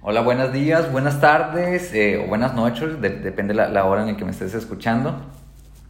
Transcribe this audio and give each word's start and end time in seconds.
Hola, 0.00 0.20
buenos 0.20 0.52
días, 0.52 0.92
buenas 0.92 1.20
tardes 1.20 1.92
eh, 1.92 2.22
o 2.24 2.28
buenas 2.28 2.54
noches, 2.54 3.00
depende 3.00 3.52
la, 3.52 3.68
la, 3.68 3.84
hora 3.84 4.02
en 4.02 4.06
la 4.06 4.16
que 4.16 4.24
me 4.24 4.30
estés 4.30 4.54
escuchando. 4.54 5.16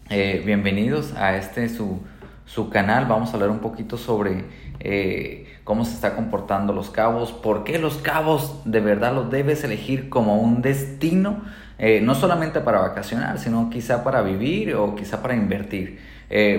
Eh, 0.08 0.42
bienvenidos 0.46 1.12
a 1.14 1.36
este 1.36 1.68
su, 1.68 2.00
su, 2.46 2.70
canal. 2.70 3.04
Vamos 3.04 3.28
a 3.28 3.32
hablar 3.34 3.50
un 3.50 3.58
poquito 3.58 3.98
sobre 3.98 4.46
eh, 4.80 5.58
cómo 5.62 5.84
se 5.84 5.92
está 5.92 6.16
comportando 6.16 6.72
los 6.72 6.88
cabos, 6.88 7.32
por 7.32 7.64
qué 7.64 7.78
los 7.78 7.98
cabos 7.98 8.62
de 8.64 8.80
verdad 8.80 9.14
los 9.14 9.30
debes 9.30 9.62
elegir 9.62 10.08
como 10.08 10.40
un 10.40 10.62
destino, 10.62 11.42
no 12.02 12.14
solamente 12.14 12.60
para 12.60 12.80
vacacionar, 12.80 13.38
sino 13.38 13.68
quizá 13.68 14.02
para 14.04 14.22
vivir 14.22 14.74
o 14.74 14.96
quizá 14.96 15.20
para 15.20 15.34
invertir. 15.34 16.00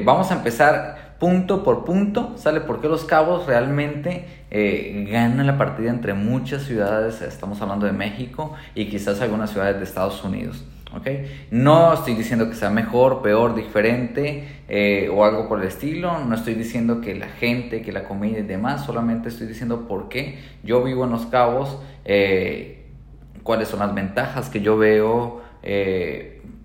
vamos 0.06 0.30
a 0.30 0.36
empezar 0.36 1.09
punto 1.20 1.64
por 1.64 1.84
punto, 1.84 2.34
¿sale? 2.38 2.62
Porque 2.62 2.88
los 2.88 3.04
cabos 3.04 3.46
realmente 3.46 4.26
eh, 4.50 5.06
ganan 5.12 5.46
la 5.46 5.58
partida 5.58 5.90
entre 5.90 6.14
muchas 6.14 6.64
ciudades, 6.64 7.22
estamos 7.22 7.62
hablando 7.62 7.86
de 7.86 7.92
México 7.92 8.56
y 8.74 8.86
quizás 8.86 9.22
algunas 9.22 9.52
ciudades 9.52 9.78
de 9.78 9.84
Estados 9.84 10.24
Unidos. 10.24 10.66
¿ok? 10.96 11.08
No 11.52 11.94
estoy 11.94 12.16
diciendo 12.16 12.50
que 12.50 12.56
sea 12.56 12.70
mejor, 12.70 13.22
peor, 13.22 13.54
diferente 13.54 14.48
eh, 14.70 15.12
o 15.14 15.24
algo 15.24 15.48
por 15.48 15.62
el 15.62 15.68
estilo, 15.68 16.20
no 16.20 16.34
estoy 16.34 16.56
diciendo 16.56 17.02
que 17.02 17.14
la 17.14 17.28
gente, 17.28 17.82
que 17.82 17.92
la 17.92 18.06
comida 18.06 18.40
y 18.40 18.44
demás, 18.44 18.86
solamente 18.86 19.28
estoy 19.28 19.46
diciendo 19.46 19.88
por 19.88 20.10
qué 20.10 20.40
yo 20.64 20.84
vivo 20.84 21.04
en 21.04 21.12
los 21.12 21.26
cabos, 21.28 21.80
eh, 22.06 22.88
cuáles 23.44 23.68
son 23.68 23.80
las 23.80 23.94
ventajas 23.94 24.50
que 24.50 24.62
yo 24.62 24.78
veo, 24.78 25.42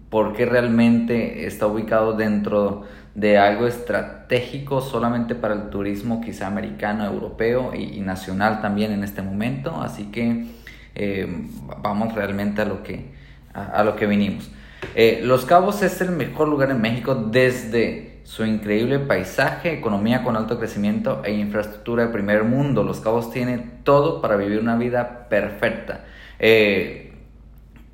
por 0.09 0.33
qué 0.33 0.47
realmente 0.47 1.45
está 1.45 1.67
ubicado 1.67 2.13
dentro 2.13 2.85
de 3.15 3.39
algo 3.39 3.67
estratégico 3.67 4.81
solamente 4.81 5.35
para 5.35 5.55
el 5.55 5.71
turismo 5.71 6.21
quizá 6.21 6.49
americano, 6.49 7.05
europeo 7.05 7.73
y, 7.75 8.01
nacional 8.01 8.61
también 8.61 8.93
en 8.93 9.05
este 9.05 9.23
momento. 9.23 9.81
Así 9.81 10.07
que 10.07 10.47
eh, 10.95 11.27
vamos 11.81 12.15
realmente 12.15 12.63
a 12.63 12.65
lo 12.65 12.83
que, 12.83 13.13
a, 13.53 13.85
lo 13.85 13.97
que 13.97 14.07
vinimos. 14.07 14.51
Eh, 14.95 15.21
Los 15.23 15.45
Cabos 15.45 15.83
es 15.83 16.01
el 16.01 16.11
mejor 16.11 16.49
lugar 16.49 16.71
en 16.71 16.81
México 16.81 17.15
desde 17.15 18.21
su 18.25 18.45
increíble 18.45 18.99
paisaje, 18.99 19.73
economía 19.73 20.23
con 20.23 20.37
alto 20.37 20.59
crecimiento 20.59 21.23
e 21.25 21.33
infraestructura 21.33 22.07
de 22.07 22.13
primer 22.13 22.43
mundo. 22.43 22.83
Los 22.83 23.01
Cabos 23.01 23.31
tiene 23.31 23.59
todo 23.85 24.21
para 24.21 24.37
vivir 24.37 24.59
una 24.59 24.77
vida 24.77 25.29
perfecta. 25.29 26.05
Eh, 26.39 27.14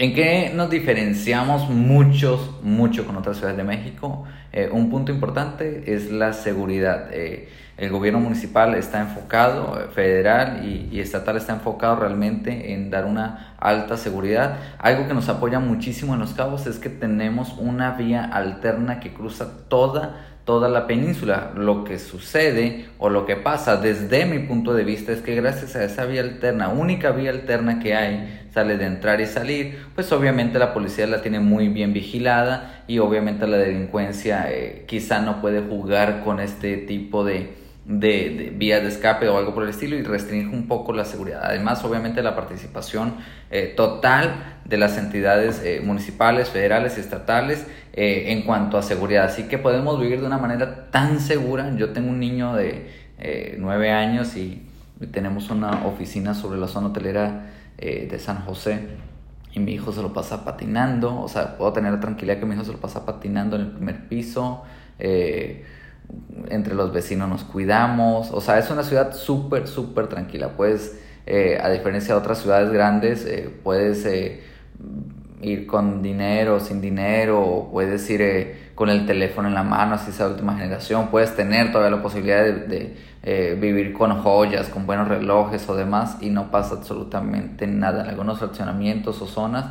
¿En 0.00 0.14
qué 0.14 0.50
nos 0.54 0.70
diferenciamos 0.70 1.68
muchos, 1.68 2.62
mucho 2.62 3.04
con 3.04 3.18
otras 3.18 3.36
ciudades 3.36 3.58
de 3.58 3.64
México? 3.64 4.24
Eh, 4.50 4.70
un 4.72 4.88
punto 4.88 5.12
importante 5.12 5.92
es 5.94 6.10
la 6.10 6.32
seguridad. 6.32 7.10
Eh, 7.12 7.50
el 7.76 7.90
gobierno 7.90 8.18
municipal 8.18 8.74
está 8.76 9.02
enfocado, 9.02 9.78
eh, 9.78 9.88
federal 9.94 10.64
y, 10.64 11.00
estatal 11.00 11.36
está 11.36 11.52
enfocado 11.52 11.96
realmente 11.96 12.72
en 12.72 12.88
dar 12.88 13.04
una 13.04 13.54
alta 13.58 13.98
seguridad. 13.98 14.56
Algo 14.78 15.06
que 15.06 15.12
nos 15.12 15.28
apoya 15.28 15.60
muchísimo 15.60 16.14
en 16.14 16.20
Los 16.20 16.32
Cabos 16.32 16.66
es 16.66 16.78
que 16.78 16.88
tenemos 16.88 17.52
una 17.58 17.90
vía 17.90 18.24
alterna 18.24 19.00
que 19.00 19.12
cruza 19.12 19.68
toda 19.68 20.29
toda 20.50 20.68
la 20.68 20.88
península. 20.88 21.52
Lo 21.54 21.84
que 21.84 22.00
sucede 22.00 22.86
o 22.98 23.08
lo 23.08 23.24
que 23.24 23.36
pasa 23.36 23.76
desde 23.76 24.26
mi 24.26 24.40
punto 24.40 24.74
de 24.74 24.82
vista 24.82 25.12
es 25.12 25.20
que 25.20 25.36
gracias 25.36 25.76
a 25.76 25.84
esa 25.84 26.06
vía 26.06 26.22
alterna, 26.22 26.70
única 26.70 27.12
vía 27.12 27.30
alterna 27.30 27.78
que 27.78 27.94
hay, 27.94 28.48
sale 28.52 28.76
de 28.76 28.86
entrar 28.86 29.20
y 29.20 29.26
salir, 29.26 29.78
pues 29.94 30.10
obviamente 30.10 30.58
la 30.58 30.74
policía 30.74 31.06
la 31.06 31.22
tiene 31.22 31.38
muy 31.38 31.68
bien 31.68 31.92
vigilada 31.92 32.82
y 32.88 32.98
obviamente 32.98 33.46
la 33.46 33.58
delincuencia 33.58 34.50
eh, 34.50 34.86
quizá 34.88 35.20
no 35.20 35.40
puede 35.40 35.60
jugar 35.60 36.24
con 36.24 36.40
este 36.40 36.78
tipo 36.78 37.24
de, 37.24 37.54
de, 37.84 38.52
vías 38.56 38.82
de 38.82 38.88
escape 38.88 39.28
o 39.28 39.38
algo 39.38 39.54
por 39.54 39.62
el 39.62 39.70
estilo 39.70 39.94
y 39.94 40.02
restringe 40.02 40.52
un 40.52 40.66
poco 40.66 40.92
la 40.92 41.04
seguridad. 41.04 41.42
Además, 41.44 41.84
obviamente, 41.84 42.24
la 42.24 42.34
participación 42.34 43.14
eh, 43.52 43.72
total 43.76 44.58
de 44.64 44.78
las 44.78 44.98
entidades 44.98 45.62
eh, 45.64 45.80
municipales, 45.80 46.48
federales 46.48 46.98
y 46.98 47.00
estatales 47.02 47.68
eh, 47.92 48.32
en 48.32 48.42
cuanto 48.42 48.78
a 48.78 48.82
seguridad. 48.82 49.24
Así 49.24 49.44
que 49.44 49.58
podemos 49.58 50.00
vivir 50.00 50.20
de 50.20 50.26
una 50.26 50.38
manera 50.38 50.90
tan 50.90 51.20
segura. 51.20 51.74
Yo 51.76 51.90
tengo 51.90 52.10
un 52.10 52.20
niño 52.20 52.54
de 52.54 53.00
nueve 53.58 53.90
años 53.90 54.34
y 54.36 54.66
tenemos 55.12 55.50
una 55.50 55.86
oficina 55.86 56.32
sobre 56.32 56.58
la 56.58 56.68
zona 56.68 56.88
hotelera 56.88 57.50
de 57.76 58.18
San 58.18 58.46
José 58.46 58.88
y 59.52 59.60
mi 59.60 59.72
hijo 59.72 59.92
se 59.92 60.02
lo 60.02 60.12
pasa 60.12 60.44
patinando, 60.44 61.20
o 61.20 61.28
sea, 61.28 61.56
puedo 61.56 61.72
tener 61.72 61.92
la 61.92 62.00
tranquilidad 62.00 62.38
que 62.38 62.46
mi 62.46 62.54
hijo 62.54 62.64
se 62.64 62.72
lo 62.72 62.78
pasa 62.78 63.04
patinando 63.04 63.56
en 63.56 63.62
el 63.62 63.70
primer 63.72 64.08
piso, 64.08 64.62
eh, 64.98 65.64
entre 66.48 66.74
los 66.74 66.92
vecinos 66.92 67.28
nos 67.28 67.44
cuidamos, 67.44 68.30
o 68.30 68.40
sea, 68.40 68.58
es 68.58 68.70
una 68.70 68.84
ciudad 68.84 69.14
súper, 69.14 69.68
súper 69.68 70.06
tranquila, 70.06 70.50
pues 70.56 70.98
a 71.62 71.68
diferencia 71.70 72.14
de 72.14 72.20
otras 72.20 72.38
ciudades 72.38 72.72
grandes, 72.72 73.24
eh, 73.24 73.48
puedes 73.62 74.04
ir 75.42 75.66
con 75.66 76.02
dinero, 76.02 76.60
sin 76.60 76.80
dinero, 76.80 77.68
puedes 77.72 78.08
ir 78.10 78.70
con 78.74 78.90
el 78.90 79.06
teléfono 79.06 79.48
en 79.48 79.54
la 79.54 79.62
mano, 79.62 79.94
así 79.94 80.12
sea 80.12 80.28
última 80.28 80.54
generación, 80.56 81.08
puedes 81.08 81.34
tener 81.36 81.72
todavía 81.72 81.96
la 81.96 82.02
posibilidad 82.02 82.44
de, 82.44 83.10
vivir 83.60 83.92
con 83.92 84.22
joyas, 84.22 84.68
con 84.68 84.86
buenos 84.86 85.08
relojes 85.08 85.68
o 85.68 85.76
demás 85.76 86.16
y 86.22 86.30
no 86.30 86.50
pasa 86.50 86.76
absolutamente 86.76 87.66
nada 87.66 88.02
en 88.02 88.08
algunos 88.08 88.38
fraccionamientos 88.38 89.20
o 89.20 89.26
zonas. 89.26 89.66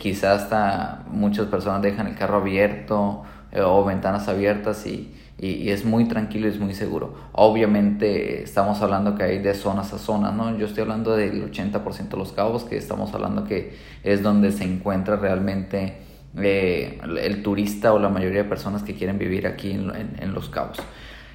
quizás 0.00 0.42
hasta 0.42 1.04
muchas 1.08 1.46
personas 1.46 1.82
dejan 1.82 2.08
el 2.08 2.16
carro 2.16 2.38
abierto 2.38 3.22
o 3.56 3.84
ventanas 3.84 4.26
abiertas 4.26 4.84
y, 4.86 5.14
y, 5.38 5.70
es 5.70 5.84
muy 5.84 6.06
tranquilo 6.06 6.46
y 6.46 6.50
es 6.50 6.58
muy 6.58 6.74
seguro. 6.74 7.14
Obviamente 7.32 8.42
estamos 8.42 8.80
hablando 8.82 9.14
que 9.14 9.24
hay 9.24 9.38
de 9.38 9.54
zonas 9.54 9.92
a 9.92 9.98
zonas, 9.98 10.32
¿no? 10.34 10.56
Yo 10.56 10.66
estoy 10.66 10.82
hablando 10.82 11.16
del 11.16 11.50
80% 11.50 12.08
de 12.08 12.16
los 12.16 12.32
cabos, 12.32 12.64
que 12.64 12.76
estamos 12.76 13.12
hablando 13.14 13.44
que 13.44 13.74
es 14.04 14.22
donde 14.22 14.52
se 14.52 14.64
encuentra 14.64 15.16
realmente 15.16 15.98
eh, 16.36 16.98
el 17.20 17.42
turista 17.42 17.92
o 17.92 17.98
la 17.98 18.08
mayoría 18.08 18.42
de 18.42 18.48
personas 18.48 18.82
que 18.82 18.94
quieren 18.94 19.18
vivir 19.18 19.46
aquí 19.46 19.72
en, 19.72 20.34
los 20.34 20.48
cabos. 20.48 20.78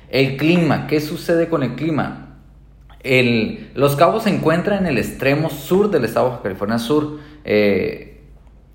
El 0.10 0.38
clima, 0.38 0.88
¿qué 0.88 1.02
sucede 1.02 1.50
con 1.50 1.64
el 1.64 1.76
clima? 1.76 2.38
El, 3.02 3.70
los 3.76 3.96
cabos 3.96 4.24
se 4.24 4.30
encuentran 4.30 4.80
en 4.80 4.88
el 4.88 4.98
extremo 4.98 5.50
sur 5.50 5.90
del 5.90 6.06
estado 6.06 6.38
de 6.38 6.42
California 6.42 6.80
Sur. 6.80 7.20
Eh, 7.46 8.22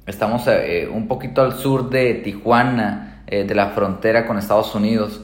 estamos 0.07 0.47
eh, 0.47 0.89
un 0.91 1.09
poquito 1.09 1.43
al 1.43 1.55
sur 1.55 1.91
de 1.91 2.15
Tijuana, 2.15 3.14
eh, 3.27 3.45
de 3.45 3.55
la 3.55 3.69
frontera 3.71 4.27
con 4.27 4.37
Estados 4.37 4.75
Unidos 4.75 5.23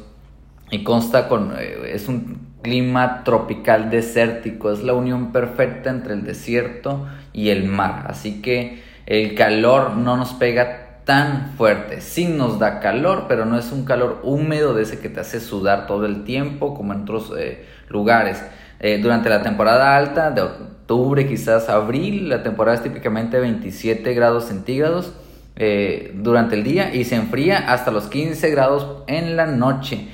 y 0.71 0.83
consta 0.84 1.28
con, 1.28 1.53
eh, 1.59 1.93
es 1.93 2.09
un 2.09 2.55
clima 2.62 3.25
tropical 3.25 3.91
desértico, 3.91 4.72
es 4.72 4.83
la 4.83 4.94
unión 4.94 5.33
perfecta 5.33 5.91
entre 5.91 6.15
el 6.15 6.25
desierto 6.25 7.06
y 7.33 7.50
el 7.50 7.65
mar, 7.65 8.06
así 8.09 8.41
que 8.41 8.83
el 9.06 9.34
calor 9.34 9.97
no 9.97 10.16
nos 10.16 10.33
pega 10.33 11.03
tan 11.05 11.53
fuerte, 11.56 12.00
sí 12.00 12.27
nos 12.27 12.59
da 12.59 12.81
calor, 12.81 13.27
pero 13.28 13.44
no 13.44 13.59
es 13.59 13.71
un 13.71 13.84
calor 13.84 14.21
húmedo 14.22 14.72
de 14.75 14.84
ese 14.84 14.99
que 14.99 15.09
te 15.09 15.21
hace 15.21 15.38
sudar 15.38 15.87
todo 15.87 16.06
el 16.06 16.25
tiempo 16.25 16.75
como 16.75 16.94
en 16.94 17.03
otros 17.03 17.32
eh, 17.38 17.67
lugares. 17.88 18.43
durante 19.03 19.28
la 19.28 19.43
temporada 19.43 19.94
alta, 19.94 20.31
de 20.31 20.41
octubre 20.41 21.27
quizás 21.27 21.69
abril, 21.69 22.31
la 22.31 22.43
temporada 22.43 22.77
es 22.77 22.82
típicamente 22.82 23.38
27 23.38 24.15
grados 24.15 24.47
centígrados, 24.47 25.12
eh, 25.62 26.12
durante 26.15 26.54
el 26.54 26.65
día 26.65 26.94
y 26.94 27.04
se 27.04 27.16
enfría 27.16 27.71
hasta 27.71 27.91
los 27.91 28.06
15 28.06 28.48
grados 28.48 29.04
en 29.06 29.37
la 29.37 29.44
noche. 29.44 30.09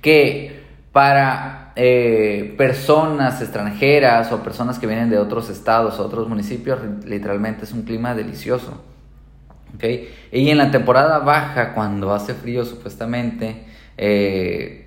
Que 0.00 0.62
para 0.92 1.72
eh, 1.74 2.54
personas 2.56 3.42
extranjeras 3.42 4.30
o 4.30 4.44
personas 4.44 4.78
que 4.78 4.86
vienen 4.86 5.10
de 5.10 5.18
otros 5.18 5.50
estados 5.50 5.98
o 5.98 6.06
otros 6.06 6.28
municipios, 6.28 6.78
literalmente 7.04 7.64
es 7.64 7.72
un 7.72 7.82
clima 7.82 8.14
delicioso. 8.14 8.80
¿okay? 9.74 10.08
Y 10.30 10.48
en 10.50 10.58
la 10.58 10.70
temporada 10.70 11.18
baja, 11.18 11.74
cuando 11.74 12.14
hace 12.14 12.34
frío 12.34 12.64
supuestamente, 12.64 13.64
eh, 13.98 14.86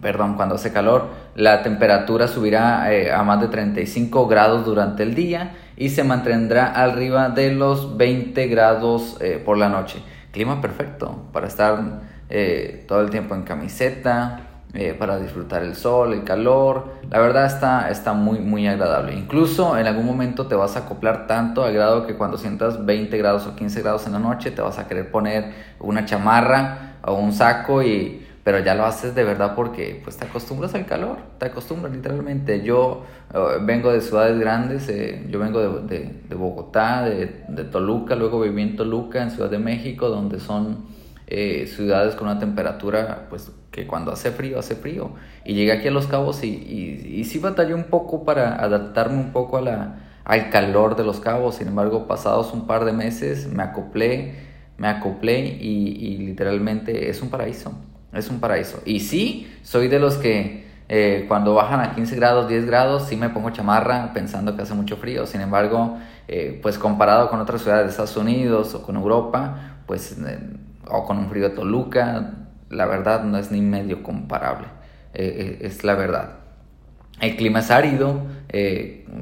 perdón, 0.00 0.34
cuando 0.34 0.56
hace 0.56 0.72
calor, 0.72 1.10
la 1.36 1.62
temperatura 1.62 2.26
subirá 2.26 3.16
a 3.16 3.22
más 3.22 3.40
de 3.40 3.46
35 3.46 4.26
grados 4.26 4.64
durante 4.66 5.04
el 5.04 5.14
día 5.14 5.52
y 5.76 5.90
se 5.90 6.04
mantendrá 6.04 6.66
arriba 6.66 7.28
de 7.28 7.52
los 7.52 7.96
20 7.96 8.46
grados 8.48 9.16
eh, 9.20 9.40
por 9.44 9.58
la 9.58 9.68
noche. 9.68 10.02
Clima 10.32 10.60
perfecto 10.60 11.26
para 11.32 11.46
estar 11.46 12.02
eh, 12.30 12.84
todo 12.88 13.00
el 13.02 13.10
tiempo 13.10 13.34
en 13.34 13.42
camiseta, 13.42 14.40
eh, 14.74 14.94
para 14.98 15.18
disfrutar 15.18 15.62
el 15.62 15.74
sol, 15.74 16.14
el 16.14 16.24
calor. 16.24 16.94
La 17.10 17.18
verdad 17.18 17.44
está, 17.44 17.90
está 17.90 18.14
muy, 18.14 18.38
muy 18.38 18.66
agradable. 18.66 19.14
Incluso 19.14 19.76
en 19.76 19.86
algún 19.86 20.06
momento 20.06 20.46
te 20.46 20.54
vas 20.54 20.76
a 20.76 20.80
acoplar 20.80 21.26
tanto 21.26 21.62
al 21.62 21.74
grado 21.74 22.06
que 22.06 22.14
cuando 22.14 22.38
sientas 22.38 22.86
20 22.86 23.18
grados 23.18 23.46
o 23.46 23.54
15 23.54 23.82
grados 23.82 24.06
en 24.06 24.14
la 24.14 24.18
noche 24.18 24.50
te 24.50 24.62
vas 24.62 24.78
a 24.78 24.88
querer 24.88 25.10
poner 25.10 25.52
una 25.78 26.06
chamarra 26.06 26.94
o 27.04 27.14
un 27.14 27.34
saco 27.34 27.82
y 27.82 28.21
pero 28.44 28.58
ya 28.58 28.74
lo 28.74 28.84
haces 28.84 29.14
de 29.14 29.24
verdad 29.24 29.54
porque 29.54 30.00
pues 30.02 30.16
te 30.16 30.24
acostumbras 30.24 30.74
al 30.74 30.86
calor, 30.86 31.18
te 31.38 31.46
acostumbras 31.46 31.92
literalmente. 31.92 32.62
Yo 32.62 33.04
eh, 33.32 33.58
vengo 33.62 33.92
de 33.92 34.00
ciudades 34.00 34.38
grandes, 34.38 34.88
eh, 34.88 35.26
yo 35.30 35.38
vengo 35.38 35.80
de, 35.80 36.20
de, 36.28 36.34
Bogotá, 36.34 37.04
de, 37.04 37.26
Toluca, 37.70 38.16
luego 38.16 38.40
viví 38.40 38.62
en 38.62 38.76
Toluca, 38.76 39.22
en 39.22 39.30
Ciudad 39.30 39.50
de 39.50 39.58
México, 39.58 40.08
donde 40.08 40.40
son 40.40 40.86
eh, 41.26 41.66
ciudades 41.66 42.14
con 42.14 42.28
una 42.28 42.38
temperatura 42.38 43.26
pues 43.30 43.52
que 43.70 43.86
cuando 43.86 44.12
hace 44.12 44.32
frío, 44.32 44.58
hace 44.58 44.74
frío. 44.76 45.12
Y 45.44 45.54
llegué 45.54 45.72
aquí 45.72 45.88
a 45.88 45.90
Los 45.90 46.06
Cabos 46.06 46.44
y, 46.44 46.48
y, 46.48 47.20
y 47.20 47.24
sí 47.24 47.38
batallé 47.38 47.74
un 47.74 47.84
poco 47.84 48.24
para 48.24 48.56
adaptarme 48.56 49.18
un 49.18 49.32
poco 49.32 49.56
a 49.56 49.60
la, 49.62 49.98
al 50.24 50.50
calor 50.50 50.96
de 50.96 51.04
los 51.04 51.20
cabos. 51.20 51.56
Sin 51.56 51.68
embargo, 51.68 52.06
pasados 52.06 52.52
un 52.52 52.66
par 52.66 52.84
de 52.84 52.92
meses 52.92 53.46
me 53.48 53.62
acoplé, 53.62 54.34
me 54.78 54.88
acoplé 54.88 55.40
y, 55.40 56.18
literalmente 56.18 57.08
es 57.08 57.22
un 57.22 57.30
paraíso. 57.30 57.72
Es 58.12 58.28
un 58.28 58.40
paraíso. 58.40 58.82
Y 58.84 59.00
sí, 59.00 59.52
soy 59.62 59.88
de 59.88 59.98
los 59.98 60.16
que 60.16 60.62
eh, 60.94 61.24
cuando 61.26 61.54
bajan 61.54 61.80
a 61.80 61.94
15 61.94 62.16
grados, 62.16 62.48
10 62.48 62.66
grados, 62.66 63.04
sí 63.08 63.16
me 63.16 63.30
pongo 63.30 63.48
chamarra 63.48 64.12
pensando 64.12 64.54
que 64.54 64.60
hace 64.60 64.74
mucho 64.74 64.98
frío. 64.98 65.26
Sin 65.26 65.40
embargo, 65.40 65.96
eh, 66.28 66.58
pues 66.62 66.76
comparado 66.76 67.30
con 67.30 67.40
otras 67.40 67.62
ciudades 67.62 67.84
de 67.86 67.90
Estados 67.92 68.14
Unidos 68.18 68.74
o 68.74 68.82
con 68.82 68.96
Europa, 68.96 69.78
pues, 69.86 70.18
eh, 70.18 70.38
o 70.90 71.06
con 71.06 71.16
un 71.16 71.30
frío 71.30 71.48
de 71.48 71.54
Toluca, 71.54 72.34
la 72.68 72.84
verdad 72.84 73.24
no 73.24 73.38
es 73.38 73.50
ni 73.50 73.62
medio 73.62 74.02
comparable. 74.02 74.66
es 75.14 75.82
la 75.82 75.94
verdad. 75.94 76.40
El 77.20 77.36
clima 77.36 77.60
es 77.60 77.70
árido, 77.70 78.22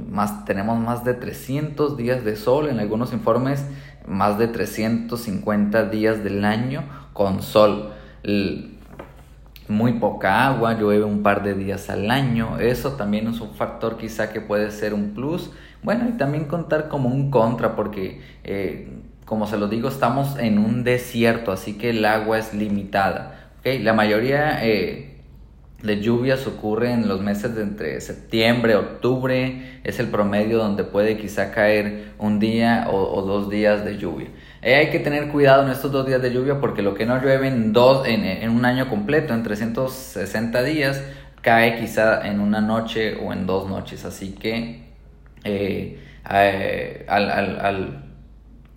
más, 0.09 0.45
tenemos 0.45 0.79
más 0.79 1.05
de 1.05 1.15
300 1.15 1.97
días 1.97 2.25
de 2.25 2.37
sol, 2.37 2.69
en 2.69 2.79
algunos 2.79 3.13
informes 3.13 3.65
más 4.07 4.39
de 4.39 4.49
350 4.49 5.85
días 5.85 6.25
del 6.25 6.45
año 6.45 6.85
con 7.13 7.43
sol. 7.43 7.93
Muy 9.71 9.95
poca 9.95 10.47
agua, 10.47 10.75
llueve 10.75 11.05
un 11.05 11.23
par 11.23 11.43
de 11.43 11.55
días 11.55 11.89
al 11.89 12.11
año, 12.11 12.59
eso 12.59 12.93
también 12.93 13.29
es 13.29 13.41
un 13.41 13.55
factor 13.55 13.97
quizá 13.97 14.33
que 14.33 14.41
puede 14.41 14.71
ser 14.71 14.93
un 14.93 15.15
plus. 15.15 15.51
Bueno, 15.83 16.09
y 16.09 16.19
también 16.19 16.45
contar 16.45 16.89
como 16.89 17.09
un 17.09 17.31
contra, 17.31 17.75
porque 17.77 18.21
eh, 18.45 18.89
como 19.25 19.47
se 19.47 19.57
lo 19.57 19.69
digo, 19.69 19.89
estamos 19.89 20.39
en 20.39 20.59
un 20.59 20.85
desierto, 20.85 21.53
así 21.53 21.79
que 21.79 21.91
el 21.91 22.05
agua 22.05 22.39
es 22.39 22.53
limitada. 22.53 23.53
¿okay? 23.61 23.79
La 23.79 23.95
mayoría... 23.95 24.65
Eh, 24.67 25.07
de 25.83 26.01
lluvias 26.01 26.47
ocurre 26.47 26.93
en 26.93 27.09
los 27.09 27.21
meses 27.21 27.55
de 27.55 27.63
entre 27.63 28.01
septiembre, 28.01 28.77
octubre, 28.77 29.81
es 29.83 29.99
el 29.99 30.09
promedio 30.09 30.59
donde 30.59 30.85
puede 30.85 31.17
quizá 31.17 31.53
caer 31.53 32.13
un 32.19 32.39
día 32.39 32.87
o, 32.91 33.23
dos 33.23 33.49
días 33.49 33.85
de 33.85 33.97
lluvia. 33.97 34.29
Eh, 34.63 34.75
hay 34.75 34.91
que 34.91 34.99
tener 34.99 35.29
cuidado 35.29 35.63
en 35.63 35.71
estos 35.71 35.91
dos 35.91 36.07
días 36.07 36.21
de 36.21 36.33
lluvia 36.33 36.61
porque 36.61 36.83
lo 36.83 36.95
que 36.95 37.07
no 37.07 37.21
llueve 37.21 37.49
en, 37.49 37.73
dos, 37.73 38.07
en, 38.07 38.51
un 38.51 38.65
año 38.65 38.89
completo, 38.89 39.33
en 39.33 39.43
360 39.43 40.63
días, 40.63 41.03
cae 41.41 41.81
quizá 41.81 42.27
en 42.27 42.41
una 42.41 42.61
noche 42.61 43.17
o 43.17 43.33
en 43.33 43.47
dos 43.47 43.69
noches. 43.69 44.05
Así 44.05 44.33
que 44.33 44.85
eh, 45.45 45.99
eh, 46.31 47.07
al, 47.09 47.31
al, 47.31 48.05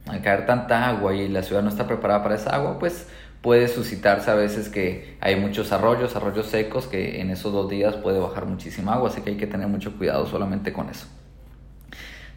al 0.07 0.21
caer 0.21 0.45
tanta 0.45 0.87
agua 0.87 1.13
y 1.13 1.27
la 1.27 1.43
ciudad 1.43 1.61
no 1.61 1.69
está 1.69 1.87
preparada 1.87 2.23
para 2.23 2.35
esa 2.35 2.51
agua, 2.55 2.79
pues 2.79 3.07
puede 3.43 3.67
suscitarse 3.67 4.31
a 4.31 4.35
veces 4.35 4.69
que 4.69 5.17
hay 5.19 5.35
muchos 5.35 5.73
arroyos, 5.73 6.15
arroyos 6.15 6.47
secos, 6.47 6.87
que 6.87 7.19
en 7.19 7.29
esos 7.29 7.51
dos 7.51 7.69
días 7.69 7.95
puede 7.95 8.17
bajar 8.17 8.45
muchísima 8.45 8.93
agua, 8.93 9.09
así 9.09 9.21
que 9.21 9.31
hay 9.31 9.37
que 9.37 9.47
tener 9.47 9.67
mucho 9.67 9.97
cuidado 9.97 10.25
solamente 10.25 10.71
con 10.71 10.89
eso. 10.89 11.07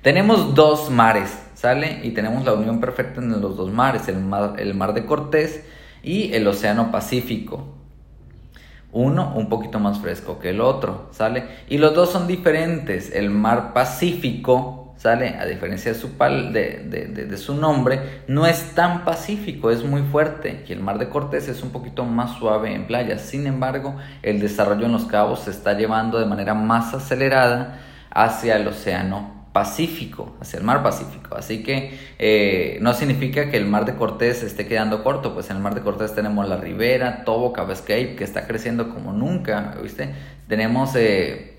Tenemos 0.03 0.55
dos 0.57 0.91
mares, 0.91 1.46
¿sale? 1.57 2.01
Y 2.05 2.11
tenemos 2.11 2.45
la 2.45 2.53
unión 2.53 2.79
perfecta 2.79 3.21
en 3.21 3.41
los 3.41 3.57
dos 3.57 3.73
mares, 3.73 4.07
el 4.09 4.21
mar, 4.21 4.55
el 4.59 4.75
mar 4.75 4.93
de 4.95 5.07
Cortés 5.07 5.65
y 6.03 6.33
el 6.35 6.47
Océano 6.47 6.93
Pacífico. 6.93 7.75
Uno 8.93 9.33
un 9.35 9.49
poquito 9.49 9.81
más 9.81 9.99
fresco 9.99 10.39
que 10.39 10.51
el 10.51 10.61
otro, 10.61 11.09
¿sale? 11.11 11.45
Y 11.69 11.79
los 11.79 11.95
dos 11.95 12.11
son 12.11 12.27
diferentes. 12.27 13.13
El 13.13 13.31
mar 13.31 13.73
Pacífico 13.73 14.95
¿sale? 14.97 15.37
A 15.39 15.45
diferencia 15.45 15.93
de 15.93 15.99
su, 15.99 16.13
pal, 16.13 16.53
de, 16.53 16.85
de, 16.89 17.37
su 17.37 17.55
nombre, 17.55 18.23
no 18.29 18.47
es 18.47 18.75
tan 18.75 19.05
pacífico, 19.05 19.71
es 19.71 19.85
muy 19.85 20.03
fuerte. 20.03 20.65
Y 20.67 20.73
el 20.73 20.81
mar 20.81 20.99
de 20.99 21.09
Cortés 21.09 21.49
es 21.49 21.63
un 21.63 21.71
poquito 21.71 22.05
más 22.05 22.39
suave 22.39 22.75
en 22.75 22.87
playa. 22.87 23.19
Sin 23.19 23.47
embargo, 23.47 23.97
el 24.23 24.41
desarrollo 24.41 24.87
en 24.87 24.93
los 24.93 25.05
cabos 25.05 25.41
se 25.41 25.51
está 25.51 25.75
llevando 25.75 26.19
de 26.19 26.27
manera 26.27 26.55
más 26.55 26.95
acelerada 26.95 27.79
hacia 28.11 28.57
el 28.57 28.67
océano 28.69 29.36
Pacífico, 29.57 30.37
hacia 30.39 30.59
el 30.59 30.65
mar 30.67 30.83
Pacífico. 30.83 31.35
Así 31.35 31.63
que 31.63 31.99
eh, 32.19 32.77
no 32.83 32.93
significa 32.93 33.51
que 33.51 33.57
el 33.57 33.65
mar 33.65 33.87
de 33.87 33.95
Cortés 33.95 34.43
esté 34.43 34.67
quedando 34.67 35.03
corto, 35.03 35.33
pues 35.33 35.49
en 35.49 35.57
el 35.57 35.63
mar 35.63 35.75
de 35.75 35.81
Cortés 35.81 36.15
tenemos 36.15 36.47
la 36.47 36.59
ribera, 36.59 37.25
Tobo, 37.25 37.55
Cabescape, 37.55 38.17
que 38.17 38.25
está 38.25 38.47
creciendo 38.47 38.91
como 38.91 39.15
nunca, 39.15 39.75
¿viste? 39.83 40.11
Tenemos... 40.47 40.95
Eh, 40.95 41.57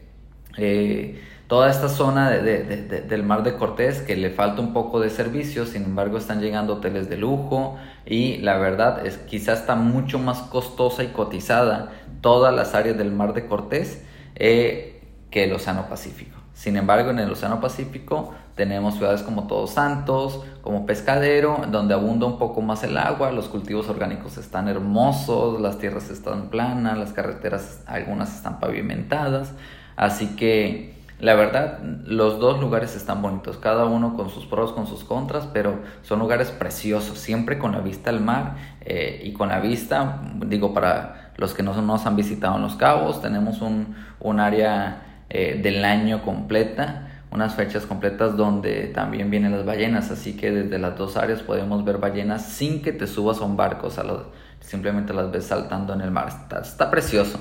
eh, 0.59 1.23
toda 1.47 1.71
esta 1.71 1.89
zona 1.89 2.29
del 2.29 3.23
Mar 3.23 3.41
de 3.41 3.55
Cortés 3.55 4.01
que 4.01 4.15
le 4.15 4.31
falta 4.31 4.61
un 4.61 4.73
poco 4.73 4.99
de 4.99 5.09
servicio, 5.09 5.65
sin 5.65 5.85
embargo 5.85 6.17
están 6.17 6.41
llegando 6.41 6.73
hoteles 6.73 7.09
de 7.09 7.15
lujo 7.15 7.77
y 8.05 8.37
la 8.39 8.57
verdad 8.57 9.05
es 9.05 9.17
quizás 9.17 9.61
está 9.61 9.75
mucho 9.75 10.19
más 10.19 10.39
costosa 10.41 11.03
y 11.03 11.07
cotizada 11.07 11.93
todas 12.19 12.53
las 12.53 12.75
áreas 12.75 12.97
del 12.97 13.11
Mar 13.11 13.33
de 13.33 13.47
Cortés 13.47 14.03
que 14.35 14.99
el 15.31 15.53
Océano 15.53 15.87
Pacífico. 15.87 16.36
Sin 16.57 16.75
embargo, 16.75 17.11
en 17.11 17.19
el 17.19 17.31
Océano 17.31 17.61
Pacífico 17.61 18.33
tenemos 18.55 18.95
ciudades 18.95 19.21
como 19.21 19.45
Todos 19.45 19.69
Santos, 19.75 20.43
como 20.63 20.87
Pescadero, 20.87 21.61
donde 21.69 21.93
abunda 21.93 22.25
un 22.25 22.39
poco 22.39 22.61
más 22.61 22.83
el 22.83 22.97
agua, 22.97 23.31
los 23.31 23.47
cultivos 23.47 23.87
orgánicos 23.89 24.39
están 24.39 24.67
hermosos, 24.67 25.61
las 25.61 25.77
tierras 25.77 26.09
están 26.09 26.49
planas, 26.49 26.97
las 26.97 27.13
carreteras 27.13 27.83
algunas 27.85 28.35
están 28.35 28.59
pavimentadas, 28.59 29.51
así 29.97 30.35
que 30.35 30.97
la 31.19 31.35
verdad, 31.35 31.77
los 32.05 32.39
dos 32.39 32.59
lugares 32.59 32.95
están 32.95 33.21
bonitos, 33.21 33.57
cada 33.57 33.85
uno 33.85 34.15
con 34.15 34.31
sus 34.31 34.47
pros, 34.47 34.71
con 34.71 34.87
sus 34.87 35.03
contras, 35.03 35.47
pero 35.53 35.79
son 36.01 36.17
lugares 36.17 36.49
preciosos, 36.49 37.19
siempre 37.19 37.59
con 37.59 37.71
la 37.71 37.81
vista 37.81 38.09
al 38.09 38.19
mar 38.19 38.55
eh, 38.81 39.21
y 39.23 39.33
con 39.33 39.49
la 39.49 39.59
vista, 39.59 40.21
digo, 40.47 40.73
para 40.73 41.33
los 41.37 41.53
que 41.53 41.61
no 41.61 41.79
nos 41.79 42.07
han 42.07 42.15
visitado 42.15 42.55
en 42.55 42.63
Los 42.63 42.75
Cabos, 42.75 43.21
tenemos 43.21 43.61
un, 43.61 43.95
un 44.19 44.39
área 44.39 45.03
eh, 45.29 45.59
del 45.61 45.83
año 45.83 46.23
completa, 46.23 47.07
unas 47.31 47.55
fechas 47.55 47.85
completas 47.85 48.37
donde 48.37 48.87
también 48.87 49.29
vienen 49.29 49.51
las 49.51 49.65
ballenas, 49.65 50.09
así 50.11 50.37
que 50.37 50.51
desde 50.51 50.79
las 50.79 50.97
dos 50.97 51.17
áreas 51.17 51.41
podemos 51.41 51.83
ver 51.83 51.97
ballenas 51.97 52.45
sin 52.45 52.81
que 52.81 52.93
te 52.93 53.07
subas 53.07 53.39
a 53.39 53.43
un 53.43 53.57
barco, 53.57 53.87
o 53.87 54.25
simplemente 54.61 55.13
las 55.13 55.29
ves 55.31 55.45
saltando 55.45 55.93
en 55.93 56.01
el 56.01 56.11
mar, 56.11 56.29
está, 56.61 56.89
precioso. 56.89 57.39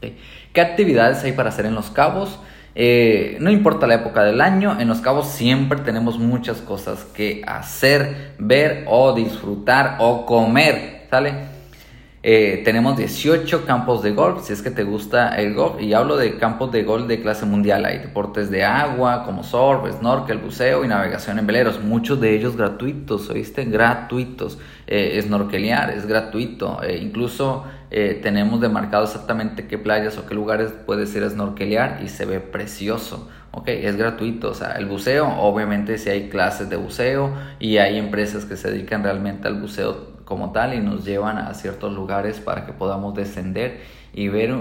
¿Qué 0.00 0.60
actividades 0.60 1.22
hay 1.24 1.32
para 1.32 1.50
hacer 1.50 1.66
en 1.66 1.74
Los 1.74 1.90
Cabos? 1.90 2.40
Eh, 2.74 3.36
no 3.40 3.50
importa 3.50 3.86
la 3.86 3.94
época 3.94 4.24
del 4.24 4.40
año, 4.40 4.80
en 4.80 4.88
Los 4.88 5.00
Cabos 5.00 5.28
siempre 5.28 5.80
tenemos 5.80 6.18
muchas 6.18 6.60
cosas 6.60 7.04
que 7.04 7.42
hacer, 7.46 8.34
ver 8.38 8.84
o 8.88 9.12
disfrutar 9.12 9.96
o 10.00 10.26
comer, 10.26 11.06
¿sale? 11.10 11.59
Eh, 12.22 12.60
tenemos 12.66 12.98
18 12.98 13.64
campos 13.64 14.02
de 14.02 14.10
golf, 14.10 14.44
si 14.44 14.52
es 14.52 14.60
que 14.60 14.70
te 14.70 14.84
gusta 14.84 15.36
el 15.36 15.54
golf, 15.54 15.80
y 15.80 15.94
hablo 15.94 16.18
de 16.18 16.36
campos 16.36 16.70
de 16.70 16.82
golf 16.82 17.06
de 17.06 17.22
clase 17.22 17.46
mundial. 17.46 17.86
Hay 17.86 17.98
deportes 17.98 18.50
de 18.50 18.62
agua 18.62 19.24
como 19.24 19.42
surf, 19.42 19.90
snorkel, 19.90 20.36
buceo 20.36 20.84
y 20.84 20.88
navegación 20.88 21.38
en 21.38 21.46
veleros, 21.46 21.82
muchos 21.82 22.20
de 22.20 22.34
ellos 22.34 22.56
gratuitos, 22.56 23.30
¿oíste? 23.30 23.64
Gratuitos. 23.64 24.58
Eh, 24.86 25.22
snorkelear 25.22 25.90
es 25.90 26.04
gratuito, 26.04 26.82
eh, 26.82 26.98
incluso 27.00 27.64
eh, 27.92 28.18
tenemos 28.22 28.60
demarcado 28.60 29.04
exactamente 29.04 29.66
qué 29.66 29.78
playas 29.78 30.18
o 30.18 30.26
qué 30.26 30.34
lugares 30.34 30.72
puedes 30.84 31.14
ir 31.14 31.22
a 31.22 31.30
snorkelear 31.30 32.00
y 32.02 32.08
se 32.08 32.26
ve 32.26 32.40
precioso. 32.40 33.30
Ok, 33.52 33.68
es 33.68 33.96
gratuito, 33.96 34.50
o 34.50 34.54
sea, 34.54 34.72
el 34.72 34.86
buceo, 34.86 35.28
obviamente 35.38 35.96
si 35.96 36.10
hay 36.10 36.28
clases 36.28 36.68
de 36.68 36.76
buceo 36.76 37.32
y 37.58 37.78
hay 37.78 37.98
empresas 37.98 38.44
que 38.44 38.56
se 38.56 38.70
dedican 38.70 39.02
realmente 39.02 39.48
al 39.48 39.60
buceo 39.60 40.19
como 40.30 40.52
tal 40.52 40.74
y 40.74 40.78
nos 40.80 41.04
llevan 41.04 41.38
a 41.38 41.52
ciertos 41.54 41.92
lugares 41.92 42.38
para 42.38 42.64
que 42.64 42.72
podamos 42.72 43.16
descender 43.16 43.80
y 44.12 44.28
ver 44.28 44.54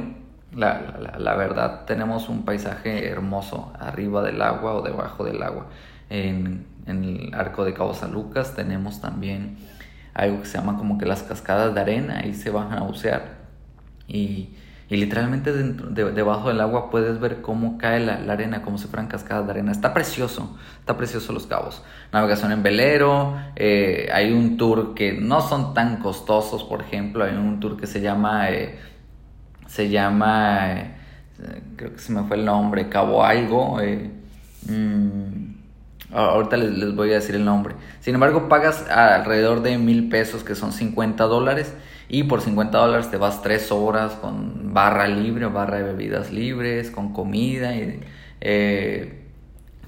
la, 0.52 1.36
verdad 1.36 1.86
tenemos 1.86 2.28
un 2.28 2.44
paisaje 2.44 3.08
hermoso 3.08 3.72
arriba 3.80 4.24
del 4.24 4.42
agua 4.42 4.74
o 4.74 4.82
debajo 4.82 5.24
del 5.24 5.44
agua. 5.44 5.68
En, 6.10 6.66
el 6.88 7.32
arco 7.36 7.66
de 7.66 7.76
Cabo 7.76 7.94
San 7.94 8.14
Lucas 8.14 8.56
tenemos 8.56 9.00
también 9.00 9.58
algo 10.16 10.40
que 10.40 10.48
se 10.48 10.58
llama 10.58 10.76
como 10.76 10.98
que 10.98 11.06
las 11.06 11.22
cascadas 11.22 11.76
de 11.76 11.82
arena 11.82 12.26
y 12.26 12.34
se 12.34 12.50
van 12.50 12.74
a 12.74 12.82
bucear 12.82 13.38
y 14.08 14.56
y 14.89 14.98
literalmente 14.98 15.53
debajo 15.53 16.48
del 16.48 16.60
agua 16.62 16.89
puedes 16.89 17.19
ver 17.19 17.41
cómo 17.41 17.77
cae 17.77 18.00
la, 18.00 18.15
arena, 18.34 18.63
como 18.63 18.79
si 18.79 18.88
fueran 18.88 19.08
cascadas 19.08 19.46
de 19.46 19.51
arena. 19.51 19.72
Está 19.72 19.93
precioso, 19.93 20.58
está 20.79 20.98
precioso 20.98 21.31
los 21.31 21.46
cabos. 21.46 21.84
Navegación 22.12 22.51
en 22.51 22.63
velero, 22.63 23.38
eh, 23.55 24.10
hay 24.12 24.31
un 24.31 24.58
tour 24.58 24.96
que 24.96 25.13
no 25.13 25.41
son 25.41 25.75
tan 25.75 25.98
costosos, 25.98 26.63
por 26.63 26.81
ejemplo, 26.81 27.24
hay 27.24 27.36
un 27.36 27.60
tour 27.60 27.77
que 27.77 27.86
se 27.86 28.01
llama, 28.01 28.50
eh, 28.50 28.79
se 29.67 29.89
llama, 29.89 30.79
eh, 30.79 30.91
creo 31.75 31.93
que 31.93 32.00
se 32.00 32.12
me 32.12 32.24
fue 32.24 32.38
el 32.38 32.46
nombre, 32.46 32.89
Cabo 32.89 33.24
Algo. 33.24 33.77
Mm, 34.65 35.53
ahorita 36.12 36.58
les, 36.58 36.72
les, 36.72 36.96
voy 36.96 37.12
a 37.12 37.15
decir 37.15 37.36
el 37.36 37.46
nombre. 37.46 37.75
Sin 38.00 38.15
embargo, 38.15 38.50
pagas 38.50 38.89
alrededor 38.89 39.62
de 39.62 39.77
mil 39.77 40.10
pesos, 40.10 40.43
que 40.43 40.55
son 40.55 40.74
50 40.74 41.25
dólares 41.25 41.75
y 42.10 42.24
por 42.24 42.42
50 42.42 42.75
dólares 42.75 43.12
te 43.12 43.18
vas 43.18 43.42
3 43.44 43.72
horas 43.72 44.13
con 44.13 44.74
barra 44.74 45.08
libre, 45.08 45.46
barra 45.46 45.78
de 45.78 45.84
bebidas 45.84 46.32
libres, 46.32 46.89
con 46.89 47.13
comida. 47.13 47.75
Y, 47.75 48.00
eh, 48.42 49.25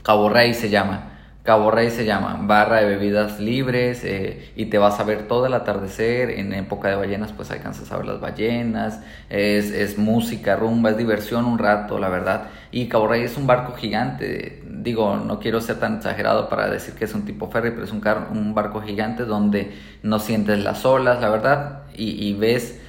Cabo 0.04 0.30
Rey 0.30 0.54
se 0.54 0.70
llama. 0.70 1.08
Cabo 1.44 1.72
Rey 1.72 1.90
se 1.90 2.06
llama, 2.06 2.40
barra 2.44 2.82
de 2.82 2.86
bebidas 2.86 3.40
libres 3.40 4.04
eh, 4.04 4.51
y 4.56 4.68
te 4.68 4.78
vas 4.78 5.00
a 5.00 5.04
ver 5.04 5.28
todo 5.28 5.48
el 5.48 5.56
atardecer. 5.56 6.30
En 6.30 6.54
época 6.54 6.90
de 6.90 6.96
ballenas, 6.96 7.32
pues 7.34 7.50
alcanzas 7.50 7.92
a 7.92 7.98
ver 7.98 8.06
las 8.06 8.22
ballenas. 8.22 9.01
Es, 9.30 9.72
es 9.72 9.98
música, 9.98 10.56
rumba, 10.56 10.92
es 10.92 10.98
diversión 10.98 11.46
un 11.46 11.58
rato, 11.58 11.98
la 11.98 12.10
verdad. 12.10 12.50
Y 12.72 12.88
Cabo 12.88 13.08
Rey 13.08 13.24
es 13.24 13.36
un 13.36 13.48
barco 13.48 13.74
gigante 13.74 14.62
digo, 14.84 15.16
no 15.18 15.40
quiero 15.40 15.62
ser 15.62 15.80
tan 15.80 15.98
exagerado 15.98 16.50
para 16.50 16.70
decir 16.70 16.96
que 16.96 17.06
es 17.06 17.13
un 17.13 17.25
tipo 17.25 17.50
ferry, 17.50 17.72
pero 17.72 17.84
es 17.84 17.92
un, 17.92 18.01
un 18.32 18.54
barco 18.54 18.82
gigante 18.82 19.25
donde 19.25 19.78
no 20.04 20.20
sientes 20.20 20.63
las 20.63 20.86
olas, 20.86 21.22
la 21.22 21.30
verdad, 21.30 21.81
y, 21.96 22.34
ves 22.34 22.80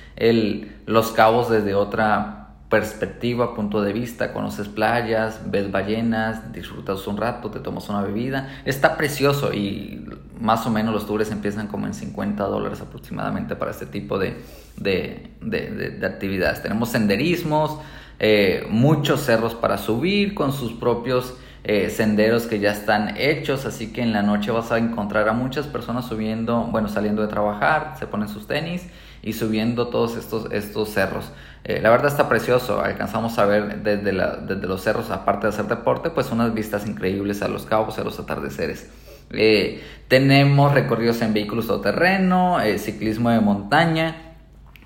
los 0.87 1.13
cabos 1.13 1.51
desde 1.51 1.75
otra 1.75 2.43
perspectiva, 2.73 3.55
punto 3.55 3.83
de 3.83 3.93
vista, 3.93 4.33
conoces 4.33 4.67
playas, 4.67 5.43
ves 5.51 5.71
ballenas, 5.71 6.55
disfrutas 6.55 7.07
un 7.07 7.19
rato, 7.19 7.51
te 7.51 7.61
tomas 7.61 7.89
una 7.91 8.01
bebida. 8.01 8.49
Está 8.65 8.97
precioso 8.97 9.53
y 9.53 10.07
más 10.41 10.67
o 10.67 10.71
menos 10.71 10.95
los 10.95 11.07
tours 11.07 11.31
empiezan 11.31 11.67
como 11.67 11.87
en 11.87 11.93
50 11.93 12.43
dólares 12.45 12.81
aproximadamente 12.81 13.57
para 13.57 13.73
este 13.73 13.85
tipo 13.85 14.19
de, 14.19 14.39
de, 14.79 16.01
actividades. 16.03 16.63
Tenemos 16.63 16.89
senderismos, 16.89 17.79
eh, 18.19 18.67
muchos 18.71 19.21
cerros 19.21 19.55
para 19.55 19.77
subir 19.77 20.35
con 20.35 20.55
sus 20.55 20.73
propios 20.73 21.35
eh, 21.65 21.91
senderos 21.91 22.47
que 22.47 22.59
ya 22.59 22.73
están 22.73 23.17
hechos, 23.17 23.67
así 23.67 23.93
que 23.93 24.03
en 24.03 24.13
la 24.13 24.23
noche 24.23 24.51
vas 24.51 24.73
a 24.73 24.79
encontrar 24.79 25.29
a 25.29 25.33
muchas 25.33 25.69
personas 25.69 26.07
subiendo, 26.07 26.69
bueno, 26.73 26.89
saliendo 26.89 27.23
de 27.23 27.29
trabajar, 27.29 27.95
se 28.01 28.09
ponen 28.09 28.29
sus 28.29 28.49
tenis 28.49 28.89
y 29.23 29.35
subiendo 29.35 29.87
todos 29.87 30.17
estos, 30.17 30.51
estos 30.51 30.89
cerros. 30.89 31.31
Eh, 31.63 31.81
la 31.81 31.91
verdad 31.91 32.09
está 32.09 32.29
precioso, 32.29 32.81
alcanzamos 32.81 33.39
a 33.39 33.45
ver 33.45 33.83
desde, 33.85 34.13
desde, 34.13 34.67
los 34.67 34.83
cerros, 34.83 35.11
aparte 35.11 35.47
de 35.47 35.53
hacer 35.53 35.67
deporte, 35.67 36.11
pues 36.11 36.33
unas 36.33 36.53
vistas 36.53 36.85
increíbles 36.85 37.43
a 37.43 37.49
los 37.49 37.65
cabos, 37.65 37.97
a 37.99 38.03
los 38.03 38.19
atardeceres. 38.19 38.91
Eh, 39.31 39.81
tenemos 40.09 40.75
recorridos 40.75 41.23
en 41.23 41.33
vehículos 41.33 41.69
todoterreno, 41.69 42.61
eh, 42.61 42.79
ciclismo 42.79 43.31
de 43.31 43.39
montaña, 43.39 44.35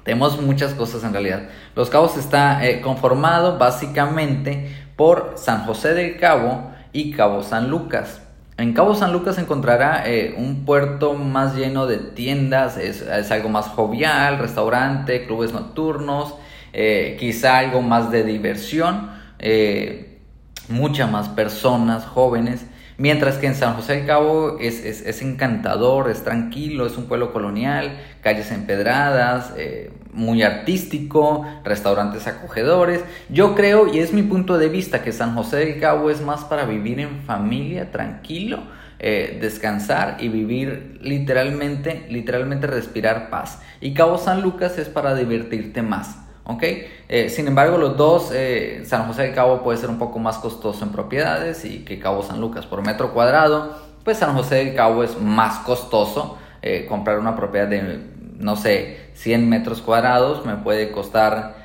tenemos 0.04 0.40
muchas 0.42 0.75
cosas 0.75 1.02
en 1.02 1.12
realidad. 1.12 1.49
Los 1.75 1.90
Cabos 1.90 2.16
está 2.16 2.61
conformado 2.80 3.59
básicamente 3.59 4.86
por 4.97 5.35
San 5.37 5.65
José 5.65 5.95
del 5.95 6.17
Cabo 6.19 6.73
y 6.93 7.12
Cabo 7.12 7.43
San 7.43 7.71
Lucas. 7.71 8.23
En 8.59 8.73
Cabo 8.73 8.95
San 8.95 9.12
Lucas 9.12 9.37
encontrará 9.37 10.05
un 10.38 10.65
puerto 10.65 11.12
más 11.12 11.55
lleno 11.55 11.87
de 11.87 11.99
tiendas, 11.99 12.79
es, 12.79 13.03
algo 13.31 13.50
más 13.50 13.67
jovial, 13.67 14.38
restaurante, 14.38 15.26
clubes 15.26 15.53
nocturnos, 15.53 16.35
eh, 16.73 17.17
quizá 17.21 17.59
algo 17.59 17.83
más 17.83 18.11
de 18.11 18.25
diversión, 18.25 19.11
eh, 19.38 20.21
muchas 20.69 21.11
más 21.11 21.29
personas 21.29 22.07
jóvenes, 22.07 22.65
mientras 22.97 23.37
que 23.37 23.47
en 23.47 23.55
San 23.55 23.75
José 23.75 23.97
del 23.97 24.07
Cabo 24.07 24.57
es, 24.59 24.83
es, 24.85 25.21
encantador, 25.21 26.11
es 26.11 26.25
tranquilo, 26.25 26.87
es 26.87 26.97
un 26.97 27.07
pueblo 27.07 27.35
colonial, 27.35 27.99
calles 28.23 28.50
empedradas, 28.50 29.53
eh, 29.59 29.93
muy 30.17 30.43
artístico, 30.43 31.47
restaurantes 31.63 32.27
acogedores. 32.27 33.05
Yo 33.29 33.55
creo, 33.55 33.87
y 33.87 34.01
es 34.01 34.13
mi 34.13 34.23
punto 34.23 34.59
de 34.59 34.69
vista, 34.69 35.03
que 35.03 35.13
San 35.13 35.37
José 35.37 35.59
del 35.59 35.79
Cabo 35.81 36.11
es 36.11 36.21
más 36.21 36.45
para 36.45 36.65
vivir 36.65 36.99
en 36.99 37.23
familia, 37.23 37.93
tranquilo, 37.93 38.65
descansar 38.99 40.17
y 40.21 40.29
vivir 40.29 40.99
literalmente, 41.03 42.07
literalmente 42.09 42.67
respirar 42.67 43.31
paz. 43.31 43.61
Y 43.81 43.95
Cabo 43.95 44.19
San 44.19 44.43
Lucas 44.43 44.79
es 44.79 44.89
para 44.89 45.15
divertirte 45.15 45.83
más. 45.83 46.27
¿ok? 46.47 46.63
Eh, 47.09 47.29
sin 47.29 47.49
embargo, 47.49 47.79
los 47.79 47.97
dos, 47.97 48.31
eh, 48.33 48.83
San 48.85 49.07
José 49.07 49.23
del 49.23 49.35
Cabo 49.35 49.63
puede 49.63 49.79
ser 49.79 49.91
un 49.91 49.99
poco 49.99 50.19
más 50.19 50.39
costoso 50.39 50.85
en 50.85 50.93
propiedades 50.93 51.65
y 51.65 51.85
que 51.85 51.99
Cabo 51.99 52.23
San 52.23 52.41
Lucas 52.41 52.67
por 52.67 52.85
metro 52.85 53.13
cuadrado, 53.13 53.77
pues 54.05 54.19
San 54.19 54.35
José 54.35 54.57
del 54.57 54.75
Cabo 54.75 55.03
es 55.03 55.21
más 55.21 55.59
costoso. 55.59 56.39
Eh, 56.63 56.87
comprar 56.89 57.19
una 57.19 57.37
propiedad 57.37 57.69
de, 57.69 58.01
no 58.38 58.57
sé, 58.57 59.11
100 59.14 59.49
metros 59.49 59.83
cuadrados 59.83 60.45
me 60.47 60.57
puede 60.57 60.90
costar 60.90 61.64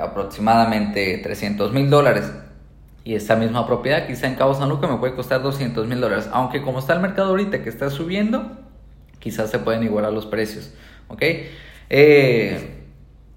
aproximadamente 0.00 1.18
300 1.18 1.72
mil 1.72 1.88
dólares. 1.90 2.30
Y 3.04 3.14
esta 3.14 3.36
misma 3.36 3.66
propiedad, 3.66 4.06
quizá 4.06 4.26
en 4.26 4.34
Cabo 4.34 4.54
San 4.54 4.70
Lucas, 4.70 4.90
me 4.90 4.96
puede 4.96 5.14
costar 5.14 5.42
200 5.42 5.86
mil 5.86 6.00
dólares. 6.00 6.28
Aunque 6.32 6.62
como 6.62 6.78
está 6.78 6.94
el 6.94 7.00
mercado 7.00 7.28
ahorita 7.30 7.62
que 7.62 7.68
está 7.68 7.90
subiendo, 7.90 8.50
quizás 9.18 9.50
se 9.50 9.58
pueden 9.58 9.82
igualar 9.82 10.12
los 10.12 10.26
precios, 10.26 10.72
¿ok? 11.08 11.22
Eh, 11.90 12.82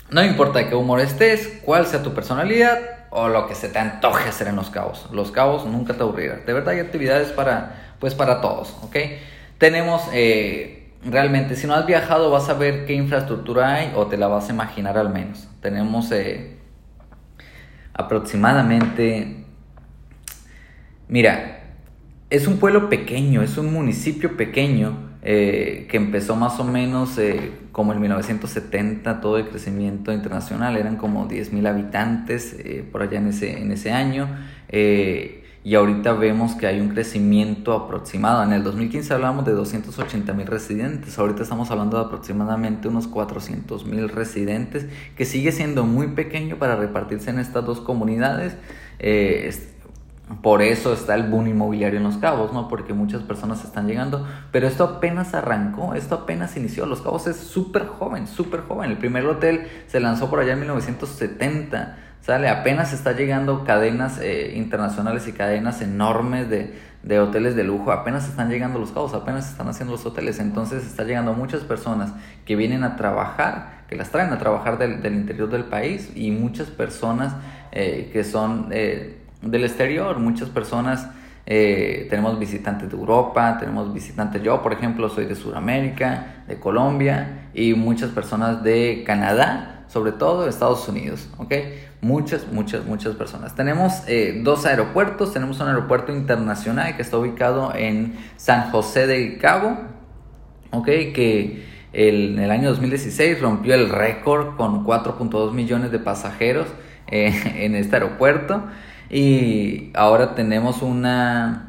no 0.10 0.24
importa 0.24 0.68
qué 0.70 0.76
humor 0.76 1.02
estés, 1.02 1.60
cuál 1.64 1.86
sea 1.86 2.02
tu 2.02 2.14
personalidad 2.14 2.80
o 3.10 3.28
lo 3.30 3.48
que 3.48 3.56
se 3.56 3.70
te 3.70 3.80
antoje 3.80 4.30
hacer 4.30 4.48
en 4.48 4.56
los 4.56 4.70
cabos. 4.70 5.10
Los 5.12 5.32
cabos 5.32 5.66
nunca 5.66 5.94
te 5.94 6.04
aburrirán. 6.04 6.46
De 6.46 6.54
verdad 6.54 6.74
hay 6.76 6.80
actividades 6.80 7.30
para, 7.30 7.94
pues 8.00 8.16
para 8.16 8.40
todos, 8.40 8.76
¿ok? 8.84 8.96
Tenemos, 9.58 10.02
eh, 10.14 10.77
realmente, 11.10 11.56
si 11.56 11.68
no 11.68 11.74
has 11.74 11.86
viajado 11.86 12.30
vas 12.30 12.50
a 12.50 12.54
ver 12.54 12.86
qué 12.86 12.94
infraestructura 12.94 13.76
hay 13.76 13.92
o 13.96 14.08
te 14.08 14.18
la 14.18 14.28
vas 14.28 14.50
a 14.50 14.54
imaginar 14.54 14.98
al 14.98 15.10
menos. 15.10 15.48
Tenemos 15.62 16.12
eh, 16.12 16.58
aproximadamente, 17.94 19.46
mira, 21.08 21.64
es 22.30 22.48
un 22.48 22.58
pueblo 22.58 22.90
pequeño, 22.90 23.42
es 23.42 23.58
un 23.58 23.72
municipio 23.72 24.36
pequeño 24.36 25.08
eh, 25.22 25.88
que 25.90 25.98
empezó 25.98 26.36
más 26.36 26.60
o 26.60 26.64
menos 26.64 27.18
eh, 27.18 27.52
como 27.72 27.94
en 27.94 28.02
1970, 28.02 29.22
todo 29.22 29.38
el 29.38 29.48
crecimiento 29.50 30.12
internacional, 30.12 30.78
eran 30.78 30.98
como 30.98 31.28
10.000 31.28 31.68
habitantes 31.68 32.56
por 32.92 33.02
allá 33.02 33.18
en 33.18 33.28
ese, 33.28 33.62
en 33.62 33.72
ese 33.72 33.92
año, 33.92 34.28
y 35.68 35.76
ahorita 35.76 36.14
vemos 36.14 36.56
que 36.56 36.66
hay 36.66 36.80
un 36.80 36.88
crecimiento 36.88 37.74
aproximado. 37.74 38.42
En 38.42 38.54
el 38.54 38.64
2015 38.64 39.14
hablábamos 39.14 39.44
de 39.44 39.54
280.000 39.54 40.46
residentes, 40.46 41.20
ahorita 41.20 41.44
estamos 41.44 41.70
hablando 41.72 41.98
de 41.98 42.06
aproximadamente 42.06 42.88
unos 42.88 43.12
400.000 43.12 44.08
residentes, 44.08 44.86
que 45.18 45.26
sigue 45.26 45.52
siendo 45.52 45.84
muy 45.84 46.08
pequeño 46.08 46.56
para 46.56 46.78
repartirse 46.78 47.32
en 47.32 47.40
estas 47.40 47.66
dos 47.66 47.82
comunidades. 47.82 48.56
Por 50.42 50.62
eso 50.62 50.92
está 50.92 51.16
el 51.16 51.24
boom 51.24 51.48
inmobiliario 51.48 51.98
en 51.98 52.04
Los 52.04 52.18
Cabos, 52.18 52.52
¿no? 52.52 52.68
Porque 52.68 52.94
muchas 52.94 53.22
personas 53.22 53.64
están 53.64 53.88
llegando. 53.88 54.28
Pero 54.52 54.68
esto 54.68 54.84
apenas 54.84 55.34
arrancó, 55.34 55.94
esto 55.94 56.16
apenas 56.16 56.58
inició. 56.58 56.86
Los 56.86 57.02
Cabos 57.02 57.28
es 57.28 57.38
súper 57.38 57.88
joven, 57.88 58.28
súper 58.28 58.62
joven. 58.62 58.92
El 58.92 58.98
primer 58.98 59.26
hotel 59.26 59.68
se 59.88 60.02
lanzó 60.02 60.30
por 60.30 60.40
allá 60.40 60.54
en 60.54 60.60
1970. 60.60 61.98
¿Sale? 62.20 62.50
Apenas 62.50 62.92
está 62.92 63.14
llegando 63.14 63.64
cadenas 63.64 64.20
eh, 64.20 64.52
internacionales 64.58 65.30
y 65.30 65.32
cadenas 65.32 65.82
enormes 65.82 66.50
de, 66.50 66.78
de, 67.04 67.20
hoteles 67.22 67.56
de 67.56 67.64
lujo. 67.64 67.94
Apenas 67.94 68.28
están 68.28 68.50
llegando 68.50 68.80
los 68.80 68.92
cabos, 68.92 69.14
apenas 69.14 69.50
están 69.50 69.70
haciendo 69.70 69.94
los 69.94 70.06
hoteles. 70.06 70.40
Entonces 70.40 70.86
está 70.86 71.06
llegando 71.06 71.32
muchas 71.32 71.62
personas 71.62 72.12
que 72.44 72.58
vienen 72.58 72.84
a 72.84 72.98
trabajar, 72.98 73.86
que 73.88 73.96
las 73.96 74.10
traen 74.10 74.34
a 74.34 74.40
trabajar 74.40 74.78
del, 74.78 75.02
del 75.02 75.14
interior 75.14 75.50
del 75.50 75.64
país 75.64 76.12
y 76.16 76.32
muchas 76.32 76.68
personas 76.68 77.34
eh, 77.72 78.10
que 78.12 78.26
son... 78.26 78.68
Eh, 78.72 79.24
del 79.42 79.64
exterior. 79.64 80.20
Muchas 80.20 80.50
personas, 80.50 81.08
eh, 81.46 82.08
tenemos 82.10 82.38
visitantes 82.40 82.90
de 82.90 82.98
Europa, 82.98 83.58
tenemos 83.60 83.94
visitantes, 83.94 84.44
yo 84.44 84.62
por 84.62 84.74
ejemplo 84.74 85.10
soy 85.10 85.26
de 85.26 85.36
Sudamérica, 85.36 86.44
de 86.48 86.60
Colombia 86.60 87.50
y 87.54 87.74
muchas 87.74 88.12
personas 88.12 88.64
de 88.64 89.04
Canadá, 89.06 89.86
sobre 89.88 90.12
todo 90.12 90.44
de 90.44 90.50
Estados 90.50 90.88
Unidos, 90.90 91.30
¿ok? 91.38 91.54
Muchas, 92.02 92.48
muchas, 92.52 92.86
muchas 92.86 93.16
personas. 93.16 93.56
Tenemos 93.56 94.04
eh, 94.08 94.42
dos 94.44 94.66
aeropuertos, 94.66 95.34
tenemos 95.34 95.60
un 95.60 95.70
aeropuerto 95.70 96.12
internacional 96.12 96.96
que 96.96 97.02
está 97.02 97.18
ubicado 97.18 97.74
en 97.74 98.18
San 98.36 98.70
José 98.72 99.08
del 99.08 99.38
Cabo, 99.38 99.78
¿ok? 100.72 100.86
Que 100.86 101.66
en 101.94 102.38
el 102.38 102.52
año 102.52 102.70
2016 102.70 103.42
rompió 103.42 103.74
el 103.74 103.90
récord 103.90 104.56
con 104.58 104.86
4.2 104.86 105.54
millones 105.54 105.92
de 105.92 106.00
pasajeros 106.00 106.68
eh, 107.08 107.34
en 107.66 107.76
este 107.76 107.96
aeropuerto. 107.96 108.64
Y 109.10 109.92
ahora 109.94 110.36
tenemos 110.36 110.82
una 110.82 111.68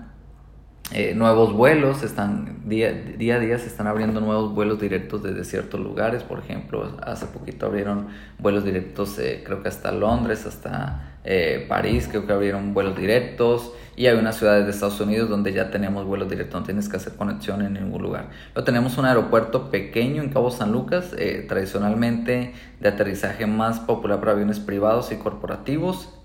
eh, 0.91 1.13
nuevos 1.15 1.53
vuelos, 1.53 2.03
están 2.03 2.67
día, 2.67 2.91
día, 2.93 3.35
a 3.35 3.39
día 3.39 3.59
se 3.59 3.67
están 3.67 3.87
abriendo 3.87 4.23
nuevos 4.23 4.55
vuelos 4.55 4.81
directos 4.81 5.23
desde 5.23 5.45
ciertos 5.45 5.79
lugares, 5.79 6.23
por 6.23 6.39
ejemplo, 6.39 6.97
hace 7.03 7.27
poquito 7.27 7.67
abrieron 7.67 8.07
vuelos 8.39 8.65
directos, 8.65 9.19
eh, 9.19 9.43
creo 9.45 9.63
que 9.63 9.69
hasta 9.69 9.93
Londres, 9.93 10.47
hasta 10.47 11.19
eh, 11.25 11.67
París, 11.69 12.09
creo 12.11 12.27
que 12.27 12.33
abrieron 12.33 12.73
vuelos 12.73 12.97
directos, 12.97 13.75
y 13.97 14.07
hay 14.07 14.17
unas 14.17 14.37
ciudades 14.37 14.65
de 14.65 14.71
Estados 14.71 14.99
Unidos 14.99 15.29
donde 15.29 15.53
ya 15.53 15.71
tenemos 15.71 16.07
vuelos 16.07 16.31
directos, 16.31 16.59
no 16.59 16.65
tienes 16.65 16.89
que 16.89 16.97
hacer 16.97 17.17
conexión 17.17 17.61
en 17.61 17.75
ningún 17.75 18.01
lugar. 18.01 18.31
Luego 18.55 18.65
tenemos 18.65 18.97
un 18.97 19.05
aeropuerto 19.05 19.71
pequeño 19.71 20.23
en 20.23 20.31
Cabo 20.31 20.51
San 20.51 20.73
Lucas, 20.73 21.15
tradicionalmente 21.49 22.55
de 22.81 22.89
aterrizaje 22.89 23.47
más 23.47 23.79
popular 23.79 24.21
para 24.21 24.33
aviones 24.33 24.59
privados 24.59 25.13
y 25.13 25.17
corporativos, 25.17 26.18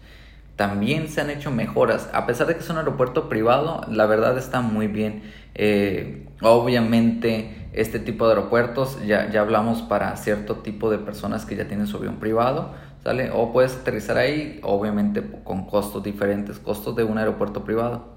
también 0.55 1.07
se 1.10 1.22
han 1.22 1.29
hecho 1.29 1.51
mejoras. 1.51 2.10
A 2.13 2.25
pesar 2.25 2.48
de 2.48 2.53
que 2.55 2.60
es 2.60 2.69
un 2.69 2.77
aeropuerto 2.77 3.29
privado, 3.29 3.81
la 3.89 4.05
verdad 4.05 4.38
está 4.38 4.62
muy 4.62 4.88
bien. 4.88 5.24
Eh, 5.55 6.27
obviamente, 6.41 7.69
este 7.74 8.00
tipo 8.00 8.27
de 8.27 8.36
aeropuertos 8.36 9.03
ya, 9.05 9.29
ya 9.31 9.41
hablamos 9.41 9.81
para 9.81 10.15
cierto 10.15 10.57
tipo 10.57 10.91
de 10.91 11.00
personas 11.00 11.45
que 11.45 11.55
ya 11.55 11.67
tienen 11.67 11.88
su 11.88 11.98
avión 11.98 12.17
privado, 12.17 12.72
¿sale? 13.03 13.31
O 13.31 13.51
puedes 13.51 13.75
aterrizar 13.75 14.17
ahí, 14.17 14.60
obviamente 14.62 15.24
con 15.43 15.65
costos 15.65 16.03
diferentes, 16.03 16.60
costos 16.60 16.95
de 16.95 17.03
un 17.03 17.17
aeropuerto 17.17 17.63
privado. 17.63 18.13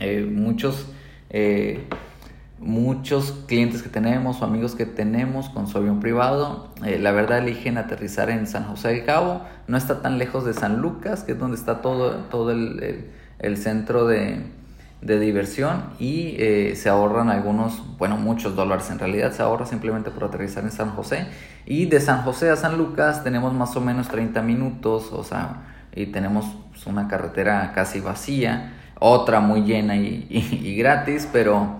Eh, 0.00 0.26
muchos 0.30 0.86
eh, 1.30 1.86
muchos 2.60 3.32
clientes 3.46 3.82
que 3.82 3.88
tenemos 3.88 4.42
o 4.42 4.44
amigos 4.44 4.74
que 4.74 4.86
tenemos 4.86 5.48
con 5.48 5.66
su 5.68 5.78
avión 5.78 6.00
privado, 6.00 6.68
eh, 6.84 6.98
la 6.98 7.12
verdad 7.12 7.38
eligen 7.38 7.78
aterrizar 7.78 8.30
en 8.30 8.46
San 8.46 8.64
José 8.64 8.88
del 8.88 9.04
Cabo, 9.04 9.42
no 9.66 9.76
está 9.76 10.02
tan 10.02 10.18
lejos 10.18 10.44
de 10.44 10.54
San 10.54 10.80
Lucas, 10.80 11.22
que 11.22 11.32
es 11.32 11.38
donde 11.38 11.56
está 11.56 11.80
todo, 11.80 12.24
todo 12.30 12.50
el, 12.50 13.10
el 13.38 13.56
centro 13.56 14.06
de, 14.06 14.42
de 15.00 15.20
diversión 15.20 15.84
y 15.98 16.34
eh, 16.38 16.74
se 16.74 16.88
ahorran 16.88 17.30
algunos, 17.30 17.96
bueno, 17.98 18.16
muchos 18.16 18.56
dólares 18.56 18.90
en 18.90 18.98
realidad, 18.98 19.32
se 19.32 19.42
ahorra 19.42 19.66
simplemente 19.66 20.10
por 20.10 20.24
aterrizar 20.24 20.64
en 20.64 20.72
San 20.72 20.90
José. 20.90 21.26
Y 21.66 21.86
de 21.86 22.00
San 22.00 22.22
José 22.22 22.50
a 22.50 22.56
San 22.56 22.76
Lucas 22.76 23.22
tenemos 23.22 23.52
más 23.52 23.76
o 23.76 23.80
menos 23.80 24.08
30 24.08 24.42
minutos, 24.42 25.12
o 25.12 25.22
sea, 25.22 25.62
y 25.94 26.06
tenemos 26.06 26.46
una 26.86 27.06
carretera 27.08 27.72
casi 27.74 28.00
vacía, 28.00 28.72
otra 28.98 29.40
muy 29.40 29.62
llena 29.62 29.96
y, 29.96 30.26
y, 30.30 30.76
gratis, 30.76 31.28
pero 31.32 31.76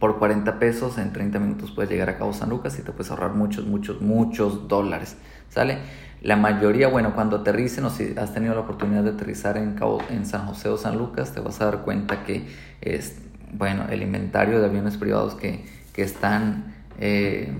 por 0.00 0.18
40 0.18 0.58
pesos 0.58 0.96
en 0.98 1.12
30 1.12 1.38
minutos 1.38 1.70
puedes 1.70 1.90
llegar 1.90 2.08
a 2.08 2.16
Cabo 2.16 2.32
San 2.32 2.48
Lucas 2.48 2.76
y 2.78 2.82
te 2.82 2.90
puedes 2.90 3.10
ahorrar 3.10 3.34
muchos, 3.34 3.66
muchos, 3.66 4.00
muchos 4.00 4.66
dólares, 4.66 5.16
¿sale? 5.50 5.78
La 6.22 6.36
mayoría, 6.36 6.88
bueno, 6.88 7.14
cuando 7.14 7.36
aterricen 7.36 7.84
o 7.84 7.90
si 7.90 8.14
has 8.16 8.32
tenido 8.32 8.54
la 8.54 8.60
oportunidad 8.60 9.04
de 9.04 9.10
aterrizar 9.10 9.58
en, 9.58 9.74
Cabo, 9.74 10.00
en 10.08 10.24
San 10.24 10.46
José 10.46 10.70
o 10.70 10.78
San 10.78 10.96
Lucas, 10.96 11.32
te 11.32 11.40
vas 11.40 11.60
a 11.60 11.66
dar 11.66 11.82
cuenta 11.82 12.24
que 12.24 12.46
es, 12.80 13.18
bueno, 13.52 13.84
el 13.90 14.02
inventario 14.02 14.58
de 14.60 14.66
aviones 14.66 14.96
privados 14.96 15.34
que, 15.34 15.66
que 15.92 16.02
están 16.02 16.74
eh, 16.98 17.52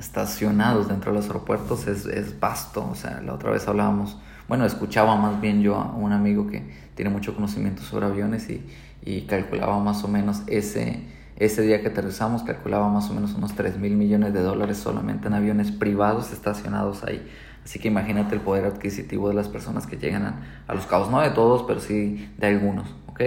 estacionados 0.00 0.88
dentro 0.88 1.12
de 1.12 1.18
los 1.18 1.26
aeropuertos 1.26 1.86
es, 1.86 2.06
es 2.06 2.38
vasto. 2.40 2.88
O 2.90 2.96
sea, 2.96 3.20
la 3.20 3.34
otra 3.34 3.52
vez 3.52 3.66
hablábamos, 3.68 4.18
bueno, 4.48 4.64
escuchaba 4.64 5.16
más 5.16 5.40
bien 5.40 5.62
yo 5.62 5.76
a 5.76 5.92
un 5.94 6.12
amigo 6.12 6.48
que 6.48 6.62
tiene 6.96 7.10
mucho 7.10 7.34
conocimiento 7.34 7.82
sobre 7.82 8.06
aviones 8.06 8.50
y, 8.50 8.64
y 9.04 9.22
calculaba 9.22 9.78
más 9.78 10.02
o 10.04 10.08
menos 10.08 10.42
ese, 10.46 11.02
ese 11.36 11.62
día 11.62 11.82
que 11.82 11.88
aterrizamos, 11.88 12.42
calculaba 12.42 12.88
más 12.88 13.10
o 13.10 13.14
menos 13.14 13.34
unos 13.34 13.54
3 13.54 13.78
mil 13.78 13.96
millones 13.96 14.32
de 14.32 14.40
dólares 14.40 14.78
solamente 14.78 15.28
en 15.28 15.34
aviones 15.34 15.70
privados 15.70 16.32
estacionados 16.32 17.04
ahí. 17.04 17.26
Así 17.64 17.78
que 17.78 17.88
imagínate 17.88 18.34
el 18.34 18.40
poder 18.40 18.64
adquisitivo 18.64 19.28
de 19.28 19.34
las 19.34 19.48
personas 19.48 19.86
que 19.86 19.96
llegan 19.96 20.40
a, 20.66 20.74
los 20.74 20.86
cabos, 20.86 21.10
no 21.10 21.20
de 21.20 21.30
todos, 21.30 21.64
pero 21.64 21.80
sí 21.80 22.30
de 22.38 22.46
algunos, 22.46 22.94
¿ok? 23.08 23.20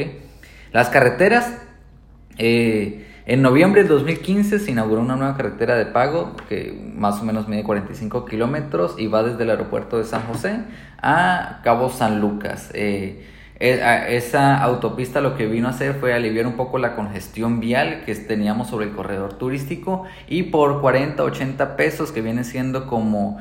Las 0.71 0.89
carreteras, 0.89 1.53
eh, 2.37 3.05
en 3.25 3.41
noviembre 3.43 3.81
del 3.81 3.89
2015 3.89 4.57
se 4.59 4.71
inauguró 4.71 5.01
una 5.01 5.15
nueva 5.15 5.37
carretera 5.37 5.75
de 5.75 5.85
pago 5.85 6.35
que 6.47 6.73
más 6.95 7.21
o 7.21 7.25
menos 7.25 7.47
mide 7.47 7.63
45 7.63 8.25
kilómetros 8.25 8.95
y 8.97 9.07
va 9.07 9.21
desde 9.21 9.43
el 9.43 9.51
aeropuerto 9.51 9.97
de 9.99 10.05
San 10.05 10.23
José 10.23 10.61
a 11.01 11.59
Cabo 11.63 11.89
San 11.89 12.21
Lucas. 12.21 12.71
Eh, 12.73 13.23
esa 13.59 14.57
autopista 14.63 15.19
lo 15.19 15.35
que 15.35 15.45
vino 15.45 15.67
a 15.67 15.71
hacer 15.71 15.95
fue 15.95 16.13
aliviar 16.13 16.47
un 16.47 16.53
poco 16.53 16.77
la 16.77 16.95
congestión 16.95 17.59
vial 17.59 18.03
que 18.05 18.15
teníamos 18.15 18.69
sobre 18.69 18.85
el 18.85 18.95
corredor 18.95 19.33
turístico 19.33 20.05
y 20.27 20.43
por 20.43 20.79
40, 20.79 21.21
80 21.21 21.75
pesos 21.75 22.13
que 22.13 22.21
viene 22.21 22.45
siendo 22.45 22.87
como 22.87 23.37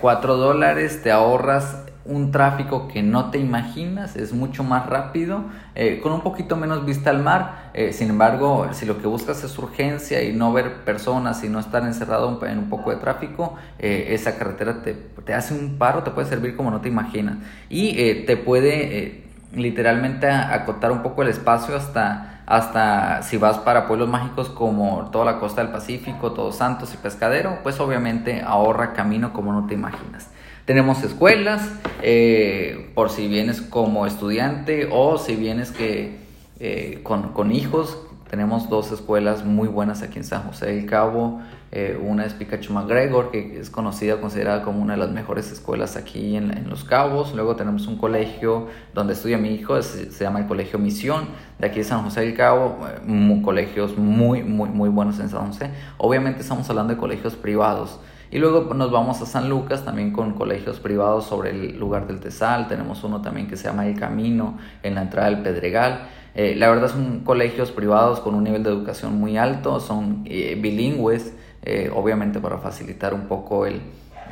4 0.00 0.34
eh, 0.34 0.38
dólares 0.38 1.02
te 1.02 1.10
ahorras 1.10 1.84
un 2.06 2.32
tráfico 2.32 2.88
que 2.88 3.02
no 3.02 3.30
te 3.30 3.38
imaginas, 3.38 4.16
es 4.16 4.32
mucho 4.32 4.64
más 4.64 4.86
rápido, 4.86 5.44
eh, 5.74 6.00
con 6.02 6.12
un 6.12 6.22
poquito 6.22 6.56
menos 6.56 6.86
vista 6.86 7.10
al 7.10 7.22
mar. 7.22 7.70
Eh, 7.74 7.92
sin 7.92 8.08
embargo, 8.08 8.66
si 8.72 8.86
lo 8.86 8.98
que 8.98 9.06
buscas 9.06 9.44
es 9.44 9.56
urgencia 9.58 10.22
y 10.22 10.32
no 10.32 10.52
ver 10.52 10.82
personas 10.84 11.44
y 11.44 11.50
no 11.50 11.60
estar 11.60 11.84
encerrado 11.84 12.40
en 12.46 12.58
un 12.58 12.70
poco 12.70 12.90
de 12.90 12.96
tráfico, 12.96 13.56
esa 13.78 14.38
carretera 14.38 14.82
te, 14.82 14.94
te, 14.94 15.34
hace 15.34 15.54
un 15.54 15.76
paro, 15.76 16.02
te 16.02 16.10
puede 16.10 16.26
servir 16.26 16.56
como 16.56 16.70
no 16.70 16.80
te 16.80 16.88
imaginas. 16.88 17.36
Y 17.68 18.24
te 18.24 18.36
puede 18.38 19.29
literalmente 19.52 20.28
acotar 20.28 20.92
un 20.92 21.02
poco 21.02 21.22
el 21.22 21.28
espacio 21.28 21.76
hasta, 21.76 22.42
hasta 22.46 23.22
si 23.22 23.36
vas 23.36 23.58
para 23.58 23.86
pueblos 23.86 24.08
mágicos 24.08 24.48
como 24.48 25.10
toda 25.10 25.24
la 25.24 25.38
costa 25.38 25.62
del 25.62 25.72
Pacífico, 25.72 26.32
Todos 26.32 26.56
Santos 26.56 26.94
y 26.94 26.96
Pescadero, 26.96 27.58
pues 27.62 27.80
obviamente 27.80 28.42
ahorra 28.42 28.92
camino 28.92 29.32
como 29.32 29.52
no 29.52 29.66
te 29.66 29.74
imaginas. 29.74 30.30
Tenemos 30.64 31.02
escuelas, 31.02 31.68
eh, 32.02 32.92
por 32.94 33.10
si 33.10 33.26
vienes 33.26 33.60
como 33.60 34.06
estudiante 34.06 34.88
o 34.92 35.18
si 35.18 35.34
vienes 35.34 35.72
que, 35.72 36.20
eh, 36.60 37.00
con, 37.02 37.32
con 37.32 37.50
hijos, 37.50 37.98
tenemos 38.30 38.68
dos 38.68 38.92
escuelas 38.92 39.44
muy 39.44 39.66
buenas 39.66 40.02
aquí 40.02 40.18
en 40.18 40.24
San 40.24 40.44
José 40.44 40.66
del 40.66 40.86
Cabo. 40.86 41.40
Eh, 41.72 42.00
una 42.00 42.24
es 42.24 42.32
Pikachu 42.32 42.72
McGregor, 42.72 43.32
que 43.32 43.58
es 43.58 43.70
conocida, 43.70 44.20
considerada 44.20 44.62
como 44.62 44.80
una 44.80 44.92
de 44.92 45.00
las 45.00 45.10
mejores 45.10 45.50
escuelas 45.50 45.96
aquí 45.96 46.36
en, 46.36 46.68
Los 46.70 46.84
Cabos. 46.84 47.34
Luego 47.34 47.56
tenemos 47.56 47.88
un 47.88 47.98
colegio 47.98 48.68
donde 48.94 49.14
estudia 49.14 49.36
mi 49.36 49.48
hijo, 49.48 49.82
se, 49.82 50.08
llama 50.10 50.38
el 50.38 50.46
Colegio 50.46 50.78
Misión, 50.78 51.26
de 51.58 51.66
aquí 51.66 51.78
de 51.78 51.84
San 51.84 52.04
José 52.04 52.20
del 52.20 52.36
Cabo. 52.36 52.78
Eh, 52.86 53.42
colegios 53.42 53.98
muy, 53.98 54.44
muy, 54.44 54.68
muy 54.68 54.88
buenos 54.90 55.18
en 55.18 55.28
San 55.28 55.48
José. 55.48 55.70
Obviamente 55.98 56.42
estamos 56.42 56.70
hablando 56.70 56.94
de 56.94 57.00
colegios 57.00 57.34
privados. 57.34 57.98
Y 58.32 58.38
luego 58.38 58.72
nos 58.74 58.92
vamos 58.92 59.20
a 59.22 59.26
San 59.26 59.48
Lucas 59.48 59.84
también 59.84 60.12
con 60.12 60.34
colegios 60.34 60.78
privados 60.78 61.26
sobre 61.26 61.50
el 61.50 61.78
lugar 61.78 62.06
del 62.06 62.20
Tesal. 62.20 62.68
Tenemos 62.68 63.02
uno 63.02 63.20
también 63.20 63.48
que 63.48 63.56
se 63.56 63.64
llama 63.64 63.88
El 63.88 63.98
Camino 63.98 64.56
en 64.84 64.94
la 64.94 65.02
entrada 65.02 65.30
del 65.30 65.42
Pedregal. 65.42 66.06
Eh, 66.36 66.54
la 66.56 66.70
verdad 66.70 66.88
son 66.88 67.20
colegios 67.24 67.72
privados 67.72 68.20
con 68.20 68.36
un 68.36 68.44
nivel 68.44 68.62
de 68.62 68.70
educación 68.70 69.18
muy 69.18 69.36
alto, 69.36 69.80
son 69.80 70.22
eh, 70.26 70.56
bilingües, 70.60 71.34
eh, 71.62 71.90
obviamente 71.92 72.38
para 72.38 72.58
facilitar 72.58 73.14
un 73.14 73.22
poco 73.22 73.66
el, 73.66 73.80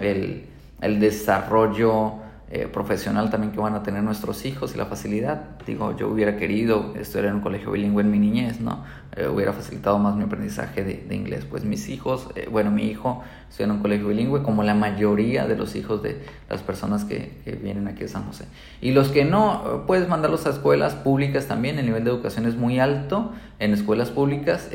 el, 0.01 0.45
el 0.81 1.01
desarrollo 1.01 2.13
eh, 2.51 2.67
profesional 2.67 3.29
también 3.29 3.53
que 3.53 3.61
van 3.61 3.75
a 3.75 3.83
tener 3.83 4.03
nuestros 4.03 4.47
hijos 4.47 4.75
y 4.75 4.79
la 4.79 4.87
facilidad. 4.87 5.59
Digo, 5.67 5.95
yo 5.97 6.09
hubiera 6.09 6.37
querido 6.37 6.95
estudiar 6.97 7.27
en 7.27 7.35
un 7.35 7.41
colegio 7.41 7.73
bilingüe 7.73 8.03
en 8.03 8.11
mi 8.11 8.19
niñez, 8.19 8.61
¿no? 8.61 8.85
Eh, 9.19 9.27
hubiera 9.27 9.53
facilitado 9.53 9.99
más 9.99 10.15
mi 10.15 10.23
aprendizaje 10.23 10.85
de, 10.85 11.15
inglés. 11.17 11.45
Pues 11.45 11.65
mis 11.65 11.89
hijos, 11.89 12.29
eh, 12.37 12.47
bueno, 12.49 12.71
mi 12.71 12.85
hijo 12.85 13.25
estudia 13.49 13.65
en 13.65 13.73
un 13.73 13.81
colegio 13.81 14.07
bilingüe 14.07 14.45
como 14.45 14.63
la 14.63 14.75
mayoría 14.75 15.49
de 15.49 15.57
los 15.57 15.75
hijos 15.75 16.05
de 16.05 16.23
las 16.49 16.63
personas 16.63 17.05
que, 17.05 17.33
vienen 17.61 17.89
aquí 17.89 18.05
a 18.05 18.09
San 18.09 18.23
José. 18.27 18.45
Y 18.81 18.93
los 18.93 19.09
que 19.09 19.25
no, 19.25 19.83
puedes 19.89 20.09
mandarlos 20.09 20.47
a 20.47 20.51
escuelas 20.51 20.95
públicas 20.95 21.49
también. 21.49 21.81
El 21.81 21.87
nivel 21.87 22.05
de 22.05 22.11
educación 22.11 22.47
es 22.47 22.55
muy 22.55 22.79
alto 22.79 23.33
en 23.59 23.73
escuelas 23.73 24.11
públicas. 24.11 24.71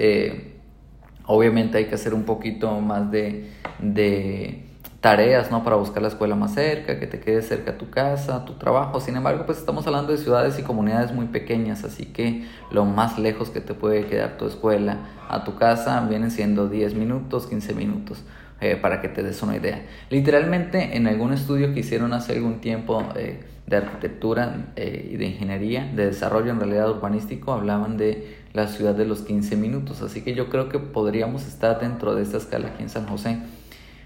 obviamente 1.25 1.77
hay 1.77 1.85
que 1.85 1.95
hacer 1.95 2.13
un 2.13 2.23
poquito 2.23 2.81
más 2.81 3.09
de... 3.11 3.49
de 3.79 4.62
tareas, 5.03 5.51
¿no? 5.51 5.65
Para 5.65 5.75
buscar 5.75 6.01
la 6.01 6.07
escuela 6.07 6.33
más 6.33 6.53
cerca, 6.53 6.97
que 6.97 7.07
te 7.07 7.19
quede 7.19 7.41
cerca 7.41 7.71
a 7.71 7.77
tu 7.77 7.89
casa, 7.89 8.45
tu 8.45 8.53
trabajo. 8.53 9.01
Sin 9.01 9.17
embargo, 9.17 9.45
pues 9.45 9.57
estamos 9.57 9.85
hablando 9.85 10.13
de 10.13 10.17
ciudades 10.17 10.57
y 10.57 10.63
comunidades 10.63 11.11
muy 11.11 11.25
pequeñas, 11.25 11.83
así 11.83 12.05
que 12.05 12.45
lo 12.71 12.85
más 12.85 13.19
lejos 13.19 13.49
que 13.49 13.59
te 13.59 13.73
puede 13.73 14.05
quedar 14.05 14.37
tu 14.37 14.47
escuela 14.47 14.99
a 15.27 15.43
tu 15.43 15.55
casa 15.55 15.99
vienen 16.07 16.31
siendo 16.31 16.69
10 16.69 16.95
minutos, 16.95 17.47
15 17.47 17.73
minutos. 17.75 18.23
Eh, 18.61 18.77
para 18.77 19.01
que 19.01 19.09
te 19.09 19.23
des 19.23 19.43
una 19.43 19.57
idea. 19.57 19.81
Literalmente 20.09 20.95
en 20.95 21.05
algún 21.07 21.33
estudio 21.33 21.73
que 21.73 21.81
hicieron 21.81 22.13
hace 22.13 22.31
algún 22.31 22.61
tiempo 22.61 23.03
eh, 23.13 23.41
de 23.67 23.75
arquitectura 23.75 24.67
eh, 24.77 25.09
y 25.11 25.17
de 25.17 25.25
ingeniería, 25.25 25.91
de 25.93 26.05
desarrollo 26.05 26.51
en 26.51 26.61
realidad 26.61 26.89
urbanístico, 26.89 27.51
hablaban 27.51 27.97
de 27.97 28.37
la 28.53 28.67
ciudad 28.67 28.95
de 28.95 29.05
los 29.05 29.23
15 29.23 29.57
minutos. 29.57 30.01
Así 30.01 30.21
que 30.21 30.33
yo 30.33 30.47
creo 30.47 30.69
que 30.69 30.79
podríamos 30.79 31.45
estar 31.45 31.81
dentro 31.81 32.15
de 32.15 32.23
esta 32.23 32.37
escala 32.37 32.69
aquí 32.69 32.83
en 32.83 32.89
San 32.89 33.05
José. 33.05 33.39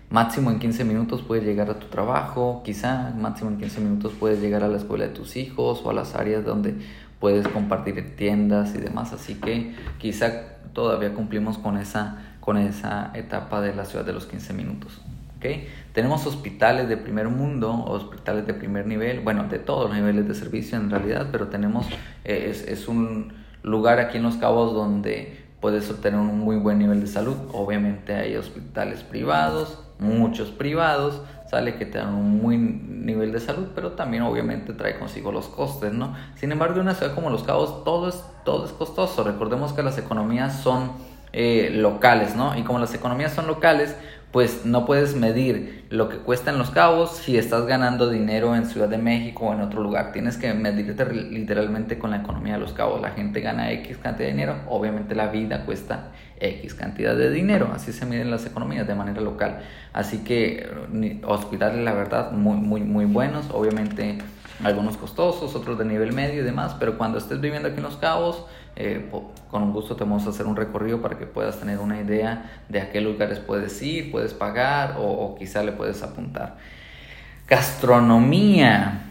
Máximo 0.10 0.52
en 0.52 0.60
15 0.60 0.86
minutos 0.86 1.22
puedes 1.22 1.44
llegar 1.44 1.70
a 1.70 1.80
tu 1.80 1.88
trabajo, 1.88 2.62
quizá 2.64 3.14
máximo 3.18 3.50
en 3.50 3.58
15 3.58 3.82
minutos 3.82 4.14
puedes 4.18 4.40
llegar 4.40 4.64
a 4.64 4.70
la 4.70 4.78
escuela 4.78 5.06
de 5.06 5.14
tus 5.14 5.36
hijos 5.36 5.82
o 5.84 5.90
a 5.90 5.94
las 5.94 6.16
áreas 6.16 6.46
donde 6.46 6.76
puedes 7.20 7.46
compartir 7.50 8.16
tiendas 8.16 8.74
y 8.74 8.78
demás. 8.78 9.12
Así 9.12 9.36
que 9.36 9.76
quizá 9.98 10.60
todavía 10.72 11.14
cumplimos 11.14 11.58
con 11.58 11.78
esa, 11.78 12.20
con 12.40 12.58
esa 12.58 13.12
etapa 13.16 13.60
de 13.60 13.76
la 13.76 13.84
ciudad 13.84 14.06
de 14.06 14.14
los 14.14 14.26
15 14.28 14.54
minutos. 14.54 15.02
¿okay? 15.38 15.68
Tenemos 15.92 16.26
hospitales 16.26 16.88
de 16.88 16.96
primer 16.96 17.28
mundo, 17.28 17.84
hospitales 17.86 18.48
de 18.48 18.54
primer 18.54 18.88
nivel, 18.88 19.20
bueno, 19.20 19.44
de 19.50 19.60
todos 19.60 19.90
los 19.90 19.98
niveles 19.98 20.26
de 20.26 20.36
servicio 20.36 20.78
en 20.78 20.90
realidad, 20.90 21.28
pero 21.34 21.48
tenemos, 21.48 21.86
eh, 22.24 22.48
es, 22.50 22.66
es 22.66 22.88
un 22.88 23.34
lugar 23.62 24.00
aquí 24.00 24.16
en 24.18 24.24
Los 24.24 24.38
Cabos 24.38 24.74
donde 24.74 25.48
puedes 25.60 25.90
obtener 25.90 26.18
un 26.18 26.40
muy 26.40 26.56
buen 26.56 26.80
nivel 26.80 27.02
de 27.02 27.08
salud. 27.08 27.36
Obviamente 27.52 28.14
hay 28.16 28.38
hospitales 28.38 29.04
privados, 29.04 29.84
muchos 30.00 30.50
privados, 30.50 31.22
sale 31.50 31.76
que 31.76 31.86
te 31.86 31.98
dan 31.98 32.14
un 32.14 32.42
muy 32.42 32.58
nivel 32.58 33.32
de 33.32 33.40
salud, 33.40 33.68
pero 33.74 33.94
también 33.94 34.24
obviamente 34.24 34.74
trae 34.74 35.00
consigo 35.00 35.32
los 35.32 35.48
costes, 35.48 35.94
¿no? 35.94 36.16
Sin 36.36 36.52
embargo, 36.52 36.76
en 36.76 36.82
una 36.82 36.96
ciudad 36.96 37.16
como 37.16 37.30
Los 37.30 37.44
Cabos 37.44 37.84
todo 37.84 38.10
es, 38.10 38.24
todo 38.44 38.66
es 38.66 38.72
costoso. 38.72 39.24
Recordemos 39.24 39.74
que 39.74 39.82
las 39.84 39.98
economías 39.98 40.62
son 40.62 40.92
eh, 41.34 41.70
locales, 41.74 42.36
¿no? 42.36 42.58
Y 42.58 42.64
como 42.64 42.80
las 42.80 42.94
economías 42.94 43.34
son 43.34 43.48
locales, 43.48 43.96
pues 44.32 44.66
no 44.66 44.86
puedes 44.86 45.16
medir 45.16 45.86
lo 45.90 46.10
que 46.10 46.18
cuesta 46.18 46.52
en 46.52 46.58
Los 46.58 46.70
Cabos 46.70 47.12
si 47.12 47.38
estás 47.38 47.66
ganando 47.66 48.10
dinero 48.10 48.56
en 48.56 48.66
Ciudad 48.66 48.90
de 48.90 48.98
México 48.98 49.46
o 49.46 49.54
en 49.54 49.62
otro 49.62 49.82
lugar. 49.82 50.12
Tienes 50.12 50.38
que 50.38 50.54
medirte 50.54 51.06
literalmente 51.06 51.98
con 51.98 52.12
la 52.12 52.18
economía 52.18 52.54
de 52.54 52.60
Los 52.60 52.74
Cabos. 52.74 53.02
La 53.02 53.12
gente 53.12 53.40
gana 53.40 53.72
X 53.72 53.98
cantidad 53.98 54.28
de 54.28 54.34
dinero, 54.34 54.58
obviamente 54.68 55.16
la 55.16 55.28
vida 55.28 55.66
cuesta 55.66 56.12
X 56.40 56.74
cantidad 56.74 57.16
de 57.16 57.32
dinero. 57.32 57.72
Así 57.74 57.94
se 57.94 58.06
miden 58.06 58.30
las 58.30 58.46
economías 58.46 58.86
de 58.86 58.96
manera 58.96 59.22
local. 59.22 59.60
Así 59.94 60.20
que 60.20 60.70
hospitales, 61.26 61.84
la 61.84 61.94
verdad, 61.94 62.32
muy, 62.32 62.58
muy, 62.58 62.82
muy 62.82 63.06
buenos. 63.06 63.46
Obviamente 63.52 64.18
algunos 64.64 64.98
costosos, 64.98 65.56
otros 65.56 65.78
de 65.78 65.86
nivel 65.86 66.12
medio 66.14 66.42
y 66.42 66.44
demás. 66.44 66.76
Pero 66.78 66.98
cuando 66.98 67.18
estés 67.18 67.40
viviendo 67.40 67.70
aquí 67.70 67.78
en 67.78 67.84
Los 67.84 67.98
Cabos, 67.98 68.46
eh, 68.80 69.10
con 69.50 69.74
gusto 69.74 69.96
te 69.96 70.04
vamos 70.04 70.28
a 70.28 70.30
hacer 70.30 70.46
un 70.46 70.56
recorrido 70.56 71.02
para 71.02 71.18
que 71.18 71.26
puedas 71.26 71.60
tener 71.60 71.80
una 71.80 72.00
idea 72.00 72.62
de 72.70 72.80
a 72.80 72.92
qué 72.92 73.02
lugares 73.02 73.40
puedes 73.40 73.82
ir, 73.82 74.12
puedes 74.12 74.36
pagar 74.36 74.98
o, 75.00 75.36
quizá 75.36 75.64
le 75.64 75.72
puedes 75.72 76.04
apuntar. 76.04 76.58
Gastronomía. 77.48 79.02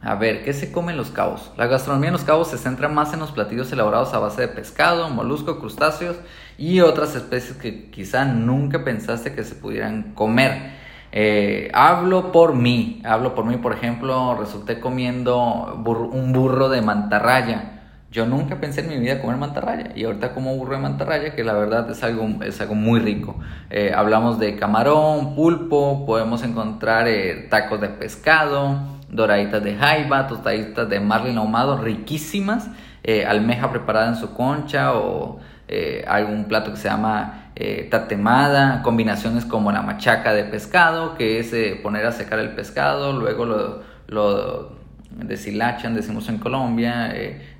A 0.00 0.14
ver, 0.14 0.44
¿qué 0.44 0.52
se 0.52 0.70
come 0.70 0.92
en 0.92 0.98
Los 0.98 1.10
Cabos? 1.10 1.50
La 1.56 1.66
gastronomía 1.66 2.10
en 2.10 2.12
Los 2.12 2.22
Cabos 2.22 2.48
se 2.48 2.58
centra 2.58 2.88
más 2.88 3.12
en 3.14 3.18
los 3.18 3.32
platillos 3.32 3.72
elaborados 3.72 4.14
a 4.14 4.20
base 4.20 4.42
de 4.42 4.48
pescado, 4.48 5.10
molusco, 5.10 5.58
crustáceos 5.58 6.16
y 6.56 6.80
otras 6.80 7.16
especies 7.16 7.56
que 7.56 7.90
quizá 7.90 8.24
nunca 8.24 8.84
pensaste 8.84 9.34
que 9.34 9.42
se 9.42 9.56
pudieran 9.56 10.14
comer. 10.14 10.72
Eh, 11.10 11.68
hablo 11.74 12.30
por 12.30 12.54
mí, 12.54 13.02
hablo 13.04 13.34
por 13.34 13.44
mí, 13.44 13.56
por 13.56 13.72
ejemplo, 13.72 14.36
resulté 14.38 14.78
comiendo 14.78 15.82
un 16.12 16.32
burro 16.32 16.68
de 16.68 16.80
mantarraya. 16.80 17.73
Yo 18.14 18.26
nunca 18.26 18.60
pensé 18.60 18.82
en 18.82 18.90
mi 18.90 18.96
vida 18.98 19.20
comer 19.20 19.38
mantarraya 19.38 19.90
y 19.96 20.04
ahorita 20.04 20.34
como 20.34 20.54
burro 20.54 20.76
de 20.76 20.82
mantarraya 20.82 21.34
que 21.34 21.42
la 21.42 21.52
verdad 21.52 21.90
es 21.90 22.00
algo, 22.04 22.28
es 22.44 22.60
algo 22.60 22.76
muy 22.76 23.00
rico. 23.00 23.40
Eh, 23.70 23.92
hablamos 23.92 24.38
de 24.38 24.54
camarón, 24.54 25.34
pulpo, 25.34 26.06
podemos 26.06 26.44
encontrar 26.44 27.08
eh, 27.08 27.48
tacos 27.50 27.80
de 27.80 27.88
pescado, 27.88 28.78
doraditas 29.08 29.64
de 29.64 29.74
jaiba, 29.74 30.28
tostaditas 30.28 30.88
de 30.88 31.00
marlin 31.00 31.38
ahumado 31.38 31.76
riquísimas, 31.76 32.70
eh, 33.02 33.26
almeja 33.26 33.72
preparada 33.72 34.10
en 34.10 34.14
su 34.14 34.32
concha 34.32 34.94
o 34.94 35.40
algún 36.06 36.44
plato 36.44 36.70
que 36.70 36.76
se 36.76 36.88
llama 36.88 37.50
tatemada, 37.90 38.82
combinaciones 38.82 39.44
como 39.44 39.72
la 39.72 39.82
machaca 39.82 40.32
de 40.32 40.44
pescado, 40.44 41.16
que 41.16 41.40
es 41.40 41.52
poner 41.82 42.06
a 42.06 42.12
secar 42.12 42.38
el 42.38 42.50
pescado, 42.50 43.12
luego 43.12 43.44
lo, 43.44 43.82
lo 44.06 44.72
deshilachan, 45.10 45.94
decimos 45.94 46.28
en 46.28 46.38
Colombia, 46.38 47.12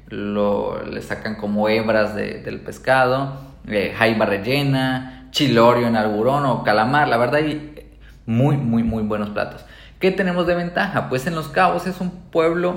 lo, 0.09 0.85
le 0.85 1.03
sacan 1.03 1.37
como 1.37 1.69
hebras 1.69 2.15
del 2.15 2.61
pescado, 2.61 3.39
jaiba 3.67 4.27
rellena, 4.27 5.29
chilorio 5.31 5.89
en 5.89 5.97
alburón 5.97 6.47
o 6.47 6.63
calamar, 6.63 7.09
la 7.09 7.17
verdad 7.17 7.37
hay 7.37 7.91
muy, 8.27 8.57
muy, 8.57 8.83
muy 8.83 9.03
buenos 9.03 9.31
platos. 9.31 9.65
¿Qué 9.99 10.11
tenemos 10.11 10.47
de 10.47 10.55
ventaja? 10.55 11.09
Pues 11.09 11.27
en 11.27 11.35
Los 11.35 11.49
Cabos 11.49 11.87
es 11.87 12.01
un 12.01 12.11
pueblo 12.11 12.75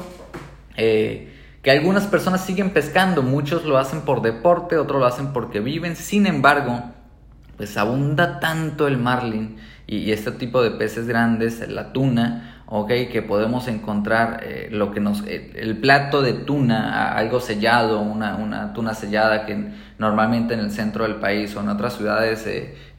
eh, 0.76 1.34
que 1.62 1.72
algunas 1.72 2.08
personas 2.08 2.46
siguen 2.46 2.70
pescando, 2.72 3.22
muchos 3.22 3.66
lo 3.66 3.78
hacen 3.78 4.02
por 4.02 4.22
deporte, 4.22 4.78
otros 4.78 5.00
lo 5.02 5.06
hacen 5.06 5.34
porque 5.34 5.60
viven, 5.60 5.96
sin 5.96 6.26
embargo, 6.26 6.84
pues 7.58 7.76
abunda 7.78 8.40
tanto 8.40 8.88
el 8.88 8.98
marlin 8.98 9.58
y, 9.88 10.12
este 10.12 10.32
tipo 10.32 10.62
de 10.62 10.72
peces 10.72 11.08
grandes, 11.08 11.68
la 11.68 11.92
tuna, 11.92 12.57
ok, 12.70 12.90
que 13.12 13.22
podemos 13.22 13.68
encontrar 13.70 14.42
eh, 14.44 14.68
lo 14.70 14.92
que 14.92 15.00
nos, 15.00 15.24
eh, 15.26 15.54
el 15.56 15.78
plato 15.78 16.22
de 16.22 16.34
tuna, 16.34 17.14
algo 17.14 17.40
sellado, 17.40 18.02
una, 18.02 18.36
una, 18.36 18.74
tuna 18.74 18.94
sellada 18.94 19.46
que 19.46 19.72
normalmente 19.98 20.54
en 20.54 20.60
el 20.60 20.72
centro 20.72 21.06
del 21.06 21.16
país 21.16 21.56
o 21.56 21.62
en 21.62 21.70
otras 21.70 21.96
ciudades 21.96 22.46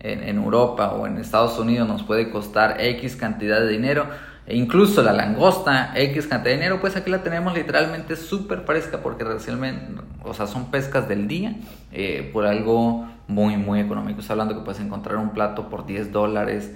en, 0.00 0.38
Europa 0.38 0.92
o 0.92 1.06
en 1.06 1.18
Estados 1.18 1.58
Unidos 1.58 1.86
nos 1.86 2.02
puede 2.02 2.30
costar 2.30 2.80
X 2.80 3.16
cantidad 3.16 3.60
de 3.60 3.68
dinero, 3.68 4.06
e 4.46 4.56
incluso 4.56 5.02
la 5.02 5.12
langosta, 5.12 5.92
X 5.94 6.26
cantidad 6.26 6.54
de 6.54 6.60
dinero, 6.60 6.80
pues 6.80 6.96
aquí 6.96 7.10
la 7.10 7.22
tenemos 7.22 7.54
literalmente 7.54 8.16
súper 8.16 8.60
fresca 8.60 9.00
porque 9.02 9.22
recientemente, 9.22 10.00
o 10.24 10.32
sea, 10.32 10.46
son 10.46 10.70
pescas 10.70 11.06
del 11.06 11.28
día 11.28 11.54
eh, 11.92 12.30
por 12.32 12.46
algo 12.46 13.06
muy, 13.26 13.58
muy 13.58 13.80
económico. 13.80 14.22
Está 14.22 14.32
hablando 14.32 14.54
que 14.54 14.62
puedes 14.62 14.80
encontrar 14.80 15.18
un 15.18 15.30
plato 15.30 15.68
por 15.68 15.84
10 15.84 16.10
dólares, 16.10 16.72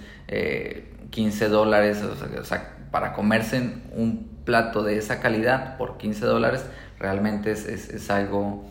15 1.08 1.44
eh, 1.44 1.48
dólares, 1.48 2.02
o 2.02 2.44
sea, 2.44 2.81
para 2.92 3.12
comerse 3.14 3.72
un 3.96 4.30
plato 4.44 4.84
de 4.84 4.98
esa 4.98 5.18
calidad 5.18 5.76
por 5.76 5.96
15 5.96 6.24
dólares, 6.24 6.64
realmente 7.00 7.50
es, 7.50 7.66
es, 7.66 8.10
algo, 8.10 8.64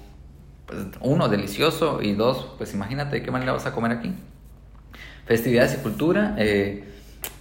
pues, 0.65 0.79
uno, 1.01 1.27
delicioso 1.27 2.01
y 2.01 2.13
dos, 2.13 2.53
pues 2.57 2.73
imagínate 2.73 3.17
de 3.17 3.23
qué 3.23 3.31
manera 3.31 3.51
vas 3.51 3.65
a 3.65 3.73
comer 3.73 3.91
aquí. 3.91 4.13
Festividades 5.25 5.75
y 5.75 5.77
cultura. 5.77 6.35
Eh, 6.37 6.85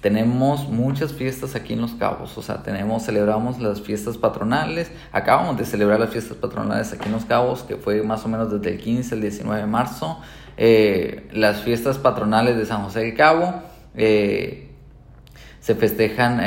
tenemos 0.01 0.69
muchas 0.69 1.12
fiestas 1.12 1.55
aquí 1.55 1.75
en 1.75 1.83
Los 1.83 1.93
Cabos, 1.93 2.37
o 2.38 2.43
sea, 2.43 2.62
tenemos, 2.62 3.05
celebramos 3.05 3.61
las 3.61 3.83
fiestas 3.83 4.16
patronales, 4.16 4.90
acabamos 5.12 5.59
de 5.59 5.64
celebrar 5.64 6.01
las 6.01 6.11
fiestas 6.11 6.37
patronales 6.37 6.93
aquí 6.93 7.07
en 7.07 7.12
Los 7.12 7.27
Cabos, 7.27 7.62
que 7.62 7.77
fue 7.77 8.03
más 8.03 8.25
o 8.25 8.29
menos 8.29 8.51
desde 8.51 8.77
el 8.77 8.81
15 8.81 9.14
al 9.14 9.21
19 9.21 9.61
de 9.61 9.66
marzo, 9.66 10.21
eh, 10.57 11.29
las 11.33 11.62
fiestas 11.62 11.99
patronales 11.99 12.57
de 12.57 12.64
San 12.64 12.83
José 12.83 13.01
del 13.01 13.14
Cabo, 13.14 13.62
eh, 13.95 14.69
se 15.61 15.75
festejan 15.75 16.40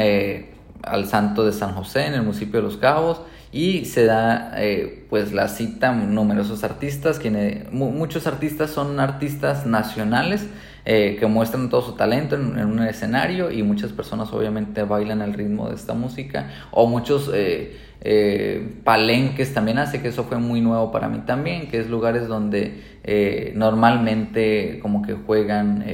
al 0.84 1.08
santo 1.08 1.46
de 1.46 1.54
San 1.54 1.74
José 1.74 2.08
en 2.08 2.16
el 2.16 2.24
municipio 2.24 2.60
de 2.60 2.68
Los 2.68 2.78
Cabos, 2.78 3.22
y 3.52 3.86
se 3.86 4.06
da 4.06 4.56
pues 5.10 5.32
la 5.32 5.48
cita 5.48 5.92
numerosos 5.94 6.64
artistas, 6.64 7.20
quienes, 7.20 7.72
muchos 7.72 8.26
artistas 8.26 8.72
son 8.72 9.00
artistas 9.00 9.68
nacionales, 9.68 10.48
eh, 10.86 11.16
que 11.18 11.28
muestran 11.28 11.70
todo 11.70 11.82
su 11.82 11.94
talento 11.94 12.36
en, 12.36 12.58
un 12.58 12.84
escenario 12.84 13.52
y 13.52 13.64
muchas 13.64 13.94
personas 13.94 14.34
obviamente 14.34 14.84
bailan 14.84 15.22
al 15.22 15.32
ritmo 15.32 15.70
de 15.70 15.76
esta 15.76 15.94
música 15.94 16.50
o 16.72 16.88
muchos 16.88 17.32
eh, 17.34 17.78
eh, 18.02 18.82
palenques 18.84 19.54
también 19.54 19.78
hace 19.78 20.02
que 20.02 20.10
eso 20.10 20.26
fue 20.26 20.40
muy 20.40 20.60
nuevo 20.60 20.92
para 20.92 21.08
mí 21.08 21.20
también 21.26 21.70
que 21.70 21.80
es 21.80 21.90
lugares 21.90 22.28
donde 22.28 22.84
normalmente 23.56 24.80
como 24.82 25.04
que 25.04 25.14
juegan 25.14 25.86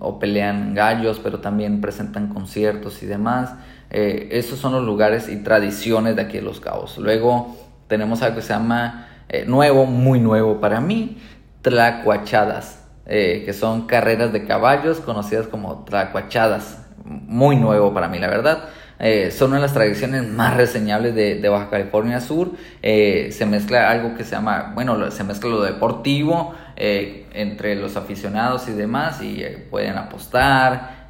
o 0.00 0.18
pelean 0.18 0.74
gallos 0.74 1.20
pero 1.22 1.38
también 1.38 1.80
presentan 1.80 2.28
conciertos 2.34 3.02
y 3.02 3.06
demás 3.06 3.54
esos 3.90 4.58
son 4.58 4.72
los 4.72 4.84
lugares 4.84 5.28
y 5.28 5.36
tradiciones 5.36 6.16
de 6.16 6.22
aquí 6.22 6.38
de 6.38 6.42
Los 6.42 6.58
Cabos 6.58 6.98
luego 6.98 7.56
tenemos 7.86 8.22
algo 8.22 8.36
que 8.36 8.42
se 8.42 8.52
llama 8.52 9.06
nuevo 9.46 9.86
muy 9.86 10.18
nuevo 10.18 10.60
para 10.60 10.80
mí 10.80 11.18
tlacuachadas 11.62 12.80
eh, 13.12 13.42
que 13.44 13.52
son 13.52 13.88
carreras 13.88 14.32
de 14.32 14.44
caballos 14.44 15.00
conocidas 15.00 15.48
como 15.48 15.82
tracuachadas. 15.84 16.78
Muy 17.04 17.56
nuevo 17.56 17.92
para 17.92 18.06
mí, 18.06 18.20
la 18.20 18.28
verdad. 18.28 18.68
Eh, 19.00 19.32
son 19.32 19.48
una 19.48 19.56
de 19.56 19.62
las 19.62 19.72
tradiciones 19.72 20.28
más 20.28 20.56
reseñables 20.56 21.16
de, 21.16 21.48
Baja 21.48 21.70
California 21.70 22.20
Sur. 22.20 22.52
Eh, 22.82 23.30
se 23.32 23.46
mezcla 23.46 23.90
algo 23.90 24.14
que 24.14 24.22
se 24.22 24.36
llama, 24.36 24.70
bueno, 24.76 25.10
se 25.10 25.24
mezcla 25.24 25.50
lo 25.50 25.62
deportivo 25.62 26.54
entre 26.82 27.76
los 27.76 27.96
aficionados 27.96 28.66
y 28.68 28.72
demás 28.72 29.20
y 29.22 29.44
pueden 29.68 29.98
apostar 29.98 31.08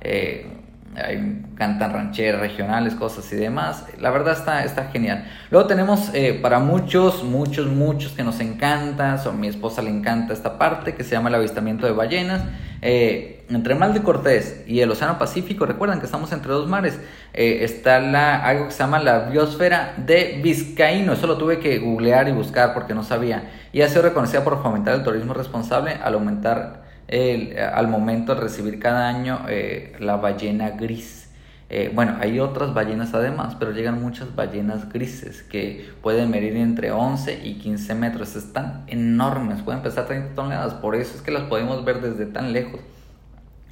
hay, 0.96 1.44
cantan 1.54 1.92
rancheras 1.92 2.40
regionales, 2.40 2.94
cosas 2.94 3.32
y 3.32 3.36
demás. 3.36 3.86
La 4.00 4.10
verdad 4.10 4.36
está, 4.36 4.64
está 4.64 4.84
genial. 4.86 5.24
Luego 5.50 5.66
tenemos 5.66 6.10
eh, 6.14 6.38
para 6.40 6.58
muchos, 6.58 7.22
muchos, 7.22 7.68
muchos 7.68 8.12
que 8.12 8.24
nos 8.24 8.40
encanta, 8.40 9.14
a 9.14 9.32
mi 9.32 9.46
esposa 9.46 9.82
le 9.82 9.90
encanta 9.90 10.32
esta 10.32 10.58
parte 10.58 10.94
que 10.94 11.04
se 11.04 11.12
llama 11.12 11.28
el 11.28 11.36
avistamiento 11.36 11.86
de 11.86 11.92
ballenas. 11.92 12.42
Eh, 12.82 13.44
entre 13.50 13.74
Mal 13.74 13.92
de 13.92 14.02
Cortés 14.02 14.64
y 14.66 14.80
el 14.80 14.90
Océano 14.90 15.18
Pacífico, 15.18 15.66
recuerdan 15.66 15.98
que 15.98 16.06
estamos 16.06 16.32
entre 16.32 16.52
dos 16.52 16.68
mares, 16.68 16.98
eh, 17.34 17.58
está 17.62 18.00
la, 18.00 18.36
algo 18.44 18.66
que 18.66 18.70
se 18.70 18.78
llama 18.78 19.00
la 19.00 19.28
biosfera 19.28 19.94
de 19.96 20.40
Vizcaíno. 20.42 21.12
Eso 21.12 21.26
lo 21.26 21.36
tuve 21.36 21.58
que 21.58 21.78
googlear 21.78 22.28
y 22.28 22.32
buscar 22.32 22.74
porque 22.74 22.94
no 22.94 23.02
sabía. 23.02 23.50
Y 23.72 23.82
ha 23.82 23.88
sido 23.88 24.02
reconocida 24.02 24.44
por 24.44 24.62
fomentar 24.62 24.94
el 24.94 25.02
turismo 25.02 25.34
responsable 25.34 25.98
al 26.02 26.14
aumentar 26.14 26.89
al 27.10 27.88
momento 27.88 28.34
de 28.34 28.40
recibir 28.40 28.78
cada 28.78 29.08
año 29.08 29.40
eh, 29.48 29.94
la 29.98 30.16
ballena 30.16 30.70
gris. 30.70 31.28
Eh, 31.68 31.90
bueno, 31.94 32.16
hay 32.20 32.40
otras 32.40 32.74
ballenas 32.74 33.14
además, 33.14 33.56
pero 33.58 33.72
llegan 33.72 34.00
muchas 34.00 34.34
ballenas 34.34 34.88
grises 34.92 35.42
que 35.42 35.88
pueden 36.02 36.30
medir 36.30 36.56
entre 36.56 36.92
11 36.92 37.46
y 37.46 37.54
15 37.54 37.94
metros. 37.94 38.36
Están 38.36 38.84
enormes, 38.86 39.62
pueden 39.62 39.82
pesar 39.82 40.06
30 40.06 40.34
toneladas, 40.34 40.74
por 40.74 40.94
eso 40.96 41.16
es 41.16 41.22
que 41.22 41.30
las 41.30 41.44
podemos 41.44 41.84
ver 41.84 42.00
desde 42.00 42.26
tan 42.26 42.52
lejos. 42.52 42.80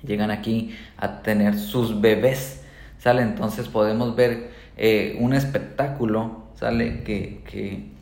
Llegan 0.05 0.31
aquí 0.31 0.77
a 0.97 1.23
tener 1.23 1.59
sus 1.59 2.01
bebés, 2.01 2.63
¿sale? 2.99 3.23
Entonces 3.23 3.69
podemos 3.69 4.15
ver 4.15 4.51
eh, 4.77 5.17
un 5.21 5.35
espectáculo, 5.35 6.45
¿sale? 6.55 7.03
Que, 7.03 7.43
que 7.51 7.99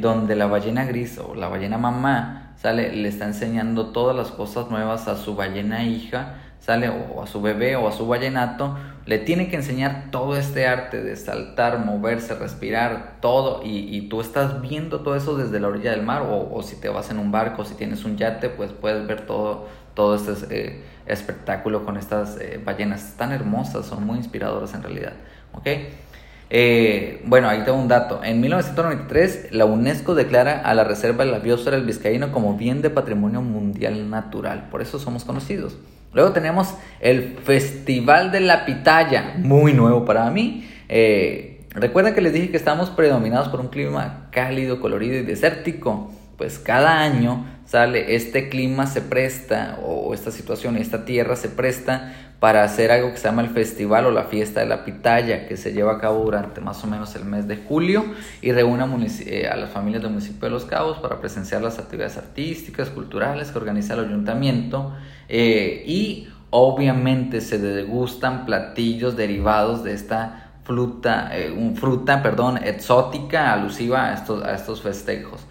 donde 0.00 0.36
la 0.36 0.46
ballena 0.46 0.86
gris 0.86 1.18
o 1.18 1.34
la 1.34 1.48
ballena 1.48 1.76
mamá 1.76 2.39
sale, 2.60 2.92
le 2.94 3.08
está 3.08 3.24
enseñando 3.24 3.86
todas 3.86 4.14
las 4.14 4.30
cosas 4.30 4.70
nuevas 4.70 5.08
a 5.08 5.16
su 5.16 5.34
ballena 5.34 5.84
hija, 5.84 6.34
sale, 6.60 6.90
o 6.90 7.22
a 7.22 7.26
su 7.26 7.40
bebé 7.40 7.76
o 7.76 7.88
a 7.88 7.92
su 7.92 8.06
ballenato, 8.06 8.76
le 9.06 9.18
tiene 9.18 9.48
que 9.48 9.56
enseñar 9.56 10.08
todo 10.10 10.36
este 10.36 10.66
arte 10.66 11.02
de 11.02 11.16
saltar, 11.16 11.78
moverse, 11.78 12.34
respirar, 12.34 13.16
todo, 13.20 13.62
y, 13.64 14.08
tú 14.08 14.20
estás 14.20 14.60
viendo 14.60 15.00
todo 15.00 15.16
eso 15.16 15.36
desde 15.36 15.58
la 15.58 15.68
orilla 15.68 15.90
del 15.92 16.02
mar, 16.02 16.22
o, 16.28 16.62
si 16.62 16.76
te 16.76 16.90
vas 16.90 17.10
en 17.10 17.18
un 17.18 17.32
barco, 17.32 17.64
si 17.64 17.74
tienes 17.74 18.04
un 18.04 18.18
yate, 18.18 18.50
pues 18.50 18.72
puedes 18.72 19.06
ver 19.06 19.26
todo, 19.26 19.66
todo 19.94 20.14
este 20.14 20.34
eh, 20.50 20.84
espectáculo 21.06 21.86
con 21.86 21.96
estas 21.96 22.38
eh, 22.38 22.60
ballenas 22.62 23.14
tan 23.16 23.32
hermosas, 23.32 23.86
son 23.86 24.04
muy 24.04 24.18
inspiradoras 24.18 24.74
en 24.74 24.82
realidad, 24.82 25.14
¿ok? 25.54 25.66
Eh, 26.52 27.22
bueno, 27.24 27.48
ahí 27.48 27.62
tengo 27.64 27.78
un 27.78 27.86
dato. 27.86 28.22
En 28.24 28.40
1993, 28.40 29.52
la 29.52 29.64
UNESCO 29.64 30.16
declara 30.16 30.60
a 30.60 30.74
la 30.74 30.82
Reserva 30.82 31.24
de 31.24 31.30
la 31.30 31.38
Biosfera 31.38 31.76
del 31.76 31.86
Vizcaíno 31.86 32.32
como 32.32 32.56
bien 32.56 32.82
de 32.82 32.90
patrimonio 32.90 33.40
mundial 33.40 34.10
natural. 34.10 34.68
Por 34.70 34.82
eso 34.82 34.98
somos 34.98 35.24
conocidos. 35.24 35.78
Luego 36.12 36.32
tenemos 36.32 36.74
el 36.98 37.38
Festival 37.44 38.32
de 38.32 38.40
la 38.40 38.66
Pitaya, 38.66 39.34
muy 39.38 39.72
nuevo 39.72 40.04
para 40.04 40.28
mí. 40.30 40.68
Eh, 40.88 41.66
recuerden 41.70 42.14
que 42.14 42.20
les 42.20 42.32
dije 42.32 42.50
que 42.50 42.56
estamos 42.56 42.90
predominados 42.90 43.48
por 43.48 43.60
un 43.60 43.68
clima 43.68 44.26
cálido, 44.32 44.80
colorido 44.80 45.16
y 45.16 45.22
desértico. 45.22 46.10
pues 46.36 46.58
cada 46.58 47.00
año 47.00 47.44
sale, 47.70 48.16
este 48.16 48.48
clima 48.48 48.88
se 48.88 49.00
presta, 49.00 49.78
o 49.84 50.12
esta 50.12 50.32
situación, 50.32 50.76
esta 50.76 51.04
tierra 51.04 51.36
se 51.36 51.48
presta 51.48 52.12
para 52.40 52.64
hacer 52.64 52.90
algo 52.90 53.12
que 53.12 53.18
se 53.18 53.28
llama 53.28 53.42
el 53.42 53.50
festival 53.50 54.06
o 54.06 54.10
la 54.10 54.24
fiesta 54.24 54.58
de 54.58 54.66
la 54.66 54.84
pitaya, 54.84 55.46
que 55.46 55.56
se 55.56 55.72
lleva 55.72 55.92
a 55.92 55.98
cabo 56.00 56.24
durante 56.24 56.60
más 56.60 56.82
o 56.82 56.88
menos 56.88 57.14
el 57.14 57.26
mes 57.26 57.46
de 57.46 57.58
julio 57.58 58.06
y 58.42 58.50
reúne 58.50 58.82
a, 58.82 58.88
eh, 59.26 59.48
las 59.56 59.70
familias 59.70 60.02
del 60.02 60.10
municipio 60.10 60.48
de 60.48 60.50
Los 60.50 60.64
Cabos 60.64 60.98
para 60.98 61.20
presenciar 61.20 61.62
las 61.62 61.78
actividades 61.78 62.16
artísticas, 62.16 62.88
culturales 62.88 63.52
que 63.52 63.58
organiza 63.58 63.94
el 63.94 64.00
ayuntamiento 64.00 64.92
eh, 65.28 65.84
y 65.86 66.28
obviamente 66.50 67.40
se 67.40 67.58
degustan 67.58 68.46
platillos 68.46 69.16
derivados 69.16 69.84
de 69.84 69.92
esta 69.92 70.54
fruta, 70.64 71.30
eh, 71.38 71.52
un 71.52 71.76
fruta, 71.76 72.20
perdón, 72.20 72.58
exótica, 72.64 73.52
alusiva 73.52 74.08
a 74.08 74.14
estos, 74.14 74.42
a 74.42 74.56
estos 74.56 74.82
festejos. 74.82 75.46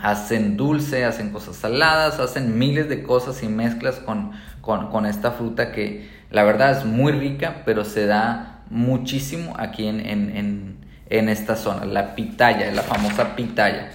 Hacen 0.00 0.56
dulce, 0.56 1.04
hacen 1.04 1.30
cosas 1.30 1.56
saladas, 1.56 2.20
hacen 2.20 2.58
miles 2.58 2.88
de 2.88 3.02
cosas 3.02 3.42
y 3.42 3.48
mezclas 3.48 3.96
con 3.96 4.32
con, 4.64 5.06
esta 5.06 5.32
fruta 5.32 5.72
que 5.72 6.08
la 6.30 6.42
verdad 6.42 6.78
es 6.78 6.84
muy 6.84 7.12
rica, 7.12 7.62
pero 7.64 7.84
se 7.84 8.06
da 8.06 8.62
muchísimo 8.70 9.54
aquí 9.58 9.86
en, 9.86 10.78
esta 11.08 11.54
zona, 11.54 11.84
la 11.84 12.14
pitaya, 12.14 12.72
la 12.72 12.82
famosa 12.82 13.36
pitaya. 13.36 13.90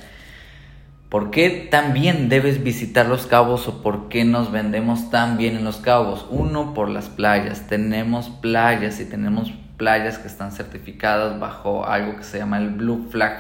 ¿Por 1.09 1.31
qué 1.31 1.67
también 1.71 2.29
debes 2.29 2.63
visitar 2.63 3.07
los 3.07 3.25
cabos 3.25 3.67
o 3.67 3.81
por 3.81 4.09
qué 4.09 4.25
nos 4.25 4.51
vendemos 4.51 5.09
tan 5.09 5.37
bien 5.37 5.57
en 5.57 5.63
los 5.63 5.77
cabos? 5.77 6.27
Uno, 6.29 6.75
por 6.75 6.87
las 6.87 7.09
playas. 7.09 7.65
Tenemos 7.67 8.29
playas 8.29 8.99
y 8.99 9.05
tenemos 9.05 9.51
playas 9.77 10.19
que 10.19 10.27
están 10.27 10.51
certificadas 10.51 11.39
bajo 11.39 11.87
algo 11.87 12.15
que 12.15 12.23
se 12.23 12.37
llama 12.37 12.59
el 12.59 12.69
Blue 12.69 13.07
Flag. 13.09 13.39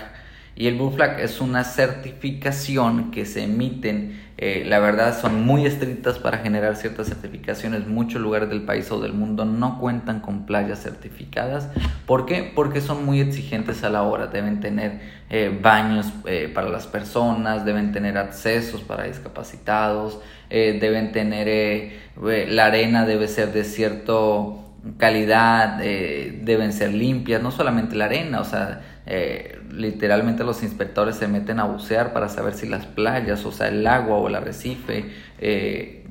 Y 0.59 0.67
el 0.67 0.75
Blue 0.75 0.91
Flag 0.91 1.19
es 1.19 1.41
una 1.41 1.63
certificación 1.63 3.09
que 3.09 3.25
se 3.25 3.45
emiten 3.45 4.19
eh, 4.41 4.63
la 4.65 4.79
verdad 4.79 5.19
son 5.19 5.45
muy 5.45 5.65
estrictas 5.65 6.17
para 6.17 6.37
generar 6.37 6.77
ciertas 6.77 7.07
certificaciones. 7.07 7.87
Muchos 7.87 8.21
lugares 8.21 8.47
del 8.47 8.61
país 8.61 8.89
o 8.89 9.01
del 9.01 9.11
mundo 9.11 9.43
no 9.43 9.77
cuentan 9.79 10.21
con 10.21 10.45
playas 10.45 10.81
certificadas. 10.81 11.67
¿Por 12.05 12.25
qué? 12.25 12.49
Porque 12.55 12.79
son 12.79 13.05
muy 13.05 13.19
exigentes 13.19 13.83
a 13.83 13.89
la 13.89 14.03
hora. 14.03 14.27
Deben 14.27 14.61
tener 14.61 15.01
eh, 15.29 15.53
baños 15.61 16.13
eh, 16.25 16.49
para 16.55 16.69
las 16.69 16.87
personas, 16.87 17.65
deben 17.65 17.91
tener 17.91 18.17
accesos 18.17 18.79
para 18.79 19.03
discapacitados, 19.03 20.21
deben 20.49 21.11
tener, 21.11 21.91
la 22.17 22.65
arena 22.65 23.05
debe 23.05 23.27
ser 23.27 23.51
de 23.51 23.65
cierto 23.65 24.63
calidad, 24.97 25.77
deben 25.77 26.73
ser 26.73 26.93
limpias, 26.93 27.43
no 27.43 27.51
solamente 27.51 27.95
la 27.95 28.05
arena, 28.05 28.39
o 28.39 28.45
sea, 28.45 28.81
eh, 29.11 29.59
literalmente 29.71 30.43
los 30.43 30.61
inspectores 30.61 31.15
se 31.15 31.27
meten 31.27 31.59
a 31.59 31.63
bucear 31.63 32.13
para 32.13 32.29
saber 32.29 32.53
si 32.53 32.67
las 32.67 32.85
playas, 32.85 33.43
o 33.43 33.51
sea, 33.51 33.69
el 33.69 33.85
agua 33.87 34.17
o 34.17 34.27
el 34.27 34.35
arrecife 34.35 35.05
eh, 35.39 36.05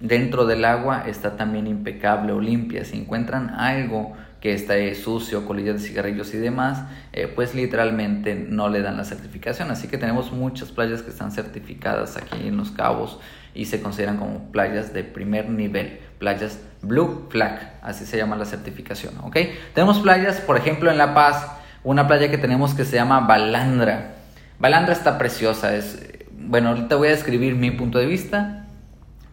dentro 0.00 0.46
del 0.46 0.64
agua 0.64 1.04
está 1.06 1.36
también 1.36 1.66
impecable 1.66 2.32
o 2.32 2.40
limpia. 2.40 2.86
Si 2.86 2.96
encuentran 2.96 3.50
algo 3.50 4.16
que 4.40 4.54
está 4.54 4.74
sucio, 4.94 5.44
colillas 5.44 5.82
de 5.82 5.88
cigarrillos 5.88 6.32
y 6.32 6.38
demás, 6.38 6.84
eh, 7.12 7.26
pues 7.26 7.54
literalmente 7.54 8.34
no 8.34 8.70
le 8.70 8.80
dan 8.80 8.96
la 8.96 9.04
certificación. 9.04 9.70
Así 9.70 9.88
que 9.88 9.98
tenemos 9.98 10.32
muchas 10.32 10.70
playas 10.70 11.02
que 11.02 11.10
están 11.10 11.32
certificadas 11.32 12.16
aquí 12.16 12.48
en 12.48 12.56
Los 12.56 12.70
Cabos 12.70 13.20
y 13.54 13.66
se 13.66 13.82
consideran 13.82 14.16
como 14.16 14.50
playas 14.52 14.94
de 14.94 15.04
primer 15.04 15.50
nivel, 15.50 15.98
playas 16.18 16.60
Blue 16.80 17.26
Flag, 17.28 17.74
así 17.82 18.06
se 18.06 18.16
llama 18.16 18.36
la 18.36 18.44
certificación, 18.44 19.18
¿ok? 19.22 19.36
Tenemos 19.74 19.98
playas, 19.98 20.40
por 20.40 20.56
ejemplo, 20.56 20.90
en 20.90 20.96
La 20.96 21.12
Paz, 21.12 21.57
una 21.88 22.06
playa 22.06 22.30
que 22.30 22.36
tenemos 22.36 22.74
que 22.74 22.84
se 22.84 22.96
llama 22.96 23.20
Balandra. 23.20 24.16
Balandra 24.58 24.92
está 24.92 25.16
preciosa, 25.16 25.74
es 25.74 26.06
bueno, 26.38 26.68
ahorita 26.68 26.96
voy 26.96 27.08
a 27.08 27.12
describir 27.12 27.54
mi 27.54 27.70
punto 27.70 27.98
de 27.98 28.04
vista. 28.04 28.66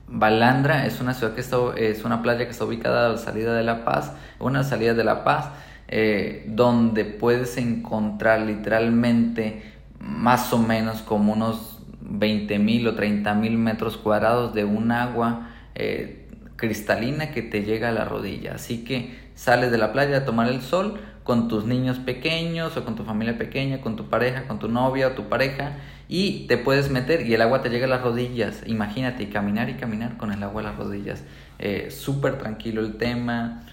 Balandra 0.08 0.86
es 0.86 1.02
una 1.02 1.13
ciudad 1.13 1.34
que 1.34 1.41
está, 1.41 1.58
es 1.76 2.06
una 2.06 2.22
playa 2.22 2.46
que 2.46 2.52
está 2.52 2.63
ubicada 2.63 3.08
a 3.08 3.10
la 3.10 3.18
salida 3.18 3.54
de 3.54 3.63
La 3.63 3.84
Paz, 3.84 4.13
una 4.39 4.63
salida 4.63 4.94
de 4.94 5.04
La 5.04 5.26
Paz, 5.26 5.50
eh, 5.89 6.46
donde 6.48 7.04
puedes 7.04 7.58
encontrar 7.58 8.39
literalmente 8.39 9.62
más 10.00 10.54
o 10.54 10.58
menos 10.58 11.02
como 11.02 11.34
unos 11.34 11.80
20 12.00 12.58
mil 12.60 12.88
o 12.88 12.96
30 12.96 13.34
mil 13.34 13.58
metros 13.58 13.98
cuadrados 13.98 14.54
de 14.54 14.63
un 14.63 14.94
agua 14.94 15.50
eh, 15.76 16.30
cristalina 16.56 17.32
que 17.32 17.41
te 17.41 17.63
llega 17.63 17.89
a 17.89 17.91
la 17.91 18.06
rodilla. 18.06 18.56
Así 18.56 18.86
que 18.86 19.13
sales 19.36 19.72
de 19.72 19.78
la 19.78 19.91
playa 19.91 20.20
a 20.20 20.26
tomar 20.26 20.48
el 20.48 20.62
sol, 20.62 21.02
con 21.26 21.48
tus 21.48 21.66
niños 21.66 21.98
pequeños 21.98 22.78
o 22.78 22.86
con 22.86 22.96
tu 22.96 23.04
familia 23.04 23.36
pequeña, 23.36 23.82
con 23.82 23.96
tu 23.96 24.10
pareja, 24.10 24.44
con 24.48 24.60
tu 24.60 24.70
novia 24.70 25.08
o 25.08 25.12
tu 25.12 25.28
pareja 25.28 25.74
y 26.08 26.46
te 26.46 26.58
puedes 26.58 26.92
meter 26.92 27.26
y 27.26 27.34
el 27.34 27.42
agua 27.42 27.64
te 27.64 27.70
llega 27.70 27.88
a 27.88 27.90
las 27.90 28.04
rodillas. 28.04 28.62
Imagínate, 28.68 29.28
caminar 29.30 29.68
y 29.70 29.74
caminar 29.74 30.18
con 30.18 30.32
el 30.32 30.44
agua 30.44 30.62
a 30.62 30.66
las 30.66 30.76
rodillas. 30.78 31.24
Eh, 31.58 31.90
Súper 31.90 32.38
tranquilo 32.38 32.82
el 32.82 32.98
tema. 32.98 33.64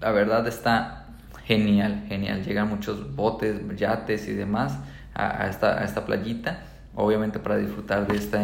La 0.00 0.12
verdad 0.12 0.46
está 0.46 1.08
genial, 1.44 2.04
genial. 2.06 2.44
Llegan 2.44 2.68
muchos 2.68 3.16
botes, 3.16 3.60
yates 3.76 4.28
y 4.28 4.32
demás 4.32 4.78
a, 5.14 5.48
esta, 5.48 5.80
a 5.80 5.84
esta, 5.84 6.06
playita, 6.06 6.60
obviamente 6.94 7.40
para 7.40 7.56
disfrutar 7.56 8.06
de 8.06 8.16
este, 8.16 8.38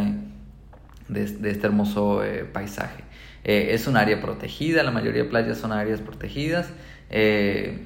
de, 1.07 1.49
este 1.49 1.65
hermoso 1.65 2.25
eh, 2.25 2.43
paisaje. 2.43 3.05
Eh, 3.45 3.69
es 3.71 3.87
un 3.87 3.95
área 3.95 4.19
protegida, 4.19 4.83
la 4.83 4.91
mayoría 4.91 5.23
de 5.23 5.29
playas 5.29 5.59
son 5.59 5.71
áreas 5.71 6.01
protegidas. 6.01 6.67
Eh, 7.09 7.85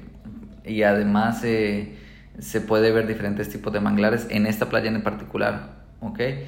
y 0.64 0.82
además 0.82 1.42
eh, 1.44 1.96
se 2.38 2.60
puede 2.60 2.92
ver 2.92 3.06
diferentes 3.06 3.48
tipos 3.50 3.72
de 3.72 3.80
manglares 3.80 4.26
en 4.30 4.46
esta 4.46 4.68
playa 4.68 4.90
en 4.90 5.02
particular. 5.02 5.80
¿okay? 6.00 6.46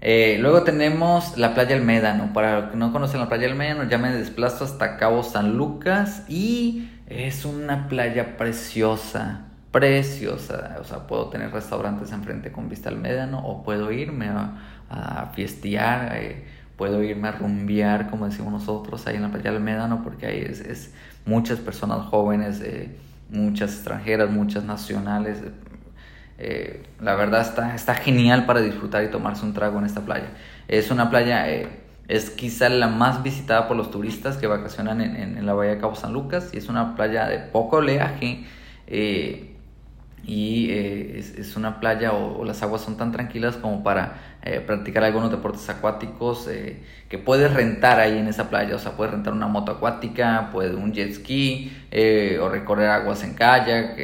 Eh, 0.00 0.38
luego 0.40 0.62
tenemos 0.62 1.36
la 1.36 1.54
playa 1.54 1.76
El 1.76 1.82
Médano. 1.82 2.32
Para 2.32 2.60
los 2.60 2.70
que 2.70 2.76
no 2.76 2.92
conocen 2.92 3.20
la 3.20 3.28
playa 3.28 3.46
El 3.46 3.54
Médano, 3.54 3.88
ya 3.88 3.98
me 3.98 4.10
desplazo 4.12 4.64
hasta 4.64 4.96
Cabo 4.96 5.22
San 5.22 5.56
Lucas 5.56 6.24
y 6.28 6.88
es 7.06 7.44
una 7.44 7.88
playa 7.88 8.36
preciosa, 8.36 9.46
preciosa. 9.70 10.78
O 10.80 10.84
sea, 10.84 11.06
puedo 11.06 11.28
tener 11.28 11.52
restaurantes 11.52 12.12
enfrente 12.12 12.52
con 12.52 12.68
vista 12.68 12.88
al 12.88 12.96
Médano 12.96 13.40
o 13.40 13.62
puedo 13.62 13.92
irme 13.92 14.28
a, 14.28 14.54
a 14.88 15.26
fiestear, 15.34 16.18
puedo 16.76 17.02
irme 17.02 17.28
a 17.28 17.32
rumbear, 17.32 18.08
como 18.08 18.26
decimos 18.26 18.52
nosotros, 18.52 19.06
ahí 19.06 19.16
en 19.16 19.22
la 19.22 19.30
playa 19.30 19.52
del 19.52 19.60
Médano, 19.60 20.02
porque 20.02 20.26
ahí 20.26 20.40
es 20.40 20.94
muchas 21.24 21.58
personas 21.58 22.06
jóvenes, 22.06 22.60
eh, 22.60 22.96
muchas 23.30 23.74
extranjeras, 23.74 24.30
muchas 24.30 24.64
nacionales. 24.64 25.38
Eh, 26.38 26.82
la 27.00 27.14
verdad 27.14 27.42
está, 27.42 27.74
está 27.74 27.94
genial 27.94 28.46
para 28.46 28.60
disfrutar 28.60 29.04
y 29.04 29.08
tomarse 29.08 29.44
un 29.44 29.52
trago 29.52 29.78
en 29.78 29.86
esta 29.86 30.00
playa. 30.02 30.30
Es 30.68 30.90
una 30.90 31.10
playa, 31.10 31.50
eh, 31.50 31.68
es 32.08 32.30
quizá 32.30 32.68
la 32.68 32.88
más 32.88 33.22
visitada 33.22 33.68
por 33.68 33.76
los 33.76 33.90
turistas 33.90 34.36
que 34.36 34.46
vacacionan 34.46 35.00
en, 35.00 35.16
en, 35.16 35.46
la 35.46 35.52
bahía 35.52 35.72
de 35.72 35.78
Cabo 35.78 35.94
San 35.94 36.12
Lucas 36.12 36.50
y 36.52 36.58
es 36.58 36.68
una 36.68 36.96
playa 36.96 37.28
de 37.28 37.38
poco 37.38 37.76
oleaje 37.76 38.44
y 40.24 40.70
es, 40.70 41.38
es, 41.38 41.56
una 41.56 41.80
playa 41.80 42.12
o, 42.12 42.44
las 42.44 42.62
aguas 42.62 42.82
son 42.82 42.96
tan 42.96 43.10
tranquilas 43.10 43.56
como 43.56 43.82
para 43.82 44.14
eh, 44.42 44.60
practicar 44.60 45.04
algunos 45.04 45.30
deportes 45.30 45.68
acuáticos 45.68 46.46
eh, 46.48 46.82
que 47.08 47.18
puedes 47.18 47.52
rentar 47.52 48.00
ahí 48.00 48.18
en 48.18 48.28
esa 48.28 48.50
playa. 48.50 48.76
O 48.76 48.78
sea, 48.78 48.92
puedes 48.92 49.12
rentar 49.12 49.32
una 49.32 49.48
moto 49.48 49.72
acuática, 49.72 50.50
puedes 50.52 50.74
un 50.74 50.92
jet 50.92 51.12
ski 51.14 51.72
eh, 51.90 52.38
o 52.40 52.48
recorrer 52.48 52.90
aguas 52.90 53.24
en 53.24 53.34
kayak, 53.34 53.96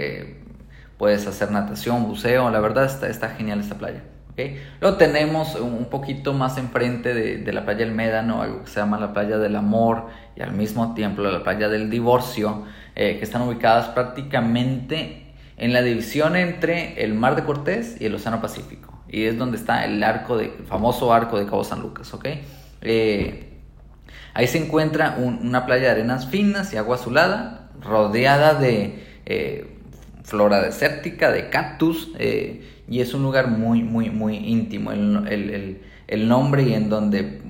puedes 0.96 1.26
hacer 1.26 1.50
natación, 1.50 2.04
buceo. 2.04 2.50
La 2.50 2.60
verdad 2.60 2.86
está, 2.86 3.08
está 3.08 3.28
genial 3.30 3.60
esta 3.60 3.76
playa. 3.76 4.02
¿okay? 4.32 4.62
Luego 4.80 4.96
tenemos 4.96 5.54
un 5.54 5.84
poquito 5.90 6.32
más 6.32 6.56
enfrente 6.56 7.12
de, 7.12 7.38
de 7.38 7.52
la 7.52 7.64
playa 7.64 7.80
del 7.80 7.92
Médano, 7.92 8.40
algo 8.42 8.62
que 8.62 8.70
se 8.70 8.80
llama 8.80 8.98
la 8.98 9.12
playa 9.12 9.36
del 9.36 9.54
amor 9.54 10.06
y 10.34 10.40
al 10.40 10.52
mismo 10.52 10.94
tiempo 10.94 11.22
la 11.22 11.42
playa 11.42 11.68
del 11.68 11.90
divorcio, 11.90 12.64
que 12.94 13.20
están 13.20 13.42
ubicadas 13.42 13.88
prácticamente 13.88 15.25
en 15.56 15.72
la 15.72 15.82
división 15.82 16.36
entre 16.36 17.02
el 17.02 17.14
Mar 17.14 17.36
de 17.36 17.44
Cortés 17.44 17.96
y 18.00 18.06
el 18.06 18.14
Océano 18.14 18.40
Pacífico 18.40 18.96
y 19.08 19.24
es 19.24 19.38
donde 19.38 19.56
está 19.56 19.84
el 19.84 20.02
arco 20.02 20.36
de, 20.36 20.50
famoso 20.68 21.12
arco 21.12 21.38
de 21.38 21.46
Cabo 21.46 21.64
San 21.64 21.80
Lucas, 21.80 22.12
¿ok? 22.12 22.26
Eh, 22.82 23.48
ahí 24.34 24.46
se 24.46 24.58
encuentra 24.58 25.16
una 25.18 25.66
playa 25.66 25.84
de 25.84 25.90
arenas 25.90 26.26
finas 26.26 26.72
y 26.72 26.76
agua 26.76 26.96
azulada, 26.96 27.70
rodeada 27.80 28.54
de 28.54 29.04
eh, 29.26 29.78
flora 30.24 30.60
desértica, 30.60 31.30
de 31.30 31.50
cactus, 31.50 32.10
eh, 32.18 32.68
y 32.88 33.00
es 33.00 33.14
un 33.14 33.22
lugar 33.22 33.48
muy, 33.48 33.82
muy, 33.82 34.10
muy 34.10 34.36
íntimo, 34.36 34.92
el, 34.92 35.26
el, 35.28 35.82
el 36.08 36.28
nombre 36.28 36.62
y 36.62 36.74
en 36.74 36.88
donde 36.88 37.40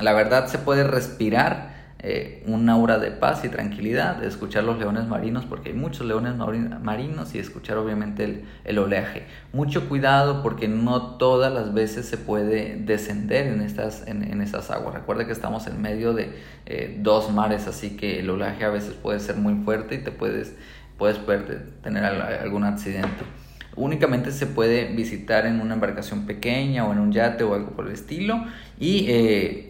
la 0.00 0.12
verdad 0.12 0.46
se 0.46 0.58
puede 0.58 0.84
respirar 0.84 1.69
eh, 2.02 2.42
un 2.46 2.66
aura 2.70 2.98
de 2.98 3.10
paz 3.10 3.44
y 3.44 3.50
tranquilidad, 3.50 4.16
de 4.16 4.26
escuchar 4.26 4.64
los 4.64 4.78
leones 4.78 5.06
marinos, 5.06 5.44
porque 5.44 5.68
hay 5.68 5.74
muchos 5.74 6.06
leones 6.06 6.34
marinos 6.34 7.34
y 7.34 7.38
escuchar 7.38 7.76
obviamente 7.76 8.42
el, 8.64 8.78
oleaje. 8.78 9.24
Mucho 9.52 9.86
cuidado 9.86 10.42
porque 10.42 10.66
no 10.66 11.18
todas 11.18 11.52
las 11.52 11.74
veces 11.74 12.06
se 12.06 12.16
puede 12.16 12.76
descender 12.76 13.48
en 13.48 13.60
estas, 13.60 14.06
en, 14.06 14.40
aguas. 14.70 14.94
Recuerda 14.94 15.26
que 15.26 15.32
estamos 15.32 15.66
en 15.66 15.82
medio 15.82 16.14
de 16.14 16.32
eh, 16.64 16.96
dos 17.00 17.30
mares, 17.32 17.66
así 17.66 17.98
que 17.98 18.20
el 18.20 18.30
oleaje 18.30 18.64
a 18.64 18.70
veces 18.70 18.94
puede 18.94 19.20
ser 19.20 19.36
muy 19.36 19.62
fuerte 19.62 19.96
y 19.96 19.98
te 19.98 20.10
puedes, 20.10 20.54
puedes 20.96 21.18
tener 21.82 22.02
algún 22.02 22.64
accidente. 22.64 23.24
únicamente 23.76 24.32
se 24.32 24.46
puede 24.46 24.86
visitar 24.94 25.44
en 25.44 25.60
una 25.60 25.74
embarcación 25.74 26.24
pequeña 26.24 26.86
o 26.86 26.92
en 26.92 26.98
un 26.98 27.12
yate 27.12 27.44
o 27.44 27.52
algo 27.52 27.72
por 27.72 27.88
el 27.88 27.92
estilo 27.92 28.42
y, 28.78 29.04
eh, 29.10 29.69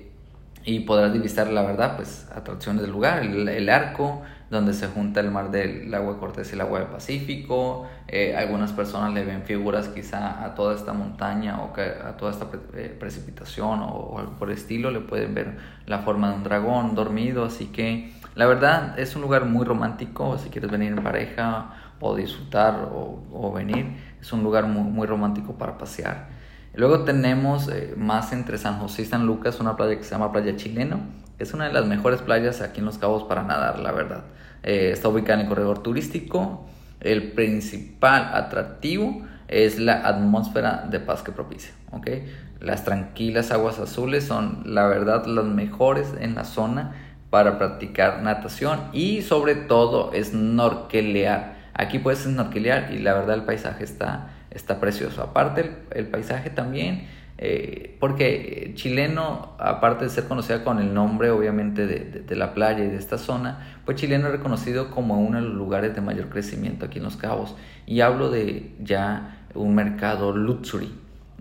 y 0.65 0.81
podrás 0.81 1.13
visitar 1.13 1.49
la 1.49 1.63
verdad 1.63 1.97
pues 1.97 2.29
atracciones 2.35 2.83
del 2.83 2.91
lugar, 2.91 3.23
el 3.23 3.69
arco, 3.69 4.23
donde 4.51 4.75
se 4.75 4.89
junta 4.89 5.21
el 5.21 5.31
mar 5.31 5.53
del 5.53 5.95
agua 5.95 6.15
de 6.15 6.19
Cortés 6.19 6.51
y 6.51 6.55
el 6.55 6.61
agua 6.61 6.81
del 6.81 6.89
Pacífico. 6.89 7.87
Eh, 8.09 8.37
algunas 8.37 8.73
personas 8.73 9.15
le 9.15 9.25
ven 9.25 9.43
figuras 9.45 9.89
quizá 9.89 10.45
a 10.45 10.57
toda 10.57 10.75
esta 10.75 10.93
montaña 10.93 11.61
o 11.63 11.73
a 11.73 12.17
toda 12.17 12.33
esta 12.33 12.49
eh, 12.75 12.95
precipitación 12.99 13.81
o, 13.81 14.19
algo 14.19 14.33
por 14.39 14.51
el 14.51 14.57
estilo. 14.57 14.91
Le 14.91 15.01
pueden 15.01 15.35
ver 15.35 15.57
la 15.87 16.01
forma 16.01 16.31
de 16.31 16.35
un 16.35 16.43
dragón 16.43 16.97
dormido. 16.97 17.45
Así 17.45 17.67
que 17.67 18.13
la 18.35 18.47
verdad 18.47 18.99
es 18.99 19.15
un 19.15 19.23
lugar 19.23 19.45
muy 19.45 19.65
romántico. 19.65 20.37
Si 20.37 20.51
quieres 20.51 20.71
venir 20.71 20.93
en 20.93 21.05
pareja 21.05 21.71
o 22.01 22.17
disfrutar 22.17 22.89
o, 22.93 23.53
venir, 23.53 23.87
es 24.21 24.33
un 24.33 24.43
lugar 24.43 24.67
muy, 24.67 24.83
muy 24.83 25.07
romántico 25.07 25.55
para 25.55 25.79
pasear. 25.79 26.40
Luego 26.75 27.05
tenemos 27.05 27.69
eh, 27.69 27.95
más 27.97 28.33
entre 28.33 28.57
San 28.59 28.79
José 28.79 29.03
y 29.03 29.05
San 29.05 29.27
Lucas 29.27 29.61
una 29.61 29.77
playa 29.77 29.97
que 29.97 30.05
se 30.05 30.11
llama 30.11 30.33
Playa 30.33 30.57
Chileno. 30.57 31.01
Es 31.39 31.53
una 31.53 31.67
de 31.67 31.73
las 31.73 31.87
mejores 31.87 32.23
playas 32.23 32.61
aquí 32.61 32.81
en 32.81 32.87
Los 32.87 32.99
Cabos 32.99 33.25
para 33.25 33.43
nadar, 33.43 33.79
la 33.81 33.93
verdad. 33.93 34.25
Eh, 34.63 34.91
está 34.93 35.09
ubicada 35.09 35.41
en 35.41 35.47
el 35.47 35.49
corredor 35.49 35.83
turístico. 35.83 36.67
El 37.01 37.33
principal 37.33 38.31
atractivo 38.35 39.23
es 39.49 39.79
la 39.79 40.07
atmósfera 40.07 40.87
de 40.89 41.01
paz 41.01 41.23
que 41.23 41.33
propicia. 41.33 41.73
¿okay? 41.93 42.33
Las 42.61 42.85
tranquilas 42.85 43.51
aguas 43.51 43.79
azules 43.79 44.25
son, 44.25 44.63
la 44.65 44.87
verdad, 44.87 45.27
las 45.27 45.47
mejores 45.47 46.15
en 46.21 46.35
la 46.35 46.45
zona 46.45 46.93
para 47.31 47.59
practicar 47.59 48.23
natación 48.23 48.91
y 48.93 49.23
sobre 49.23 49.55
todo 49.55 50.13
snorkelear. 50.15 51.55
Aquí 51.75 51.99
puedes 51.99 52.21
snorkelear 52.21 52.93
y 52.93 52.99
la 52.99 53.15
verdad 53.15 53.37
el 53.37 53.45
paisaje 53.45 53.85
está, 53.85 54.29
está 54.51 54.81
precioso. 54.81 55.23
Aparte 55.23 55.77
el 55.93 56.07
paisaje 56.07 56.51
también 56.51 57.09
eh, 57.43 57.97
porque 58.01 58.73
chileno, 58.75 59.55
aparte 59.59 60.05
de 60.05 60.11
ser 60.11 60.25
conocida 60.25 60.63
con 60.63 60.79
el 60.79 60.93
nombre 60.93 61.31
obviamente 61.31 61.87
de, 61.87 62.37
la 62.37 62.53
playa 62.53 62.85
y 62.85 62.89
de 62.89 62.99
esta 62.99 63.17
zona, 63.17 63.81
pues 63.87 63.97
chileno 63.97 64.27
es 64.27 64.33
reconocido 64.33 64.91
como 64.91 65.19
uno 65.23 65.41
de 65.41 65.49
los 65.49 65.55
lugares 65.55 65.95
de 65.95 66.03
mayor 66.03 66.29
crecimiento 66.29 66.85
aquí 66.85 66.99
en 66.99 67.05
Los 67.05 67.17
Cabos. 67.17 67.57
Y 67.87 68.03
hablo 68.03 68.31
de 68.31 68.75
ya 68.83 69.47
un 69.55 69.75
mercado 69.75 70.37
luxury. 70.37 70.93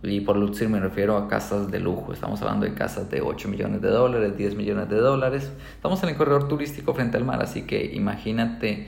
Y 0.02 0.22
por 0.22 0.38
luxury 0.38 0.70
me 0.70 0.80
refiero 0.80 1.18
a 1.18 1.28
casas 1.28 1.70
de 1.70 1.82
lujo. 1.82 2.14
Estamos 2.14 2.42
hablando 2.42 2.66
de 2.66 2.74
casas 2.76 3.12
de 3.12 3.20
8 3.20 3.50
millones 3.50 3.82
de 3.82 3.90
dólares, 3.90 4.38
10 4.38 4.56
millones 4.56 4.88
de 4.88 4.96
dólares. 4.96 5.52
Estamos 5.76 6.02
en 6.04 6.10
el 6.10 6.16
corredor 6.16 6.48
turístico 6.48 6.94
frente 6.94 7.18
al 7.18 7.26
mar, 7.26 7.44
así 7.44 7.64
que 7.64 7.92
imagínate 7.94 8.88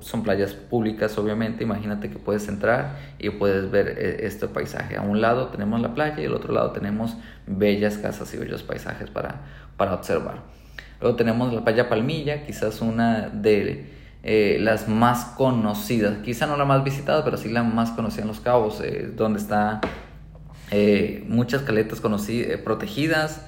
son 0.00 0.22
playas 0.22 0.52
públicas 0.52 1.16
obviamente, 1.18 1.64
imagínate 1.64 2.10
que 2.10 2.18
puedes 2.18 2.48
entrar 2.48 2.96
y 3.18 3.30
puedes 3.30 3.70
ver 3.70 3.88
eh, 3.88 4.26
este 4.26 4.46
paisaje. 4.48 4.96
A 4.96 5.02
un 5.02 5.20
lado 5.20 5.48
tenemos 5.48 5.80
la 5.80 5.94
playa 5.94 6.20
y 6.20 6.26
al 6.26 6.34
otro 6.34 6.52
lado 6.52 6.72
tenemos 6.72 7.16
bellas 7.46 7.98
casas 7.98 8.32
y 8.34 8.36
bellos 8.36 8.62
paisajes 8.62 9.10
para, 9.10 9.42
para 9.76 9.94
observar. 9.94 10.42
Luego 11.00 11.16
tenemos 11.16 11.52
la 11.52 11.64
playa 11.64 11.88
Palmilla, 11.88 12.44
quizás 12.44 12.80
una 12.80 13.28
de 13.28 13.86
eh, 14.22 14.58
las 14.60 14.88
más 14.88 15.24
conocidas, 15.36 16.18
quizá 16.24 16.46
no 16.46 16.56
la 16.56 16.64
más 16.64 16.84
visitada, 16.84 17.24
pero 17.24 17.36
sí 17.36 17.50
la 17.50 17.62
más 17.62 17.90
conocida 17.90 18.22
en 18.22 18.28
Los 18.28 18.40
Cabos, 18.40 18.80
eh, 18.80 19.10
donde 19.14 19.38
está 19.38 19.80
muchas 21.28 21.62
caletas 21.62 22.02
protegidas. 22.64 23.46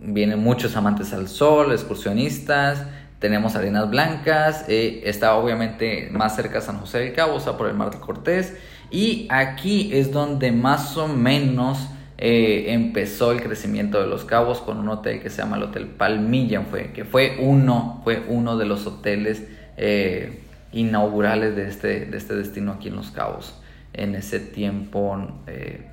vienen 0.00 0.38
muchos 0.40 0.76
amantes 0.76 1.14
al 1.14 1.28
sol, 1.28 1.72
excursionistas, 1.72 2.84
tenemos 3.24 3.56
Arenas 3.56 3.88
Blancas, 3.88 4.66
eh, 4.68 5.00
está 5.06 5.36
obviamente 5.36 6.10
más 6.12 6.36
cerca 6.36 6.56
de 6.56 6.60
San 6.60 6.78
José 6.78 6.98
del 6.98 7.14
Cabo, 7.14 7.36
o 7.36 7.40
sea, 7.40 7.56
por 7.56 7.68
el 7.68 7.74
Mar 7.74 7.90
de 7.90 7.98
Cortés. 7.98 8.54
Y 8.90 9.26
aquí 9.30 9.88
es 9.94 10.12
donde 10.12 10.52
más 10.52 10.98
o 10.98 11.08
menos 11.08 11.88
eh, 12.18 12.66
empezó 12.74 13.32
el 13.32 13.40
crecimiento 13.40 13.98
de 13.98 14.08
los 14.08 14.26
cabos 14.26 14.60
con 14.60 14.76
un 14.76 14.90
hotel 14.90 15.22
que 15.22 15.30
se 15.30 15.38
llama 15.38 15.56
el 15.56 15.62
Hotel 15.62 15.86
Palmilla, 15.86 16.60
fue, 16.70 16.92
que 16.92 17.06
fue 17.06 17.38
uno, 17.40 18.02
fue 18.04 18.22
uno 18.28 18.58
de 18.58 18.66
los 18.66 18.86
hoteles 18.86 19.44
eh, 19.78 20.42
inaugurales 20.72 21.56
de 21.56 21.66
este, 21.66 22.04
de 22.04 22.18
este 22.18 22.34
destino 22.34 22.72
aquí 22.72 22.88
en 22.88 22.96
los 22.96 23.10
cabos. 23.10 23.58
En 23.94 24.14
ese 24.16 24.38
tiempo 24.38 25.16
eh, 25.46 25.86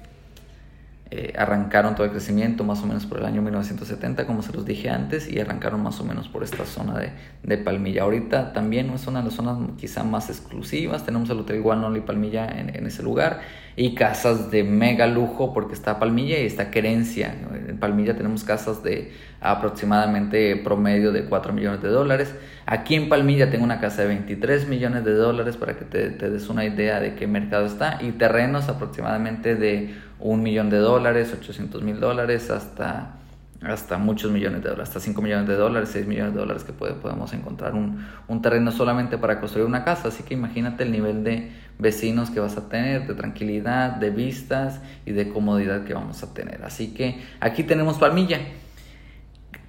arrancaron 1.38 1.94
todo 1.96 2.06
el 2.06 2.12
crecimiento 2.12 2.64
más 2.64 2.82
o 2.84 2.86
menos 2.86 3.06
por 3.06 3.20
el 3.20 3.26
año 3.26 3.42
1970, 3.42 4.26
como 4.26 4.42
se 4.42 4.54
los 4.54 4.66
dije 4.66 4.90
antes, 4.90 5.30
y 5.30 5.40
arrancaron 5.40 5.84
más 5.84 6.00
o 6.00 6.06
menos 6.06 6.30
por 6.30 6.44
esta 6.44 6.66
zona 6.66 6.98
de, 7.00 7.12
de 7.44 7.58
Palmilla. 7.58 8.04
Ahorita 8.04 8.54
también 8.54 8.90
es 8.92 9.08
una 9.08 9.20
de 9.20 9.26
las 9.26 9.34
zonas 9.34 9.58
quizá 9.78 10.04
más 10.04 10.30
exclusivas, 10.30 11.06
tenemos 11.06 11.30
el 11.30 11.40
Hotel 11.40 11.62
Guanol 11.62 11.98
y 11.98 12.02
Palmilla 12.02 12.48
en, 12.48 12.74
en, 12.76 12.88
ese 12.88 13.04
lugar, 13.04 13.42
y 13.76 13.94
casas 13.94 14.52
de 14.52 14.64
mega 14.64 15.06
lujo 15.08 15.54
porque 15.54 15.74
está 15.74 16.00
Palmilla 16.00 16.40
y 16.40 16.46
está 16.46 16.72
Querencia. 16.72 17.36
En 17.68 17.78
Palmilla 17.78 18.16
tenemos 18.16 18.44
casas 18.44 18.82
de 18.82 19.12
aproximadamente 19.42 20.56
promedio 20.58 21.12
de 21.12 21.26
4 21.26 21.52
millones 21.52 21.82
de 21.82 21.90
dólares. 21.90 22.34
Aquí 22.66 22.96
en 22.96 23.10
Palmilla 23.10 23.50
tengo 23.50 23.64
una 23.64 23.80
casa 23.80 24.04
de 24.04 24.10
23 24.10 24.68
millones 24.68 25.04
de 25.04 25.14
dólares 25.14 25.58
para 25.58 25.78
que 25.78 25.84
te, 25.84 26.10
te 26.12 26.30
des 26.30 26.48
una 26.48 26.64
idea 26.64 27.00
de 27.00 27.16
qué 27.16 27.28
mercado 27.28 27.66
está, 27.66 27.98
y 28.02 28.12
terrenos 28.12 28.70
aproximadamente 28.70 29.56
de 29.56 29.94
un 30.22 30.44
millón 30.44 30.70
de 30.70 30.78
dólares, 30.78 31.34
800 31.34 31.82
mil 31.82 32.00
dólares, 32.00 32.50
hasta, 32.50 33.16
hasta 33.62 33.98
muchos 33.98 34.32
millones 34.32 34.64
de 34.64 34.70
dólares, 34.70 34.90
hasta 34.90 35.00
5 35.00 35.22
millones 35.22 35.48
de 35.48 35.56
dólares, 35.56 35.90
6 35.92 36.08
millones 36.08 36.34
de 36.34 36.40
dólares 36.40 36.64
que 36.64 36.74
puede, 36.74 36.94
podemos 36.94 37.34
encontrar 37.34 37.74
un, 37.74 38.06
un, 38.28 38.42
terreno 38.42 38.72
solamente 38.72 39.18
para 39.18 39.40
construir 39.40 39.66
una 39.66 39.84
casa. 39.84 40.08
Así 40.08 40.24
que 40.24 40.34
imagínate 40.34 40.84
el 40.84 40.92
nivel 40.92 41.24
de 41.24 41.52
vecinos 41.80 42.30
que 42.30 42.40
vas 42.40 42.58
a 42.58 42.70
tener, 42.70 43.08
de 43.08 43.14
tranquilidad, 43.16 43.92
de 43.92 44.10
vistas 44.10 44.82
y 45.06 45.12
de 45.12 45.30
comodidad 45.30 45.84
que 45.84 45.94
vamos 45.94 46.24
a 46.24 46.34
tener. 46.34 46.64
Así 46.64 46.94
que 46.94 47.22
aquí 47.40 47.64
tenemos 47.64 47.98
Palmilla. 47.98 48.40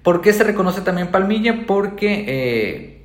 ¿Por 0.03 0.21
qué 0.21 0.33
se 0.33 0.45
reconoce 0.45 0.81
también 0.83 1.11
Palmilla? 1.11 1.65
Porque... 1.67 2.25
Eh, 2.27 3.02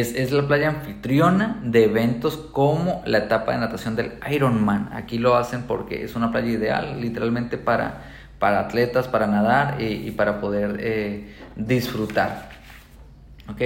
es, 0.00 0.32
la 0.32 0.46
playa 0.48 0.68
anfitriona 0.68 1.60
de 1.62 1.84
eventos 1.84 2.36
como 2.36 3.02
la 3.04 3.18
etapa 3.18 3.52
de 3.52 3.58
natación 3.58 3.94
del 3.94 4.12
Ironman. 4.30 4.88
Aquí 4.94 5.18
lo 5.18 5.36
hacen 5.36 5.64
porque 5.64 6.02
es 6.02 6.16
una 6.16 6.32
playa 6.32 6.50
ideal 6.50 6.98
literalmente 6.98 7.58
para, 7.58 8.04
para 8.38 8.60
atletas, 8.60 9.06
para 9.06 9.26
nadar 9.26 9.82
y, 9.82 10.10
para 10.12 10.40
poder 10.40 10.78
eh, 10.80 11.34
disfrutar. 11.56 12.48
¿Ok? 13.48 13.60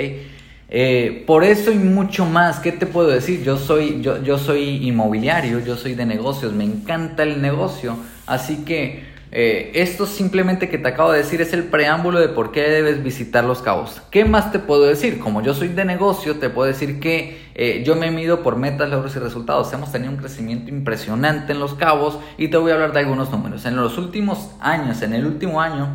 Eh, 0.69 1.23
por 1.29 1.45
eso 1.45 1.71
y 1.71 1.77
mucho 1.77 2.27
más, 2.27 2.59
¿qué 2.59 2.73
te 2.73 2.87
puedo 2.87 3.07
decir? 3.07 3.45
Yo 3.45 3.57
soy, 3.57 4.03
yo, 4.03 4.21
yo 4.21 4.37
soy 4.37 4.85
inmobiliario, 4.89 5.61
yo 5.61 5.77
soy 5.77 5.95
de 5.95 6.07
negocios, 6.07 6.53
me 6.53 6.65
encanta 6.65 7.23
el 7.23 7.41
negocio, 7.41 7.97
así 8.27 8.65
que 8.65 9.06
eh, 9.39 9.71
esto 9.75 10.07
simplemente 10.07 10.71
que 10.71 10.79
te 10.79 10.89
acabo 10.89 11.13
de 11.13 11.19
decir 11.19 11.43
es 11.43 11.53
el 11.53 11.65
preámbulo 11.65 12.21
de 12.21 12.31
por 12.31 12.53
qué 12.53 12.63
debes 12.63 13.03
visitar 13.03 13.45
los 13.45 13.61
cabos. 13.61 14.01
¿Qué 14.11 14.25
más 14.25 14.51
te 14.51 14.59
puedo 14.59 14.85
decir? 14.85 15.19
Como 15.19 15.43
yo 15.43 15.53
soy 15.53 15.69
de 15.69 15.85
negocio, 15.85 16.37
te 16.37 16.49
puedo 16.49 16.67
decir 16.67 17.01
que 17.01 17.51
eh, 17.55 17.83
yo 17.85 17.97
me 17.97 18.11
mido 18.11 18.43
por 18.43 18.57
metas, 18.57 18.89
logros 18.89 19.15
y 19.15 19.19
resultados. 19.19 19.71
Hemos 19.75 19.93
tenido 19.93 20.11
un 20.11 20.17
crecimiento 20.17 20.71
impresionante 20.71 21.53
en 21.53 21.59
los 21.59 21.75
cabos 21.75 22.19
y 22.39 22.49
te 22.49 22.57
voy 22.57 22.71
a 22.71 22.77
hablar 22.77 22.95
de 22.95 23.01
algunos 23.01 23.31
números. 23.31 23.67
En 23.67 23.77
los 23.77 23.99
últimos 23.99 24.53
años, 24.59 25.03
en 25.03 25.13
el 25.13 25.27
último 25.27 25.61
año, 25.61 25.91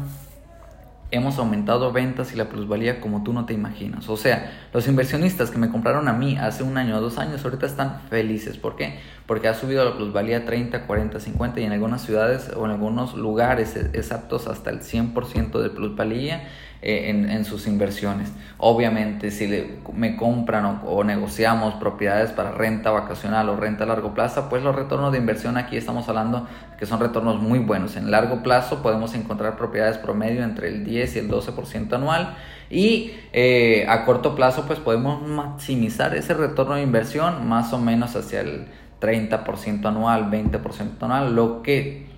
hemos 1.12 1.38
aumentado 1.38 1.92
ventas 1.92 2.34
y 2.34 2.38
la 2.38 2.50
plusvalía 2.50 3.02
como 3.02 3.24
tú 3.24 3.34
no 3.34 3.46
te 3.46 3.54
imaginas. 3.54 4.10
O 4.10 4.18
sea, 4.18 4.52
los 4.74 4.88
inversionistas 4.88 5.52
que 5.52 5.58
me 5.58 5.70
compraron 5.70 6.08
a 6.08 6.14
mí 6.14 6.38
hace 6.38 6.64
un 6.64 6.78
año 6.78 6.98
o 6.98 7.02
dos 7.02 7.18
años 7.18 7.44
ahorita 7.44 7.66
están 7.66 8.02
felices. 8.10 8.58
¿Por 8.58 8.76
qué? 8.76 9.00
Porque 9.28 9.48
ha 9.48 9.54
subido 9.54 9.86
la 9.86 9.96
plusvalía 9.96 10.46
30, 10.46 10.88
40, 10.88 11.20
50 11.20 11.60
y 11.60 11.64
en 11.66 11.74
algunas 11.74 12.02
ciudades 12.02 12.52
o 12.56 12.66
en 12.66 12.72
algunos 12.72 13.16
lugares 13.16 13.76
exactos 13.94 14.48
hasta 14.48 14.70
el 14.70 14.80
100% 14.80 15.62
de 15.62 15.70
plusvalía 15.70 16.48
eh, 16.84 17.10
en, 17.10 17.46
sus 17.46 17.68
inversiones. 17.68 18.32
Obviamente, 18.58 19.30
si 19.30 19.46
le, 19.46 19.78
me 19.94 20.16
compran 20.16 20.82
o, 20.84 21.04
negociamos 21.04 21.76
propiedades 21.76 22.32
para 22.32 22.52
renta 22.52 22.90
vacacional 22.90 23.50
o 23.50 23.56
renta 23.56 23.84
a 23.84 23.88
largo 23.88 24.16
plazo, 24.16 24.48
pues 24.50 24.64
los 24.64 24.76
retornos 24.76 25.12
de 25.12 25.20
inversión 25.20 25.58
aquí 25.58 25.78
estamos 25.78 26.10
hablando 26.10 26.48
que 26.80 26.88
son 26.88 27.00
retornos 27.00 27.40
muy 27.40 27.60
buenos. 27.60 27.98
En 27.98 28.10
largo 28.10 28.42
plazo 28.42 28.82
podemos 28.82 29.14
encontrar 29.14 29.58
propiedades 29.58 30.00
promedio 30.00 30.44
entre 30.44 30.70
el 30.70 30.84
10 30.84 31.16
y 31.16 31.20
el 31.20 31.30
12% 31.30 31.94
anual 31.94 32.36
y 32.72 33.12
eh, 33.32 33.86
a 33.88 34.04
corto 34.06 34.34
plazo 34.34 34.66
pues 34.66 34.80
podemos 34.80 35.22
maximizar 35.22 36.16
ese 36.16 36.34
retorno 36.34 36.76
de 36.76 36.82
inversión 36.82 37.48
más 37.48 37.74
o 37.74 37.78
menos 37.78 38.16
hacia 38.16 38.42
el 38.42 38.66
30% 39.02 39.86
anual, 39.86 40.32
20% 40.32 41.04
anual, 41.04 41.36
lo 41.36 41.62
que 41.62 42.11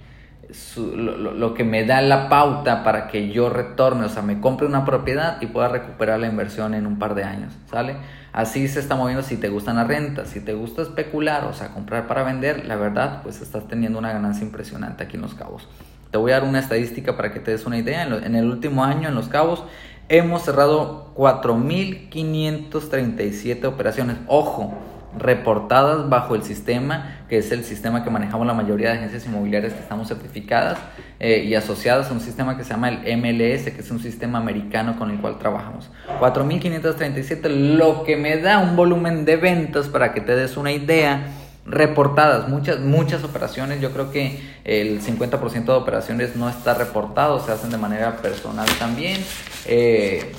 lo, 0.77 1.53
que 1.53 1.63
me 1.63 1.85
da 1.85 2.01
la 2.01 2.29
pauta 2.29 2.83
para 2.83 3.07
que 3.07 3.29
yo 3.29 3.49
retorne, 3.49 4.05
o 4.05 4.09
sea, 4.09 4.21
me 4.21 4.39
compre 4.39 4.67
una 4.67 4.85
propiedad 4.85 5.41
y 5.41 5.47
pueda 5.47 5.67
recuperar 5.67 6.19
la 6.19 6.27
inversión 6.27 6.73
en 6.73 6.85
un 6.85 6.99
par 6.99 7.15
de 7.15 7.23
años, 7.23 7.53
¿sale? 7.69 7.95
Así 8.33 8.67
se 8.67 8.79
está 8.79 8.95
moviendo 8.95 9.23
si 9.23 9.37
te 9.37 9.49
gustan 9.49 9.75
las 9.75 9.87
rentas, 9.87 10.29
si 10.29 10.39
te 10.39 10.53
gusta 10.53 10.81
especular, 10.81 11.45
o 11.45 11.53
sea, 11.53 11.69
comprar 11.69 12.07
para 12.07 12.23
vender, 12.23 12.65
la 12.65 12.75
verdad, 12.75 13.21
pues 13.23 13.41
estás 13.41 13.67
teniendo 13.67 13.99
una 13.99 14.11
ganancia 14.11 14.43
impresionante 14.43 15.03
aquí 15.03 15.17
en 15.17 15.21
Los 15.21 15.35
Cabos. 15.35 15.67
Te 16.11 16.17
voy 16.17 16.31
a 16.31 16.39
dar 16.39 16.47
una 16.47 16.59
estadística 16.59 17.17
para 17.17 17.31
que 17.31 17.39
te 17.39 17.51
des 17.51 17.65
una 17.65 17.77
idea. 17.77 18.03
En, 18.03 18.35
el 18.35 18.49
último 18.49 18.83
año 18.83 19.09
en 19.09 19.15
Los 19.15 19.29
Cabos 19.29 19.63
hemos 20.09 20.43
cerrado 20.43 21.13
4.537 21.15 23.65
operaciones. 23.65 24.17
Ojo, 24.27 24.75
reportadas 25.17 26.09
bajo 26.09 26.35
el 26.35 26.43
sistema, 26.43 27.19
que 27.29 27.37
es 27.37 27.51
el 27.51 27.63
sistema 27.63 28.03
que 28.03 28.09
manejamos 28.09 28.47
la 28.47 28.53
mayoría 28.53 28.91
de 28.91 28.97
agencias 28.97 29.25
inmobiliarias 29.25 29.73
que 29.73 29.79
estamos 29.79 30.07
certificadas 30.07 30.77
eh, 31.19 31.43
y 31.45 31.55
asociadas 31.55 32.09
a 32.09 32.13
un 32.13 32.19
sistema 32.19 32.57
que 32.57 32.63
se 32.63 32.71
llama 32.71 32.89
el 32.89 33.17
MLS, 33.17 33.71
que 33.71 33.77
es 33.79 33.91
un 33.91 33.99
sistema 33.99 34.39
americano 34.39 34.97
con 34.97 35.11
el 35.11 35.19
cual 35.19 35.39
trabajamos. 35.39 35.89
4.537, 36.19 37.47
lo 37.77 38.03
que 38.03 38.17
me 38.17 38.37
da 38.37 38.59
un 38.59 38.75
volumen 38.75 39.25
de 39.25 39.35
ventas 39.35 39.87
para 39.87 40.13
que 40.13 40.21
te 40.21 40.35
des 40.35 40.57
una 40.57 40.71
idea 40.71 41.27
reportadas, 41.65 42.49
muchas, 42.49 42.79
muchas 42.79 43.23
operaciones, 43.23 43.79
yo 43.79 43.91
creo 43.91 44.11
que 44.11 44.39
el 44.65 45.01
50% 45.01 45.65
de 45.65 45.71
operaciones 45.71 46.35
no 46.35 46.49
está 46.49 46.73
reportado, 46.73 47.39
se 47.39 47.51
hacen 47.51 47.69
de 47.69 47.77
manera 47.77 48.17
personal 48.17 48.67
también. 48.79 49.23
Eh, 49.65 50.33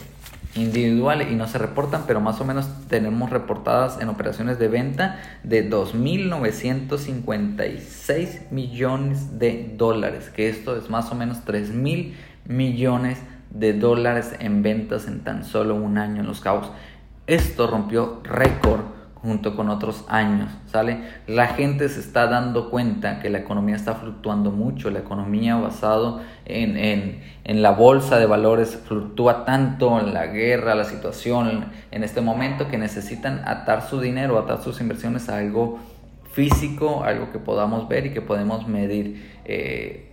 individual 0.54 1.28
y 1.30 1.34
no 1.34 1.46
se 1.48 1.58
reportan, 1.58 2.04
pero 2.06 2.20
más 2.20 2.40
o 2.40 2.44
menos 2.44 2.68
tenemos 2.88 3.30
reportadas 3.30 4.00
en 4.00 4.08
operaciones 4.08 4.58
de 4.58 4.68
venta 4.68 5.20
de 5.42 5.68
2.956 5.68 8.50
millones 8.50 9.38
de 9.38 9.74
dólares, 9.76 10.30
que 10.30 10.48
esto 10.48 10.76
es 10.76 10.88
más 10.90 11.10
o 11.10 11.14
menos 11.14 11.44
3.000 11.44 12.14
millones 12.46 13.18
de 13.50 13.72
dólares 13.72 14.34
en 14.38 14.62
ventas 14.62 15.06
en 15.06 15.20
tan 15.20 15.44
solo 15.44 15.74
un 15.74 15.98
año 15.98 16.20
en 16.20 16.26
Los 16.26 16.40
Cabos. 16.40 16.70
Esto 17.26 17.66
rompió 17.66 18.20
récord 18.22 18.82
junto 19.24 19.56
con 19.56 19.70
otros 19.70 20.04
años, 20.08 20.50
¿sale? 20.66 20.98
La 21.26 21.46
gente 21.46 21.88
se 21.88 22.00
está 22.00 22.26
dando 22.26 22.68
cuenta 22.68 23.20
que 23.20 23.30
la 23.30 23.38
economía 23.38 23.74
está 23.74 23.94
fluctuando 23.94 24.50
mucho, 24.50 24.90
la 24.90 24.98
economía 24.98 25.56
basado 25.56 26.20
en, 26.44 26.76
en, 26.76 27.22
en 27.44 27.62
la 27.62 27.70
bolsa 27.70 28.18
de 28.18 28.26
valores 28.26 28.78
fluctúa 28.86 29.46
tanto 29.46 29.98
en 29.98 30.12
la 30.12 30.26
guerra, 30.26 30.74
la 30.74 30.84
situación 30.84 31.70
en 31.90 32.04
este 32.04 32.20
momento 32.20 32.68
que 32.68 32.76
necesitan 32.76 33.40
atar 33.46 33.88
su 33.88 33.98
dinero, 33.98 34.38
atar 34.38 34.62
sus 34.62 34.78
inversiones 34.82 35.30
a 35.30 35.38
algo 35.38 35.78
físico, 36.32 37.02
algo 37.02 37.32
que 37.32 37.38
podamos 37.38 37.88
ver 37.88 38.04
y 38.04 38.10
que 38.10 38.20
podemos 38.20 38.68
medir. 38.68 39.40
Eh, 39.46 40.12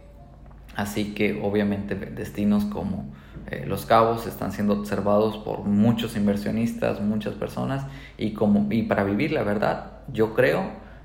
así 0.77 1.13
que 1.13 1.41
obviamente 1.43 1.95
destinos 1.95 2.63
como 2.63 3.11
eh, 3.49 3.65
los 3.67 3.85
cabos 3.85 4.27
están 4.27 4.51
siendo 4.51 4.73
observados 4.73 5.37
por 5.37 5.59
muchos 5.61 6.15
inversionistas, 6.15 7.01
muchas 7.01 7.33
personas, 7.33 7.85
y, 8.17 8.33
como, 8.33 8.67
y 8.71 8.83
para 8.83 9.03
vivir, 9.03 9.31
la 9.31 9.43
verdad, 9.43 9.91
yo 10.11 10.33
creo, 10.33 10.63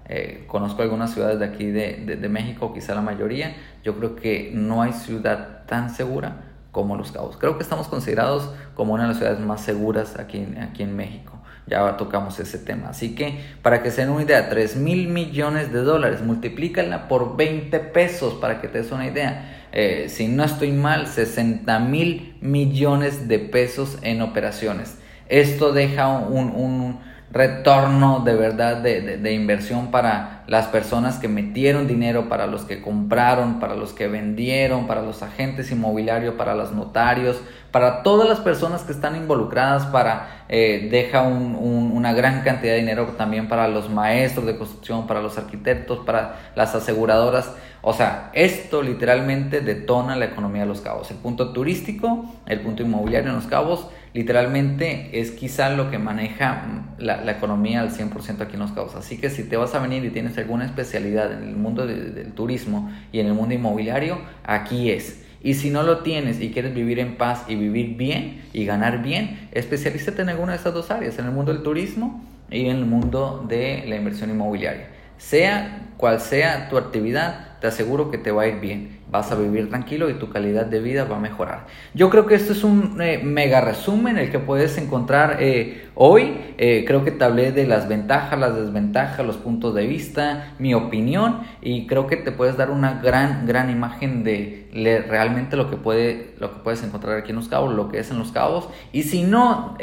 eh, 0.08 0.44
conozco 0.46 0.82
algunas 0.82 1.12
ciudades 1.12 1.38
de 1.38 1.46
aquí 1.46 1.66
de, 1.66 2.04
de, 2.04 2.28
México, 2.28 2.72
quizá 2.72 2.94
la 2.94 3.00
mayoría, 3.00 3.56
yo 3.82 3.96
creo 3.96 4.14
que 4.14 4.52
no 4.54 4.82
hay 4.82 4.92
ciudad 4.92 5.64
tan 5.66 5.90
segura 5.90 6.44
como 6.70 6.96
Los 6.96 7.10
Cabos. 7.10 7.36
Creo 7.36 7.56
que 7.56 7.62
estamos 7.62 7.88
considerados 7.88 8.52
como 8.74 8.94
una 8.94 9.04
de 9.04 9.08
las 9.08 9.18
ciudades 9.18 9.40
más 9.40 9.62
seguras 9.62 10.18
aquí, 10.18 10.46
aquí 10.60 10.82
en 10.82 10.94
México. 10.94 11.35
Ya 11.66 11.96
tocamos 11.96 12.38
ese 12.38 12.58
tema. 12.58 12.90
Así 12.90 13.14
que, 13.14 13.40
para 13.62 13.82
que 13.82 13.90
se 13.90 14.02
den 14.02 14.10
una 14.10 14.22
idea, 14.22 14.48
3 14.48 14.76
mil 14.76 15.08
millones 15.08 15.72
de 15.72 15.80
dólares, 15.80 16.22
multiplícala 16.22 17.08
por 17.08 17.36
20 17.36 17.78
pesos 17.80 18.34
para 18.34 18.60
que 18.60 18.68
te 18.68 18.78
des 18.78 18.92
una 18.92 19.06
idea 19.06 19.56
eh, 19.78 20.08
si 20.08 20.26
no 20.26 20.42
estoy 20.42 20.72
mal, 20.72 21.06
60 21.06 21.78
mil 21.80 22.34
millones 22.40 23.28
de 23.28 23.38
pesos 23.38 23.98
en 24.00 24.22
operaciones. 24.22 24.96
Esto 25.28 25.74
deja 25.74 26.08
un, 26.08 26.98
retorno 27.32 28.20
de 28.20 28.34
verdad 28.34 28.76
de, 28.76 29.32
inversión 29.32 29.90
para 29.90 30.44
las 30.46 30.66
personas 30.66 31.18
que 31.18 31.28
metieron 31.28 31.88
dinero, 31.88 32.28
para 32.28 32.46
los 32.46 32.62
que 32.62 32.80
compraron, 32.80 33.58
para 33.58 33.74
los 33.74 33.92
que 33.92 34.06
vendieron, 34.06 34.86
para 34.86 35.02
los 35.02 35.22
agentes 35.22 35.70
inmobiliarios, 35.72 36.34
para 36.34 36.54
los 36.54 36.72
notarios, 36.72 37.40
para 37.72 38.02
todas 38.02 38.28
las 38.28 38.40
personas 38.40 38.82
que 38.82 38.92
están 38.92 39.16
involucradas, 39.16 39.86
para 39.86 40.44
eh, 40.48 40.88
deja 40.90 41.22
una 41.22 42.12
gran 42.12 42.42
cantidad 42.42 42.72
de 42.72 42.78
dinero 42.78 43.06
también 43.18 43.48
para 43.48 43.66
los 43.68 43.90
maestros 43.90 44.46
de 44.46 44.56
construcción, 44.56 45.06
para 45.06 45.20
los 45.20 45.36
arquitectos, 45.36 45.98
para 46.06 46.52
las 46.54 46.74
aseguradoras. 46.74 47.52
O 47.82 47.92
sea, 47.92 48.30
esto 48.32 48.82
literalmente 48.82 49.60
detona 49.60 50.16
la 50.16 50.24
economía 50.24 50.62
de 50.62 50.68
los 50.68 50.80
cabos. 50.80 51.10
El 51.10 51.18
punto 51.18 51.52
turístico, 51.52 52.24
el 52.46 52.60
punto 52.60 52.82
inmobiliario 52.82 53.30
en 53.30 53.36
los 53.36 53.46
cabos, 53.46 53.88
literalmente 54.16 55.20
es 55.20 55.30
quizá 55.30 55.68
lo 55.68 55.90
que 55.90 55.98
maneja 55.98 56.86
la, 56.96 57.30
economía 57.30 57.82
al 57.82 57.90
100% 57.90 58.40
aquí 58.40 58.54
en 58.54 58.60
los 58.60 58.72
cabos. 58.72 58.94
Así 58.94 59.18
que 59.18 59.28
si 59.28 59.44
te 59.44 59.58
vas 59.58 59.74
a 59.74 59.78
venir 59.78 60.06
y 60.06 60.10
tienes 60.10 60.38
alguna 60.38 60.64
especialidad 60.64 61.30
en 61.32 61.46
el 61.46 61.54
mundo 61.54 61.86
del 61.86 62.32
turismo 62.32 62.90
y 63.12 63.20
en 63.20 63.26
el 63.26 63.34
mundo 63.34 63.54
inmobiliario, 63.54 64.18
aquí 64.42 64.90
es. 64.90 65.22
Y 65.42 65.52
si 65.52 65.68
no 65.68 65.82
lo 65.82 65.98
tienes 65.98 66.40
y 66.40 66.50
quieres 66.50 66.74
vivir 66.74 66.98
en 66.98 67.16
paz 67.16 67.44
y 67.46 67.56
vivir 67.56 67.98
bien 67.98 68.42
y 68.54 68.64
ganar 68.64 69.02
bien, 69.02 69.48
especialízate 69.52 70.22
en 70.22 70.30
alguna 70.30 70.52
de 70.52 70.58
estas 70.58 70.72
dos 70.72 70.90
áreas, 70.90 71.18
en 71.18 71.26
el 71.26 71.32
mundo 71.32 71.52
del 71.52 71.62
turismo 71.62 72.24
y 72.50 72.70
en 72.70 72.76
el 72.76 72.86
mundo 72.86 73.44
de 73.46 73.84
la 73.86 73.96
inversión 73.96 74.30
inmobiliaria. 74.30 74.88
Sea 75.18 75.90
cual 75.98 76.20
sea 76.20 76.70
tu 76.70 76.78
actividad, 76.78 77.58
te 77.60 77.66
aseguro 77.66 78.10
que 78.10 78.16
te 78.16 78.30
va 78.30 78.44
a 78.44 78.48
ir 78.48 78.60
bien. 78.60 78.95
Vas 79.08 79.30
a 79.30 79.36
vivir 79.36 79.68
tranquilo 79.68 80.10
y 80.10 80.14
tu 80.14 80.30
calidad 80.30 80.66
de 80.66 80.80
vida 80.80 81.04
va 81.04 81.16
a 81.16 81.20
mejorar. 81.20 81.66
Yo 81.94 82.10
creo 82.10 82.26
que 82.26 82.34
esto 82.34 82.52
es 82.52 82.64
un 82.64 83.00
eh, 83.00 83.20
mega 83.22 83.60
resumen 83.60 84.18
el 84.18 84.30
que 84.30 84.40
puedes 84.40 84.76
encontrar 84.78 85.36
eh, 85.40 85.88
hoy. 85.94 86.36
Eh, 86.58 86.84
creo 86.86 87.04
que 87.04 87.12
te 87.12 87.24
hablé 87.24 87.52
de 87.52 87.66
las 87.66 87.88
ventajas, 87.88 88.38
las 88.38 88.56
desventajas, 88.56 89.24
los 89.24 89.36
puntos 89.36 89.74
de 89.74 89.86
vista, 89.86 90.54
mi 90.58 90.74
opinión 90.74 91.42
y 91.62 91.86
creo 91.86 92.06
que 92.06 92.16
te 92.16 92.32
puedes 92.32 92.56
dar 92.56 92.70
una 92.70 93.00
gran, 93.00 93.46
gran 93.46 93.70
imagen 93.70 94.24
de 94.24 94.66
realmente 95.08 95.56
lo 95.56 95.70
que, 95.70 95.76
puede, 95.76 96.34
lo 96.38 96.52
que 96.52 96.60
puedes 96.60 96.82
encontrar 96.82 97.16
aquí 97.16 97.30
en 97.30 97.36
Los 97.36 97.48
Cabos, 97.48 97.72
lo 97.74 97.88
que 97.88 98.00
es 98.00 98.10
en 98.10 98.18
Los 98.18 98.32
Cabos. 98.32 98.68
Y 98.92 99.04
si 99.04 99.22
no... 99.22 99.76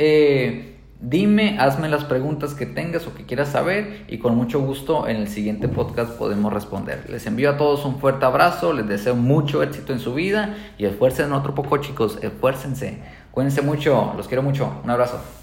Dime, 1.06 1.58
hazme 1.60 1.90
las 1.90 2.06
preguntas 2.06 2.54
que 2.54 2.66
tengas 2.66 3.08
o 3.08 3.14
que 3.14 3.26
quieras 3.26 3.50
saber 3.50 4.06
y 4.08 4.20
con 4.20 4.38
mucho 4.38 4.62
gusto 4.62 5.06
en 5.06 5.18
el 5.18 5.28
siguiente 5.28 5.68
podcast 5.68 6.14
podemos 6.14 6.54
responder. 6.54 7.10
Les 7.10 7.28
envío 7.28 7.50
a 7.50 7.58
todos 7.58 7.84
un 7.84 8.00
fuerte 8.00 8.24
abrazo, 8.24 8.72
les 8.72 8.88
deseo 8.88 9.14
mucho 9.14 9.62
éxito 9.64 9.92
en 9.92 10.00
su 10.00 10.14
vida 10.14 10.56
y 10.78 10.86
esfuercen 10.86 11.34
otro 11.34 11.54
poco 11.54 11.76
chicos, 11.80 12.20
esfuércense. 12.22 13.00
Cuídense 13.32 13.62
mucho, 13.62 14.14
los 14.16 14.30
quiero 14.30 14.44
mucho. 14.44 14.80
Un 14.86 14.92
abrazo. 14.92 15.43